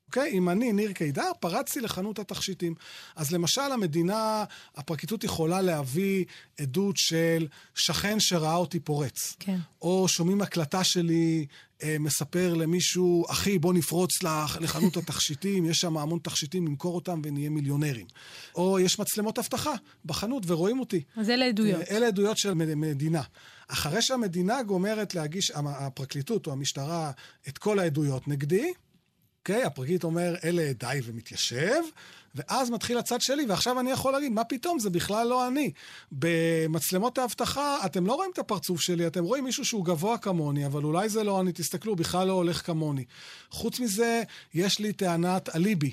אוקיי? 0.07 0.33
אם 0.33 0.49
אני, 0.49 0.73
ניר 0.73 0.93
קידר, 0.93 1.31
פרצתי 1.41 1.81
לחנות 1.81 2.19
התכשיטים. 2.19 2.75
אז 3.17 3.31
למשל, 3.33 3.61
המדינה, 3.61 4.45
הפרקליטות 4.77 5.25
יכולה 5.25 5.63
להביא 5.63 6.25
עדות 6.61 6.97
של 6.97 7.47
שכן 7.75 8.21
שראה 8.21 8.55
אותי 8.55 8.81
פורץ. 8.81 9.37
כן. 9.41 9.59
או 9.83 10.09
שומעים 10.09 10.43
הקלטה 10.43 10.85
שלי 10.85 11.47
אה, 11.83 11.97
מספר 12.01 12.55
למישהו, 12.55 13.25
אחי, 13.31 13.59
בוא 13.59 13.73
נפרוץ 13.75 14.23
לח- 14.23 14.57
לחנות 14.61 14.97
התכשיטים, 14.97 15.65
יש 15.65 15.81
שם 15.81 15.97
המון 15.99 16.19
תכשיטים, 16.23 16.65
נמכור 16.69 16.95
אותם 16.95 17.21
ונהיה 17.25 17.51
מיליונרים. 17.51 18.07
או 18.55 18.79
יש 18.79 18.99
מצלמות 18.99 19.39
אבטחה 19.39 19.73
בחנות 20.05 20.43
ורואים 20.47 20.81
אותי. 20.81 21.03
אז 21.17 21.31
אלה 21.31 21.45
עדויות. 21.47 21.81
אלה 21.91 22.07
עדויות 22.07 22.39
של 22.39 22.55
מד- 22.55 22.75
מדינה. 22.75 23.23
אחרי 23.69 24.03
שהמדינה 24.03 24.63
גומרת 24.63 25.15
להגיש, 25.15 25.51
הפרקליטות 25.55 26.47
או 26.47 26.53
המשטרה, 26.53 27.11
את 27.49 27.59
כל 27.59 27.79
העדויות 27.79 28.29
נגדי, 28.29 28.73
אוקיי? 29.39 29.65
הפרקליט 29.65 30.05
אומר, 30.05 30.35
אלה 30.45 30.73
די 30.73 31.01
ומתיישב, 31.05 31.83
ואז 32.35 32.71
מתחיל 32.71 32.99
הצד 32.99 33.21
שלי, 33.21 33.47
ועכשיו 33.49 33.81
אני 33.81 33.91
יכול 33.91 34.13
להגיד, 34.13 34.33
מה 34.33 34.45
פתאום, 34.45 34.79
זה 34.79 34.91
בכלל 34.91 35.27
לא 35.27 35.49
אני. 35.49 35.73
במצלמות 36.13 37.19
האבטחה, 37.19 37.87
אתם 37.87 38.07
לא 38.07 38.15
רואים 38.15 38.31
את 38.33 38.39
הפרצוף 38.39 38.81
שלי, 38.81 39.07
אתם 39.07 39.25
רואים 39.25 39.45
מישהו 39.45 39.65
שהוא 39.65 39.85
גבוה 39.85 40.19
כמוני, 40.19 40.67
אבל 40.67 40.85
אולי 40.85 41.09
זה 41.09 41.25
לא 41.25 41.41
אני, 41.41 41.53
תסתכלו, 41.53 41.97
בכלל 41.97 42.27
לא 42.27 42.33
הולך 42.33 42.67
כמוני. 42.67 43.05
חוץ 43.51 43.81
מזה, 43.81 44.23
יש 44.55 44.79
לי 44.79 44.93
טענת 44.93 45.57
אליבי. 45.57 45.93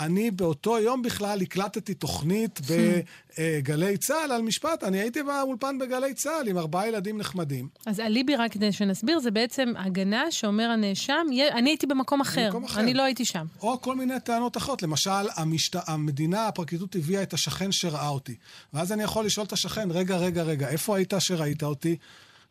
אני 0.00 0.30
באותו 0.30 0.78
יום 0.78 1.02
בכלל 1.02 1.42
הקלטתי 1.42 1.94
תוכנית 1.94 2.60
בגלי 2.68 3.96
צה"ל 3.96 4.32
על 4.32 4.42
משפט. 4.42 4.84
אני 4.84 4.98
הייתי 5.00 5.22
באולפן 5.22 5.78
בגלי 5.78 6.14
צה"ל 6.14 6.48
עם 6.48 6.58
ארבעה 6.58 6.88
ילדים 6.88 7.18
נחמדים. 7.18 7.68
אז 7.86 8.00
אליבי, 8.00 8.36
רק 8.36 8.52
כדי 8.52 8.72
שנסביר, 8.72 9.18
זה 9.20 9.30
בעצם 9.30 9.72
הגנה 9.76 10.30
שאומר 10.30 10.70
הנאשם, 10.70 11.26
"יה- 11.32 11.52
אני 11.52 11.70
הייתי 11.70 11.86
במקום 11.86 12.20
אחר, 12.20 12.46
במקום 12.46 12.64
אחר. 12.64 12.80
אני 12.80 12.94
לא 12.94 13.02
הייתי 13.02 13.24
שם. 13.24 13.46
או 13.60 13.80
כל 13.80 13.96
מיני 13.96 14.20
טענות 14.24 14.56
אחרות. 14.56 14.82
למשל, 14.82 15.10
המשת... 15.36 15.88
המדינה, 15.88 16.46
הפרקליטות 16.48 16.94
הביאה 16.96 17.22
את 17.22 17.32
השכן 17.32 17.72
שראה 17.72 18.08
אותי. 18.08 18.34
ואז 18.72 18.92
אני 18.92 19.02
יכול 19.02 19.24
לשאול 19.26 19.46
את 19.46 19.52
השכן, 19.52 19.88
רגע, 19.90 20.16
רגע, 20.16 20.42
רגע, 20.42 20.68
איפה 20.68 20.96
היית 20.96 21.12
שראית 21.18 21.62
אותי? 21.62 21.96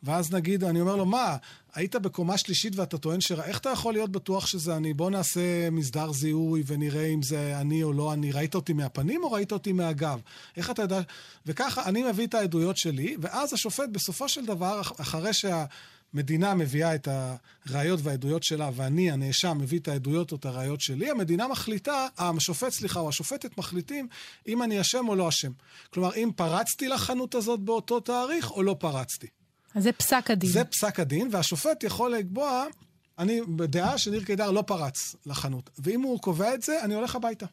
ואז 0.04 0.32
נגיד, 0.34 0.64
אני 0.64 0.82
אומר 0.82 0.95
לו, 0.95 1.06
מה, 1.06 1.38
היית 1.76 1.95
בקומה 1.95 2.38
שלישית 2.38 2.76
ואתה 2.76 2.97
טוען 2.97 3.22
שרא... 3.22 3.43
איך 3.43 3.58
אתה 3.58 3.70
יכול 3.70 3.93
להיות 3.93 4.12
בטוח 4.12 4.45
שזה 4.45 4.76
אני? 4.76 4.93
בוא 4.93 5.10
נעשה 5.10 5.70
מסדר 5.70 6.12
זיהוי 6.12 6.64
ונראה 6.68 7.06
אם 7.06 7.22
זה 7.22 7.58
אני 7.62 7.84
או 7.84 7.93
לא 7.93 8.14
אני. 8.14 8.32
ראית 8.32 8.56
אותי 8.56 8.74
מהפנים 8.74 9.24
או 9.24 9.32
ראית 9.32 9.52
אותי 9.52 9.72
מהגב? 9.72 10.20
איך 10.58 10.70
אתה 10.70 10.82
יודע... 10.82 11.02
וככה 11.45 11.86
אני 11.86 12.04
מביא 12.04 12.28
את 12.28 12.34
העדויות 12.34 12.78
שלי, 12.78 13.16
ואז 13.22 13.54
השופט 13.54 13.89
בסופו 13.91 14.30
של 14.30 14.45
דבר, 14.45 14.82
אח- 14.82 15.02
אחרי 15.02 15.34
שה... 15.34 15.66
מדינה 16.14 16.54
מביאה 16.54 16.95
את 16.95 17.08
הראיות 17.70 17.99
והעדויות 18.04 18.43
שלה, 18.43 18.70
ואני, 18.76 19.12
הנאשם, 19.12 19.58
מביא 19.62 19.80
את 19.80 19.88
העדויות 19.88 20.32
או 20.32 20.38
את 20.38 20.45
הראיות 20.45 20.82
שלי, 20.82 21.10
המדינה 21.12 21.47
מחליטה, 21.47 22.08
השופט, 22.18 22.70
סליחה, 22.70 22.99
או 22.99 23.10
השופטת 23.10 23.58
מחליטים 23.58 24.08
אם 24.47 24.64
אני 24.64 24.82
אשם 24.82 25.08
או 25.08 25.16
לא 25.16 25.30
אשם. 25.30 25.52
כלומר, 25.93 26.16
אם 26.16 26.30
פרצתי 26.36 26.88
לחנות 26.88 27.36
הזאת 27.36 27.60
באותו 27.60 27.99
תאריך 27.99 28.52
או 28.52 28.64
לא 28.64 28.76
פרצתי. 28.80 29.28
אז 29.76 29.84
זה 29.84 29.91
פסק 29.91 30.32
הדין. 30.32 30.49
זה 30.49 30.63
פסק 30.63 30.99
הדין, 30.99 31.30
והשופט 31.32 31.84
יכול 31.84 32.11
לקבוע, 32.11 32.65
אני 33.19 33.41
בדעה 33.41 33.97
שניר 33.97 34.24
קידר 34.24 34.51
לא 34.51 34.61
פרץ 34.61 35.15
לחנות. 35.26 35.69
ואם 35.80 36.01
הוא 36.01 36.19
קובע 36.19 36.53
את 36.53 36.61
זה, 36.61 36.84
אני 36.84 36.93
הולך 36.93 37.15
הביתה. 37.15 37.45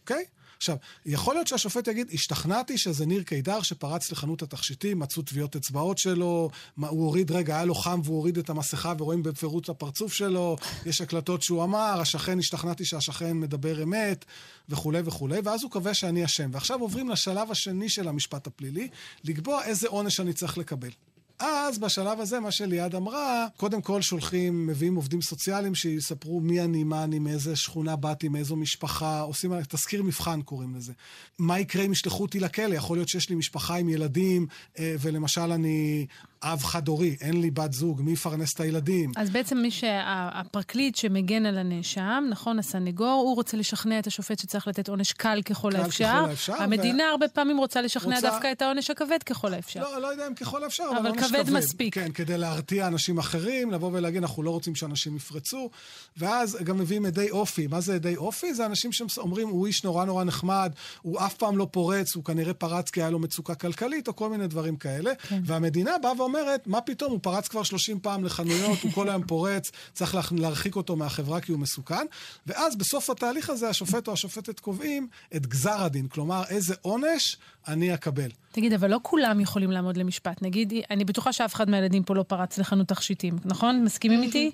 אוקיי? 0.00 0.24
עכשיו, 0.56 0.76
יכול 1.06 1.34
להיות 1.34 1.46
שהשופט 1.46 1.88
יגיד, 1.88 2.06
השתכנעתי 2.12 2.78
שזה 2.78 3.06
ניר 3.06 3.22
קידר 3.22 3.62
שפרץ 3.62 4.12
לחנות 4.12 4.42
התכשיטים, 4.42 4.98
מצאו 4.98 5.22
טביעות 5.22 5.56
אצבעות 5.56 5.98
שלו, 5.98 6.50
הוא 6.76 6.88
הוריד, 6.88 7.30
רגע, 7.30 7.56
היה 7.56 7.64
לו 7.64 7.74
חם 7.74 8.00
והוא 8.04 8.16
הוריד 8.16 8.38
את 8.38 8.50
המסכה 8.50 8.92
ורואים 8.98 9.22
בפירוט 9.22 9.64
את 9.64 9.68
הפרצוף 9.68 10.12
שלו, 10.12 10.56
יש 10.86 11.00
הקלטות 11.00 11.42
שהוא 11.42 11.64
אמר, 11.64 12.00
השכן, 12.00 12.38
השתכנעתי 12.38 12.84
שהשכן 12.84 13.36
מדבר 13.36 13.82
אמת, 13.82 14.24
וכולי 14.68 15.00
וכולי, 15.04 15.40
ואז 15.44 15.62
הוא 15.62 15.70
קובע 15.70 15.94
שאני 15.94 16.24
אשם. 16.24 16.50
ועכשיו 16.52 16.80
עוברים 16.80 17.08
לשלב 17.08 17.50
השני 17.50 17.88
של 17.88 18.08
המשפט 18.08 18.46
הפלילי, 18.46 18.88
לקבוע 19.24 19.64
איזה 19.64 19.88
עונש 19.88 20.20
אני 20.20 20.32
צריך 20.32 20.58
לקבל. 20.58 20.90
אז 21.38 21.78
בשלב 21.78 22.20
הזה, 22.20 22.40
מה 22.40 22.50
שליעד 22.50 22.94
אמרה, 22.94 23.46
קודם 23.56 23.82
כל 23.82 24.02
שולחים, 24.02 24.66
מביאים 24.66 24.94
עובדים 24.94 25.22
סוציאליים 25.22 25.74
שיספרו 25.74 26.40
מי 26.40 26.60
אני, 26.60 26.84
מה 26.84 27.04
אני, 27.04 27.18
מאיזה 27.18 27.56
שכונה 27.56 27.96
באתי, 27.96 28.28
מאיזו 28.28 28.56
משפחה, 28.56 29.20
עושים 29.20 29.62
תזכיר 29.62 30.02
מבחן 30.02 30.42
קוראים 30.42 30.74
לזה. 30.76 30.92
מה 31.38 31.60
יקרה 31.60 31.82
אם 31.82 31.92
ישלחו 31.92 32.22
אותי 32.22 32.40
לכלא? 32.40 32.74
יכול 32.74 32.96
להיות 32.96 33.08
שיש 33.08 33.30
לי 33.30 33.36
משפחה 33.36 33.76
עם 33.76 33.88
ילדים, 33.88 34.46
אה, 34.78 34.96
ולמשל 35.00 35.52
אני 35.52 36.06
אב 36.42 36.62
חד-הורי, 36.62 37.16
אין 37.20 37.40
לי 37.40 37.50
בת 37.50 37.72
זוג, 37.72 38.02
מי 38.02 38.12
יפרנס 38.12 38.54
את 38.54 38.60
הילדים? 38.60 39.12
אז 39.16 39.30
בעצם 39.30 39.58
מי 39.58 39.70
שהפרקליט 39.70 40.96
שמגן 40.96 41.46
על 41.46 41.58
הנאשם, 41.58 42.24
נכון, 42.30 42.58
הסנגור, 42.58 43.22
הוא 43.26 43.34
רוצה 43.34 43.56
לשכנע 43.56 43.98
את 43.98 44.06
השופט 44.06 44.38
שצריך 44.38 44.68
לתת 44.68 44.88
עונש 44.88 45.12
קל 45.12 45.42
ככל 45.44 45.70
קל 45.72 45.80
האפשר. 45.80 46.04
ככל 46.20 46.30
האפשר, 46.30 46.54
המדינה 46.62 47.04
הרבה 47.04 47.28
פעמים 47.28 47.58
רוצה 47.58 47.82
לשכנע 47.82 48.14
רוצה- 48.14 48.30
דווקא 48.30 48.52
את 48.52 48.62
העונש 48.62 48.90
הכבד 48.90 49.22
ככל 49.22 49.54
האפשר. 49.54 49.80
לא, 49.80 50.00
לא 50.02 50.06
יודע 50.06 50.26
אם 50.26 50.34
ככל 50.34 50.64
האפשר, 50.64 50.84
אבל, 50.90 50.98
אבל 50.98 51.08
עונש 51.08 51.24
כבד 51.24 51.50
מספיק. 51.50 51.94
כן, 51.94 52.12
כדי 52.12 52.38
להרתיע 52.38 52.86
אנשים 52.86 53.18
אחרים, 53.18 53.70
לבוא 53.70 53.90
ולהגיד, 53.92 54.22
אנחנו 54.22 54.42
לא 54.42 54.50
רוצים 54.50 54.74
שאנשים 54.74 55.16
יפרצו. 55.16 55.70
ואז 56.16 56.58
גם 56.64 56.78
מביאים 56.78 57.06
עדי 57.06 57.30
אופי. 57.30 57.66
מה 57.66 57.80
זה 57.80 57.94
עדי 57.94 58.16
אופי? 58.16 58.54
זה 58.54 58.66
אנשים 58.66 58.92
שאומרים, 58.92 59.48
הוא 59.48 59.66
איש 59.66 59.84
נורא 59.84 60.04
נורא 60.04 60.24
נחמד, 60.24 60.72
הוא 61.02 61.18
אף 61.20 61.34
פעם 61.34 61.56
לא 61.58 61.68
פורץ, 61.70 62.14
הוא 62.14 62.24
כנראה 62.24 62.54
פרץ 62.54 62.90
כי 62.90 63.00
היה 63.00 63.10
לו 63.10 63.18
מצוקה 63.18 63.54
כלכלית, 63.54 64.08
או 64.08 64.16
כל 64.16 64.30
מיני 64.30 64.46
דברים 64.46 64.76
כאלה. 64.76 65.12
כן. 65.28 65.40
והמדינה 65.44 65.90
באה 66.02 66.14
ואומרת, 66.26 66.66
מה 66.66 66.80
פתאום, 66.80 67.10
הוא 67.12 67.20
פרץ 67.22 67.48
כבר 67.48 67.62
30 67.62 68.00
פעם 68.00 68.24
לחנויות, 68.24 68.78
הוא 68.82 68.92
כל 68.92 69.08
היום 69.08 69.26
פורץ, 69.26 69.70
צריך 69.94 70.14
לה- 70.14 70.20
להרחיק 70.32 70.76
אותו 70.76 70.96
מהחברה 70.96 71.40
כי 71.40 71.52
הוא 71.52 71.60
מסוכן. 71.60 72.06
ואז 72.46 72.76
בסוף 72.76 73.10
התהליך 73.10 73.50
הזה, 73.50 73.68
השופט 73.68 74.08
או 74.08 74.12
השופטת 74.12 74.60
קובעים 74.60 75.08
את 75.36 75.46
גזר 75.46 75.82
הדין. 75.82 76.08
כלומר, 76.08 76.42
איזה 76.48 76.74
עונש 76.82 77.36
אני 77.68 77.94
אקבל. 77.94 78.28
תגיד, 78.52 78.72
אבל 78.72 78.90
לא 78.90 79.00
כולם 79.02 79.40
יכולים 79.40 79.70
לעמוד 79.70 79.96
למשפט. 79.96 80.42
נגיד, 80.42 80.72
אני 80.90 81.04
בטוחה 81.04 81.32
שאף 81.32 81.54
אחד 81.54 81.70
מהילדים 81.70 82.02
פה 82.02 82.14
לא 82.14 82.22
פרץ 82.22 82.58
לחנות 82.58 82.88
תכשיטים, 82.88 83.38
נכון? 83.44 83.84
מסכימים 83.84 84.22
איתי? 84.22 84.50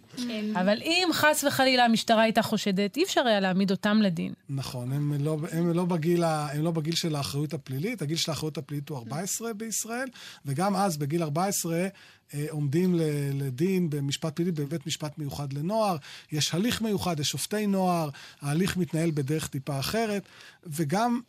אבל 0.61 0.79
אם 0.83 1.09
חס 1.13 1.45
וחלילה 1.49 1.85
המשטרה 1.85 2.23
הייתה 2.23 2.43
חושדת, 2.43 2.97
אי 2.97 3.05
אפשר 3.05 3.21
היה 3.27 3.41
להעמיד 3.41 3.71
אותם 3.71 4.03
לדין. 4.03 4.33
נכון, 4.49 4.93
הם 4.93 5.13
לא, 5.21 5.37
הם, 5.53 5.73
לא 5.73 5.85
בגיל, 5.85 6.25
הם 6.25 6.65
לא 6.65 6.71
בגיל 6.71 6.95
של 6.95 7.17
האחריות 7.17 7.55
הפלילית, 7.55 8.03
הגיל 8.03 8.17
של 8.17 8.31
האחריות 8.31 8.59
הפלילית 8.59 8.89
הוא 8.89 8.99
14 8.99 9.55
בישראל, 9.55 10.09
וגם 10.47 10.77
אז 10.77 10.97
בגיל 10.97 11.23
14 11.23 11.89
אה, 12.35 12.47
עומדים 12.51 12.95
לדין 13.35 13.91
במשפט 13.91 14.37
פלילי 14.37 14.53
בבית 14.53 14.87
משפט 14.87 15.19
מיוחד 15.19 15.53
לנוער, 15.53 15.97
יש 16.33 16.55
הליך 16.55 16.83
מיוחד, 16.83 17.21
יש 17.21 17.29
שופטי 17.29 17.67
נוער, 17.67 18.09
ההליך 18.41 18.77
מתנהל 18.77 19.11
בדרך 19.11 19.47
טיפה 19.49 19.79
אחרת, 19.79 20.23
וגם 20.67 21.21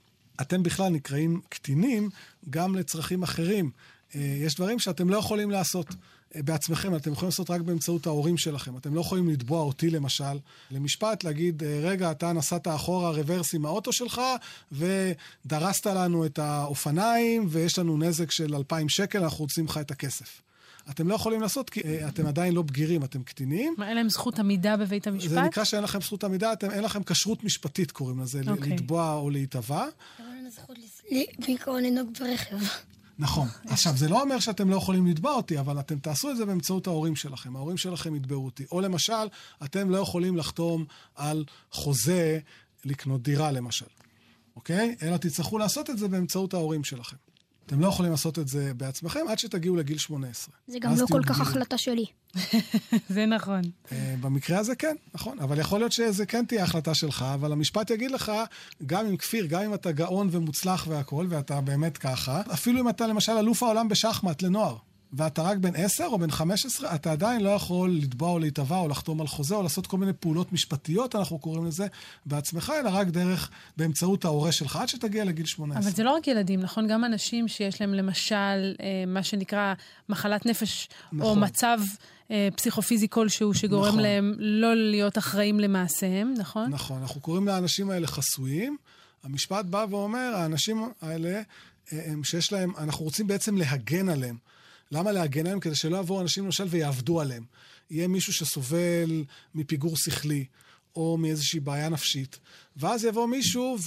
אתם 0.41 0.63
בכלל 0.63 0.89
נקראים 0.89 1.41
קטינים 1.49 2.09
גם 2.49 2.75
לצרכים 2.75 3.23
אחרים. 3.23 3.71
אה, 4.15 4.21
יש 4.21 4.55
דברים 4.55 4.79
שאתם 4.79 5.09
לא 5.09 5.17
יכולים 5.17 5.51
לעשות. 5.51 5.87
אה, 6.35 6.43
בעצמכם, 6.43 6.95
אתם 6.95 7.11
יכולים 7.11 7.27
לעשות 7.27 7.49
רק 7.49 7.61
באמצעות 7.61 8.07
ההורים 8.07 8.37
שלכם. 8.37 8.77
אתם 8.77 8.93
לא 8.93 9.01
יכולים 9.01 9.29
לתבוע 9.29 9.61
אותי, 9.61 9.89
למשל, 9.89 10.39
למשפט, 10.71 11.23
להגיד, 11.23 11.63
אה, 11.63 11.79
רגע, 11.81 12.11
אתה 12.11 12.33
נסעת 12.33 12.67
אחורה 12.67 13.11
רוורס 13.11 13.55
עם 13.55 13.65
האוטו 13.65 13.93
שלך, 13.93 14.21
ודרסת 14.71 15.85
לנו 15.85 16.25
את 16.25 16.39
האופניים, 16.39 17.47
ויש 17.49 17.79
לנו 17.79 17.97
נזק 17.97 18.31
של 18.31 18.55
2,000 18.55 18.89
שקל, 18.89 19.23
אנחנו 19.23 19.39
רוצים 19.39 19.65
לך 19.65 19.77
את 19.77 19.91
הכסף. 19.91 20.41
אתם 20.89 21.07
לא 21.07 21.15
יכולים 21.15 21.41
לעשות, 21.41 21.69
כי 21.69 21.81
אה, 21.81 22.07
אתם 22.07 22.25
עדיין 22.25 22.53
לא 22.53 22.61
בגירים, 22.61 23.03
אתם 23.03 23.23
קטינים. 23.23 23.75
מה, 23.77 23.87
אין 23.89 23.95
להם 23.95 24.09
זכות 24.09 24.39
עמידה 24.39 24.77
בבית 24.77 25.03
זה 25.03 25.09
המשפט? 25.09 25.37
נקרא 25.37 25.63
שאין 25.63 25.83
לכם 25.83 26.01
זכות 26.01 26.23
עמידה, 26.23 26.53
אתם, 26.53 26.71
אין 26.71 26.83
לכם 26.83 27.03
כשרות 27.03 27.43
משפטית, 27.43 27.91
קוראים 27.91 28.19
לזה, 28.19 28.41
okay. 28.41 28.49
אוקיי. 28.49 28.73
לתבוע 28.73 29.13
או 29.13 29.29
להיתבע. 29.29 29.85
אבל 30.19 30.27
אין 30.37 30.49
זכות 30.49 30.77
ל- 31.11 31.45
בעיקרון 31.45 31.83
לנהוג 31.83 32.09
ברכב. 32.19 32.57
נכון. 33.19 33.47
עכשיו, 33.65 33.97
זה 33.97 34.09
לא 34.09 34.21
אומר 34.21 34.39
שאתם 34.39 34.69
לא 34.69 34.75
יכולים 34.75 35.07
לתבוע 35.07 35.33
אותי, 35.33 35.59
אבל 35.59 35.79
אתם 35.79 35.99
תעשו 35.99 36.31
את 36.31 36.37
זה 36.37 36.45
באמצעות 36.45 36.87
ההורים 36.87 37.15
שלכם. 37.15 37.55
ההורים 37.55 37.77
שלכם 37.77 38.15
יתבעו 38.15 38.45
אותי. 38.45 38.65
או 38.71 38.81
למשל, 38.81 39.27
אתם 39.63 39.89
לא 39.89 39.97
יכולים 39.97 40.37
לחתום 40.37 40.85
על 41.15 41.45
חוזה 41.71 42.39
לקנות 42.85 43.21
דירה, 43.21 43.51
למשל. 43.51 43.85
אוקיי? 44.55 44.95
אלא 45.01 45.17
תצטרכו 45.17 45.57
לעשות 45.57 45.89
את 45.89 45.97
זה 45.97 46.07
באמצעות 46.07 46.53
ההורים 46.53 46.83
שלכם. 46.83 47.15
אתם 47.65 47.79
לא 47.79 47.87
יכולים 47.87 48.11
לעשות 48.11 48.39
את 48.39 48.47
זה 48.47 48.73
בעצמכם 48.73 49.19
עד 49.29 49.39
שתגיעו 49.39 49.75
לגיל 49.75 49.97
18. 49.97 50.55
זה 50.67 50.79
גם 50.79 50.91
לא 50.91 51.05
כל 51.11 51.23
כך 51.23 51.29
בגירים. 51.29 51.41
החלטה 51.41 51.77
שלי. 51.77 52.05
זה 53.15 53.25
נכון. 53.25 53.61
אה, 53.91 54.15
במקרה 54.21 54.59
הזה 54.59 54.75
כן, 54.75 54.95
נכון. 55.13 55.39
אבל 55.39 55.59
יכול 55.59 55.79
להיות 55.79 55.91
שזה 55.91 56.25
כן 56.25 56.45
תהיה 56.45 56.63
החלטה 56.63 56.93
שלך, 56.93 57.25
אבל 57.33 57.51
המשפט 57.51 57.89
יגיד 57.89 58.11
לך, 58.11 58.31
גם 58.85 59.05
עם 59.05 59.17
כפיר, 59.17 59.45
גם 59.45 59.61
אם 59.61 59.73
אתה 59.73 59.91
גאון 59.91 60.29
ומוצלח 60.31 60.87
והכול, 60.89 61.27
ואתה 61.29 61.61
באמת 61.61 61.97
ככה, 61.97 62.41
אפילו 62.53 62.79
אם 62.79 62.89
אתה 62.89 63.07
למשל 63.07 63.31
אלוף 63.31 63.63
העולם 63.63 63.89
בשחמט 63.89 64.41
לנוער, 64.41 64.77
ואתה 65.13 65.41
רק 65.41 65.57
בן 65.57 65.75
10 65.75 66.05
או 66.05 66.19
בן 66.19 66.31
15, 66.31 66.95
אתה 66.95 67.11
עדיין 67.11 67.41
לא 67.41 67.49
יכול 67.49 67.91
לתבוע 67.91 68.29
או 68.29 68.39
להתבע 68.39 68.77
או 68.77 68.87
לחתום 68.87 69.21
על 69.21 69.27
חוזה 69.27 69.55
או 69.55 69.63
לעשות 69.63 69.87
כל 69.87 69.97
מיני 69.97 70.13
פעולות 70.13 70.53
משפטיות, 70.53 71.15
אנחנו 71.15 71.39
קוראים 71.39 71.65
לזה, 71.65 71.87
בעצמך, 72.25 72.73
אלא 72.79 72.89
רק 72.93 73.07
דרך, 73.07 73.49
באמצעות 73.77 74.25
ההורה 74.25 74.51
שלך, 74.51 74.75
עד 74.75 74.89
שתגיע 74.89 75.25
לגיל 75.25 75.45
18. 75.45 75.89
אבל 75.89 75.95
זה 75.95 76.03
לא 76.03 76.11
רק 76.11 76.27
ילדים, 76.27 76.59
נכון? 76.59 76.87
גם 76.87 77.05
אנשים 77.05 77.47
שיש 77.47 77.81
להם 77.81 77.93
למשל 77.93 78.35
אה, 78.35 79.03
מה 79.07 79.23
שנקרא 79.23 79.73
מחלת 80.09 80.45
נפש, 80.45 80.89
או 81.11 81.17
נכון. 81.17 81.43
מצב 81.43 81.79
אה, 82.31 82.49
פסיכופיזי 82.55 83.07
כלשהו 83.09 83.53
שגורם 83.53 83.87
נכון. 83.87 83.99
להם 83.99 84.33
לא 84.39 84.75
להיות 84.75 85.17
אחראים 85.17 85.59
למעשיהם, 85.59 86.33
נכון? 86.37 86.69
נכון, 86.69 87.01
אנחנו 87.01 87.21
קוראים 87.21 87.47
לאנשים 87.47 87.89
האלה 87.89 88.07
חסויים. 88.07 88.77
המשפט 89.23 89.65
בא 89.65 89.85
ואומר, 89.89 90.33
האנשים 90.35 90.89
האלה, 91.01 91.41
אה, 91.93 92.11
הם 92.11 92.23
שיש 92.23 92.51
להם, 92.51 92.71
אנחנו 92.77 93.05
רוצים 93.05 93.27
בעצם 93.27 93.57
להגן 93.57 94.09
עליהם. 94.09 94.37
למה 94.93 95.11
להגן 95.11 95.41
עליהם? 95.41 95.59
כדי 95.59 95.75
שלא 95.75 95.97
יבואו 95.97 96.21
אנשים 96.21 96.45
למשל 96.45 96.65
ויעבדו 96.69 97.21
עליהם. 97.21 97.43
יהיה 97.89 98.07
מישהו 98.07 98.33
שסובל 98.33 99.23
מפיגור 99.55 99.97
שכלי, 99.97 100.45
או 100.95 101.17
מאיזושהי 101.17 101.59
בעיה 101.59 101.89
נפשית, 101.89 102.39
ואז 102.77 103.03
יבוא 103.05 103.27
מישהו 103.27 103.77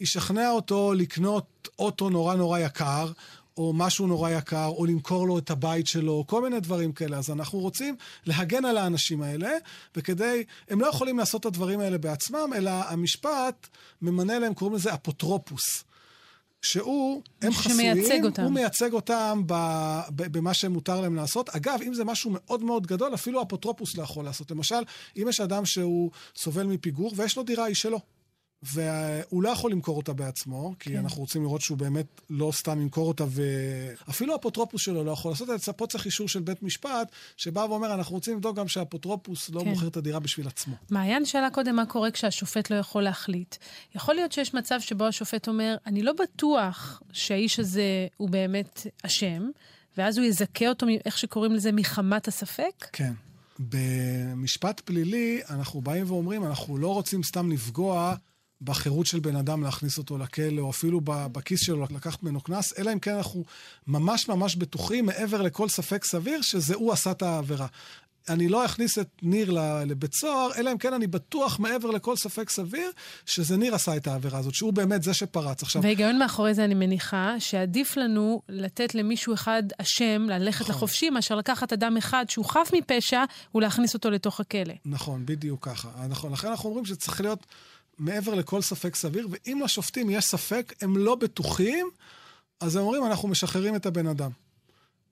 וישכנע 0.00 0.50
אותו 0.50 0.92
לקנות 0.94 1.68
אוטו 1.78 2.10
נורא 2.10 2.34
נורא 2.34 2.58
יקר, 2.58 3.12
או 3.56 3.72
משהו 3.72 4.06
נורא 4.06 4.30
יקר, 4.30 4.66
או 4.66 4.86
למכור 4.86 5.26
לו 5.26 5.38
את 5.38 5.50
הבית 5.50 5.86
שלו, 5.86 6.12
או 6.12 6.26
כל 6.26 6.42
מיני 6.42 6.60
דברים 6.60 6.92
כאלה. 6.92 7.18
אז 7.18 7.30
אנחנו 7.30 7.58
רוצים 7.58 7.96
להגן 8.26 8.64
על 8.64 8.78
האנשים 8.78 9.22
האלה, 9.22 9.50
וכדי, 9.96 10.44
הם 10.68 10.80
לא 10.80 10.86
יכולים 10.86 11.18
לעשות 11.18 11.40
את 11.40 11.46
הדברים 11.46 11.80
האלה 11.80 11.98
בעצמם, 11.98 12.50
אלא 12.56 12.70
המשפט 12.70 13.68
ממנה 14.02 14.38
להם, 14.38 14.54
קוראים 14.54 14.76
לזה 14.76 14.94
אפוטרופוס. 14.94 15.84
שהוא, 16.70 17.22
הם 17.42 17.52
חסויים, 17.52 18.24
אותם. 18.24 18.42
הוא 18.42 18.52
מייצג 18.52 18.92
אותם 18.92 19.42
ב, 19.46 19.54
ב, 20.10 20.38
במה 20.38 20.54
שמותר 20.54 21.00
להם 21.00 21.14
לעשות. 21.14 21.48
אגב, 21.48 21.78
אם 21.86 21.94
זה 21.94 22.04
משהו 22.04 22.30
מאוד 22.34 22.62
מאוד 22.62 22.86
גדול, 22.86 23.14
אפילו 23.14 23.42
אפוטרופוס 23.42 23.96
לא 23.96 24.02
יכול 24.02 24.24
לעשות. 24.24 24.50
למשל, 24.50 24.82
אם 25.16 25.26
יש 25.28 25.40
אדם 25.40 25.66
שהוא 25.66 26.10
סובל 26.36 26.66
מפיגור 26.66 27.12
ויש 27.16 27.36
לו 27.36 27.42
דירה, 27.42 27.64
היא 27.64 27.74
שלו. 27.74 28.00
והוא 28.72 29.42
לא 29.42 29.48
יכול 29.48 29.70
למכור 29.70 29.96
אותה 29.96 30.12
בעצמו, 30.12 30.74
כי 30.78 30.90
כן. 30.90 30.98
אנחנו 30.98 31.20
רוצים 31.20 31.42
לראות 31.42 31.60
שהוא 31.60 31.78
באמת 31.78 32.20
לא 32.30 32.50
סתם 32.54 32.80
ימכור 32.80 33.08
אותה, 33.08 33.24
ואפילו 33.28 34.32
האפוטרופוס 34.32 34.82
שלו 34.82 35.04
לא 35.04 35.10
יכול 35.10 35.30
לעשות 35.30 35.50
את 35.50 35.60
זה. 35.60 35.72
פה 35.72 35.86
צריך 35.86 36.04
אישור 36.04 36.28
של 36.28 36.40
בית 36.40 36.62
משפט, 36.62 37.12
שבא 37.36 37.60
ואומר, 37.60 37.94
אנחנו 37.94 38.14
רוצים 38.14 38.36
לבדוק 38.36 38.56
גם 38.56 38.68
שהאפוטרופוס 38.68 39.50
לא 39.50 39.60
כן. 39.60 39.68
מוכר 39.68 39.86
את 39.86 39.96
הדירה 39.96 40.20
בשביל 40.20 40.46
עצמו. 40.46 40.74
מעיין 40.90 41.24
שאלה 41.24 41.50
קודם 41.50 41.76
מה 41.76 41.86
קורה 41.86 42.10
כשהשופט 42.10 42.70
לא 42.70 42.76
יכול 42.76 43.02
להחליט. 43.02 43.56
יכול 43.94 44.14
להיות 44.14 44.32
שיש 44.32 44.54
מצב 44.54 44.80
שבו 44.80 45.04
השופט 45.04 45.48
אומר, 45.48 45.76
אני 45.86 46.02
לא 46.02 46.12
בטוח 46.12 47.02
שהאיש 47.12 47.60
הזה 47.60 48.06
הוא 48.16 48.30
באמת 48.30 48.86
אשם, 49.02 49.48
ואז 49.96 50.18
הוא 50.18 50.26
יזכה 50.26 50.68
אותו, 50.68 50.86
איך 51.04 51.18
שקוראים 51.18 51.52
לזה, 51.52 51.72
מחמת 51.72 52.28
הספק? 52.28 52.86
כן. 52.92 53.12
במשפט 53.58 54.80
פלילי, 54.80 55.40
אנחנו 55.50 55.80
באים 55.80 56.10
ואומרים, 56.10 56.44
אנחנו 56.44 56.78
לא 56.78 56.94
רוצים 56.94 57.22
סתם 57.22 57.50
לפגוע 57.50 58.14
בחירות 58.62 59.06
של 59.06 59.20
בן 59.20 59.36
אדם 59.36 59.62
להכניס 59.62 59.98
אותו 59.98 60.18
לכלא, 60.18 60.60
או 60.60 60.70
אפילו 60.70 61.00
בכיס 61.04 61.60
שלו 61.60 61.86
לקחת 61.90 62.22
ממנו 62.22 62.40
קנס, 62.40 62.78
אלא 62.78 62.92
אם 62.92 62.98
כן 62.98 63.14
אנחנו 63.14 63.44
ממש 63.86 64.28
ממש 64.28 64.56
בטוחים, 64.56 65.06
מעבר 65.06 65.42
לכל 65.42 65.68
ספק 65.68 66.04
סביר, 66.04 66.42
שזה 66.42 66.74
הוא 66.74 66.92
עשה 66.92 67.10
את 67.10 67.22
העבירה. 67.22 67.66
אני 68.28 68.48
לא 68.48 68.64
אכניס 68.64 68.98
את 68.98 69.08
ניר 69.22 69.50
לבית 69.86 70.14
סוהר, 70.14 70.50
אלא 70.56 70.72
אם 70.72 70.78
כן 70.78 70.92
אני 70.92 71.06
בטוח 71.06 71.58
מעבר 71.58 71.90
לכל 71.90 72.16
ספק 72.16 72.50
סביר, 72.50 72.90
שזה 73.26 73.56
ניר 73.56 73.74
עשה 73.74 73.96
את 73.96 74.06
העבירה 74.06 74.38
הזאת, 74.38 74.54
שהוא 74.54 74.72
באמת 74.72 75.02
זה 75.02 75.14
שפרץ. 75.14 75.62
עכשיו, 75.62 75.82
וההיגיון 75.82 76.18
מאחורי 76.18 76.54
זה, 76.54 76.64
אני 76.64 76.74
מניחה, 76.74 77.34
שעדיף 77.38 77.96
לנו 77.96 78.42
לתת 78.48 78.94
למישהו 78.94 79.34
אחד 79.34 79.62
אשם 79.78 80.26
ללכת 80.28 80.60
נכון. 80.60 80.76
לחופשי, 80.76 81.10
מאשר 81.10 81.34
לקחת 81.34 81.72
אדם 81.72 81.96
אחד 81.96 82.24
שהוא 82.28 82.44
חף 82.44 82.70
מפשע 82.72 83.24
ולהכניס 83.54 83.94
אותו 83.94 84.10
לתוך 84.10 84.40
הכלא. 84.40 84.74
נכון, 84.84 85.26
בדיוק 85.26 85.68
ככה. 85.68 85.88
נכון, 86.08 86.32
לכן 86.32 86.48
אנחנו 86.48 86.68
אומרים 86.68 86.84
שצריך 86.84 87.20
להיות 87.20 87.46
מעבר 87.98 88.34
לכל 88.34 88.62
ספק 88.62 88.94
סביר, 88.94 89.28
ואם 89.30 89.60
לשופטים 89.64 90.10
יש 90.10 90.24
ספק, 90.24 90.74
הם 90.80 90.96
לא 90.96 91.14
בטוחים, 91.14 91.86
אז 92.60 92.76
הם 92.76 92.82
אומרים, 92.82 93.04
אנחנו 93.04 93.28
משחררים 93.28 93.76
את 93.76 93.86
הבן 93.86 94.06
אדם. 94.06 94.30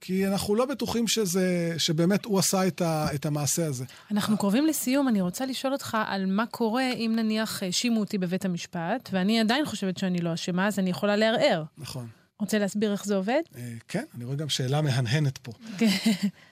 כי 0.01 0.27
אנחנו 0.27 0.55
לא 0.55 0.65
בטוחים 0.65 1.09
שזה, 1.09 1.75
שבאמת 1.79 2.25
הוא 2.25 2.39
עשה 2.39 2.67
את, 2.67 2.81
ה, 2.81 3.07
את 3.15 3.27
המעשה 3.27 3.67
הזה. 3.67 3.85
אנחנו 4.11 4.39
קרובים 4.39 4.67
לסיום, 4.67 5.09
אני 5.09 5.21
רוצה 5.21 5.47
לשאול 5.47 5.73
אותך 5.73 5.97
על 6.07 6.27
מה 6.27 6.47
קורה 6.47 6.93
אם 6.93 7.13
נניח 7.17 7.63
האשימו 7.63 8.01
אותי 8.01 8.19
בבית 8.19 8.45
המשפט, 8.45 9.09
ואני 9.13 9.41
עדיין 9.41 9.67
חושבת 9.67 9.99
שאני 9.99 10.19
לא 10.19 10.35
אשמה, 10.35 10.67
אז 10.67 10.79
אני 10.79 10.91
יכולה 10.91 11.17
לערער. 11.17 11.65
נכון. 11.79 12.09
רוצה 12.41 12.59
להסביר 12.59 12.93
איך 12.93 13.05
זה 13.05 13.17
עובד? 13.17 13.41
אה, 13.57 13.73
כן, 13.89 14.05
אני 14.15 14.25
רואה 14.25 14.37
גם 14.37 14.49
שאלה 14.49 14.83
מהנהנת 14.83 15.39
פה. 15.39 15.53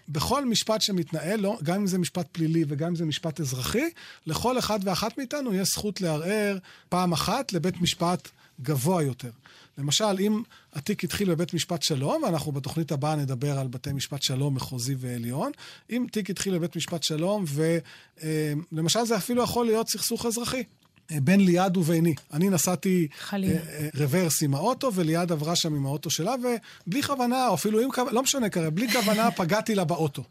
בכל 0.08 0.44
משפט 0.44 0.80
שמתנהל, 0.80 1.40
לא, 1.40 1.58
גם 1.62 1.74
אם 1.74 1.86
זה 1.86 1.98
משפט 1.98 2.26
פלילי 2.32 2.64
וגם 2.68 2.88
אם 2.88 2.96
זה 2.96 3.04
משפט 3.04 3.40
אזרחי, 3.40 3.90
לכל 4.26 4.58
אחד 4.58 4.78
ואחת 4.82 5.18
מאיתנו 5.18 5.54
יש 5.54 5.68
זכות 5.68 6.00
לערער 6.00 6.58
פעם 6.88 7.12
אחת 7.12 7.52
לבית 7.52 7.80
משפט 7.80 8.28
גבוה 8.62 9.02
יותר. 9.02 9.30
למשל, 9.78 10.16
אם 10.20 10.42
התיק 10.72 11.04
התחיל 11.04 11.30
בבית 11.30 11.54
משפט 11.54 11.82
שלום, 11.82 12.22
ואנחנו 12.22 12.52
בתוכנית 12.52 12.92
הבאה 12.92 13.16
נדבר 13.16 13.58
על 13.58 13.68
בתי 13.68 13.92
משפט 13.92 14.22
שלום, 14.22 14.54
מחוזי 14.54 14.94
ועליון, 14.98 15.52
אם 15.90 16.06
תיק 16.12 16.30
התחיל 16.30 16.58
בבית 16.58 16.76
משפט 16.76 17.02
שלום, 17.02 17.44
ולמשל 18.22 19.04
זה 19.04 19.16
אפילו 19.16 19.42
יכול 19.42 19.66
להיות 19.66 19.88
סכסוך 19.88 20.26
אזרחי. 20.26 20.62
אה, 21.10 21.20
בין 21.20 21.40
ליעד 21.40 21.76
וביני. 21.76 22.14
אני 22.32 22.48
נסעתי 22.48 23.08
חלילה. 23.20 23.54
אה, 23.54 23.78
אה, 23.78 23.88
רוורס 23.94 24.42
עם 24.42 24.54
האוטו, 24.54 24.90
וליעד 24.94 25.32
עברה 25.32 25.56
שם 25.56 25.74
עם 25.74 25.86
האוטו 25.86 26.10
שלה, 26.10 26.34
ובלי 26.86 27.02
כוונה, 27.02 27.48
או 27.48 27.54
אפילו 27.54 27.80
עם 27.80 27.92
כוונה, 27.92 28.12
לא 28.12 28.22
משנה 28.22 28.48
כרגע, 28.48 28.70
בלי 28.70 28.92
כוונה 28.92 29.30
פגעתי 29.38 29.74
לה 29.74 29.84
באוטו. 29.84 30.22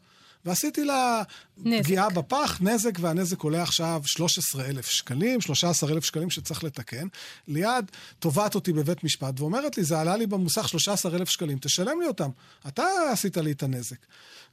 ועשיתי 0.45 0.83
לה 0.83 1.23
נזק. 1.63 1.83
פגיעה 1.83 2.09
בפח, 2.09 2.57
נזק, 2.61 2.99
והנזק 2.99 3.41
עולה 3.41 3.63
עכשיו 3.63 4.01
13,000 4.05 4.85
שקלים, 4.85 5.41
13,000 5.41 6.03
שקלים 6.03 6.29
שצריך 6.29 6.63
לתקן. 6.63 7.07
ליעד 7.47 7.91
תובעת 8.19 8.55
אותי 8.55 8.73
בבית 8.73 9.03
משפט 9.03 9.39
ואומרת 9.39 9.77
לי, 9.77 9.83
זה 9.83 9.99
עלה 9.99 10.17
לי 10.17 10.27
במוסך 10.27 10.67
13,000 10.67 11.29
שקלים, 11.29 11.57
תשלם 11.61 12.01
לי 12.01 12.07
אותם. 12.07 12.29
אתה 12.67 12.83
עשית 13.11 13.37
לי 13.37 13.51
את 13.51 13.63
הנזק. 13.63 13.97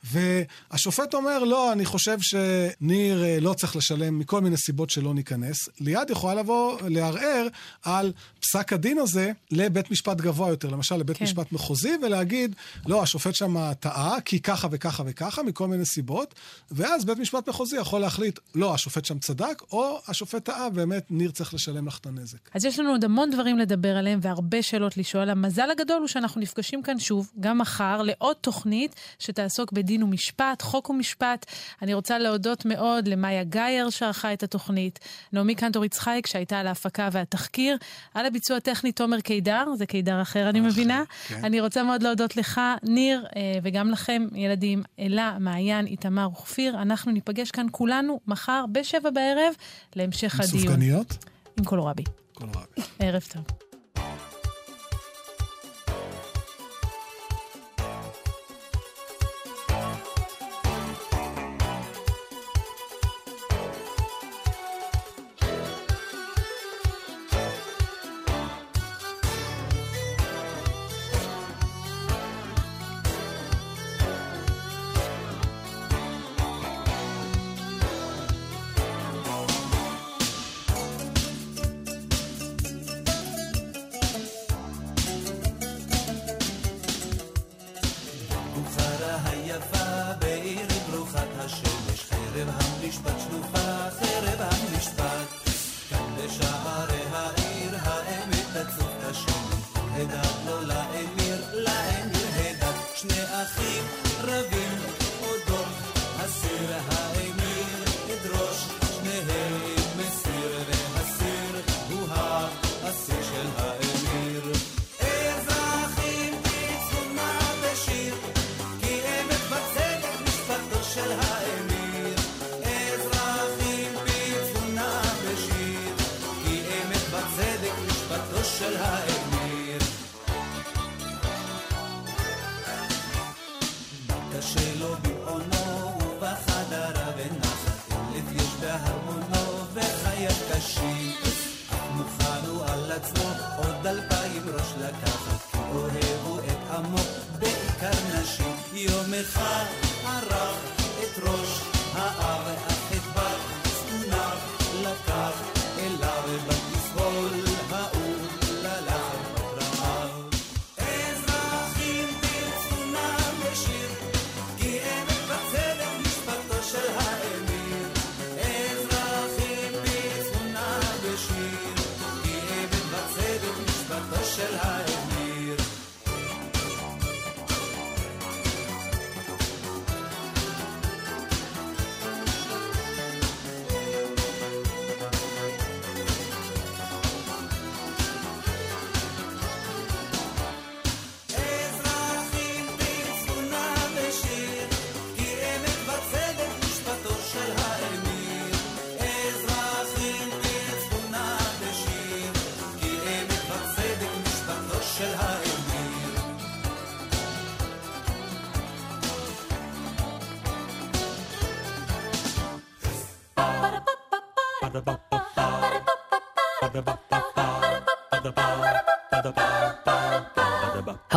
והשופט 0.05 1.15
אומר, 1.15 1.39
לא, 1.45 1.73
אני 1.73 1.85
חושב 1.85 2.19
שניר 2.21 3.25
אה, 3.25 3.41
לא 3.41 3.55
צריך 3.55 3.77
לשלם 3.77 4.19
מכל 4.19 4.41
מיני 4.41 4.57
סיבות 4.57 4.91
שלא 4.91 5.15
ניכנס. 5.15 5.69
ליעד 5.81 6.11
יכולה 6.11 6.35
לבוא 6.35 6.79
לערער 6.89 7.47
על 7.83 8.13
פסק 8.41 8.73
הדין 8.73 8.99
הזה 8.99 9.33
לבית 9.51 9.91
משפט 9.91 10.17
גבוה 10.17 10.49
יותר, 10.49 10.69
למשל 10.69 10.97
לבית 10.97 11.17
כן. 11.17 11.25
כן. 11.25 11.31
משפט 11.31 11.53
מחוזי, 11.53 11.93
ולהגיד, 12.03 12.55
לא, 12.87 13.03
השופט 13.03 13.35
שם 13.35 13.73
טעה, 13.81 14.21
כי 14.25 14.41
ככה 14.41 14.69
וככה 14.71 15.03
וככה, 15.07 15.43
מכל 15.43 15.67
מיני 15.69 15.87
סיבות, 15.87 16.35
ואז 16.71 16.98
בית 17.05 17.19
משפט 17.19 17.49
מחוזי 17.49 17.77
יכול 17.77 18.01
להחליט, 18.01 18.39
לא, 18.55 18.75
השופט 18.75 19.05
שם 19.05 19.19
צדק, 19.19 19.63
או 19.73 20.01
השופט 20.09 20.45
טעה, 20.45 20.71
באמת 20.71 21.07
ניר 21.11 21.31
צריך 21.31 21.55
לשלם 21.55 21.87
לך 21.87 21.99
את 21.99 22.07
הנזק. 22.07 22.39
אז 22.55 22.65
יש 22.65 22.79
לנו 22.79 22.91
עוד 22.91 23.05
המון 23.05 23.31
דברים 23.31 23.59
לדבר 23.59 23.97
עליהם 23.97 24.19
והרבה 24.23 24.63
שאלות 24.63 24.97
לשאול. 24.97 25.31
המזל 25.31 25.71
הגדול 25.71 25.99
הוא 25.99 26.07
שאנחנו 26.07 26.41
נפגשים 26.41 26.83
כאן 26.83 26.99
שוב, 26.99 27.31
גם 27.41 27.59
מחר, 27.59 28.03
לעוד 28.03 28.37
תוכנית 28.41 28.95
שתעסוק 29.19 29.73
בדין 29.73 30.03
ומשפט, 30.03 30.63
חוק 30.63 30.91
ומשפט. 30.91 31.47
אני 31.83 31.95
רוצה 31.95 32.19
להודות 32.19 32.67
מאוד 32.67 33.09
למאיה 33.09 33.45
גאייר 33.45 33.91
שערכה 33.91 34.33
את 34.33 34.43
התוכנית, 34.43 34.99
נעמי 35.33 35.55
קנטור 35.55 35.85
יצחייק 35.85 36.27
שהייתה 36.27 36.59
על 36.59 36.67
ההפקה 36.67 37.09
והתחקיר, 37.13 37.77
על 38.15 38.27
הביצוע 38.27 38.57
הטכני 38.57 38.93
תומר 38.93 39.21
קידר, 39.21 39.65
זה 39.77 39.87
קידר 39.87 40.23
אחר 40.23 40.49
אני 40.49 40.61
מבינה. 40.61 41.03
כן. 41.29 41.45
אני 41.45 41.61
רוצה 41.61 41.83
מאוד 41.83 42.03
להודות 42.03 42.37
לך, 42.37 42.61
ניר, 42.83 43.27
אה, 43.37 43.59
וגם 43.63 43.91
לכם, 43.91 44.27
ילדים, 44.35 44.83
אלה, 44.99 45.37
מעיין, 45.41 45.87
איתמר 45.87 46.29
וכפיר. 46.33 46.77
אנחנו 46.91 47.13
ניפגש 47.13 47.51
כאן 47.51 47.67
כולנו 47.71 48.21
מחר 48.27 48.65
בשבע 48.73 49.11
בערב 49.11 49.55
להמשך 49.97 50.41
הדיון. 50.41 50.63
סופגניות? 50.63 51.25
עם 51.59 51.65
קולרבי. 51.65 52.05
כל 52.35 52.45
רבי. 52.45 52.83
ערב 52.99 53.23
טוב. 53.33 53.45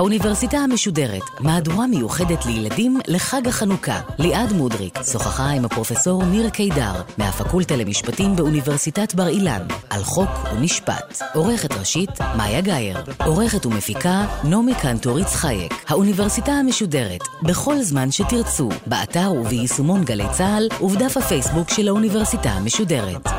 האוניברסיטה 0.01 0.57
המשודרת, 0.57 1.21
מהדורה 1.39 1.87
מיוחדת 1.87 2.45
לילדים 2.45 2.99
לחג 3.07 3.47
החנוכה. 3.47 3.99
ליעד 4.19 4.53
מודריק 4.53 4.99
שוחחה 5.11 5.49
עם 5.49 5.65
הפרופסור 5.65 6.25
ניר 6.25 6.49
קידר 6.49 7.01
מהפקולטה 7.17 7.75
למשפטים 7.75 8.35
באוניברסיטת 8.35 9.15
בר 9.15 9.27
אילן 9.27 9.61
על 9.89 10.03
חוק 10.03 10.29
ומשפט. 10.53 11.21
עורכת 11.33 11.73
ראשית, 11.73 12.09
מאיה 12.37 12.61
גאייר. 12.61 13.03
עורכת 13.25 13.65
ומפיקה, 13.65 14.25
נעמי 14.43 14.73
קנטור 14.81 15.19
יצחייק. 15.19 15.73
האוניברסיטה 15.87 16.51
המשודרת, 16.51 17.21
בכל 17.43 17.81
זמן 17.81 18.11
שתרצו, 18.11 18.69
באתר 18.85 19.31
וביישומון 19.31 20.03
גלי 20.03 20.25
צה"ל 20.31 20.67
ובדף 20.81 21.17
הפייסבוק 21.17 21.69
של 21.69 21.87
האוניברסיטה 21.87 22.49
המשודרת. 22.49 23.30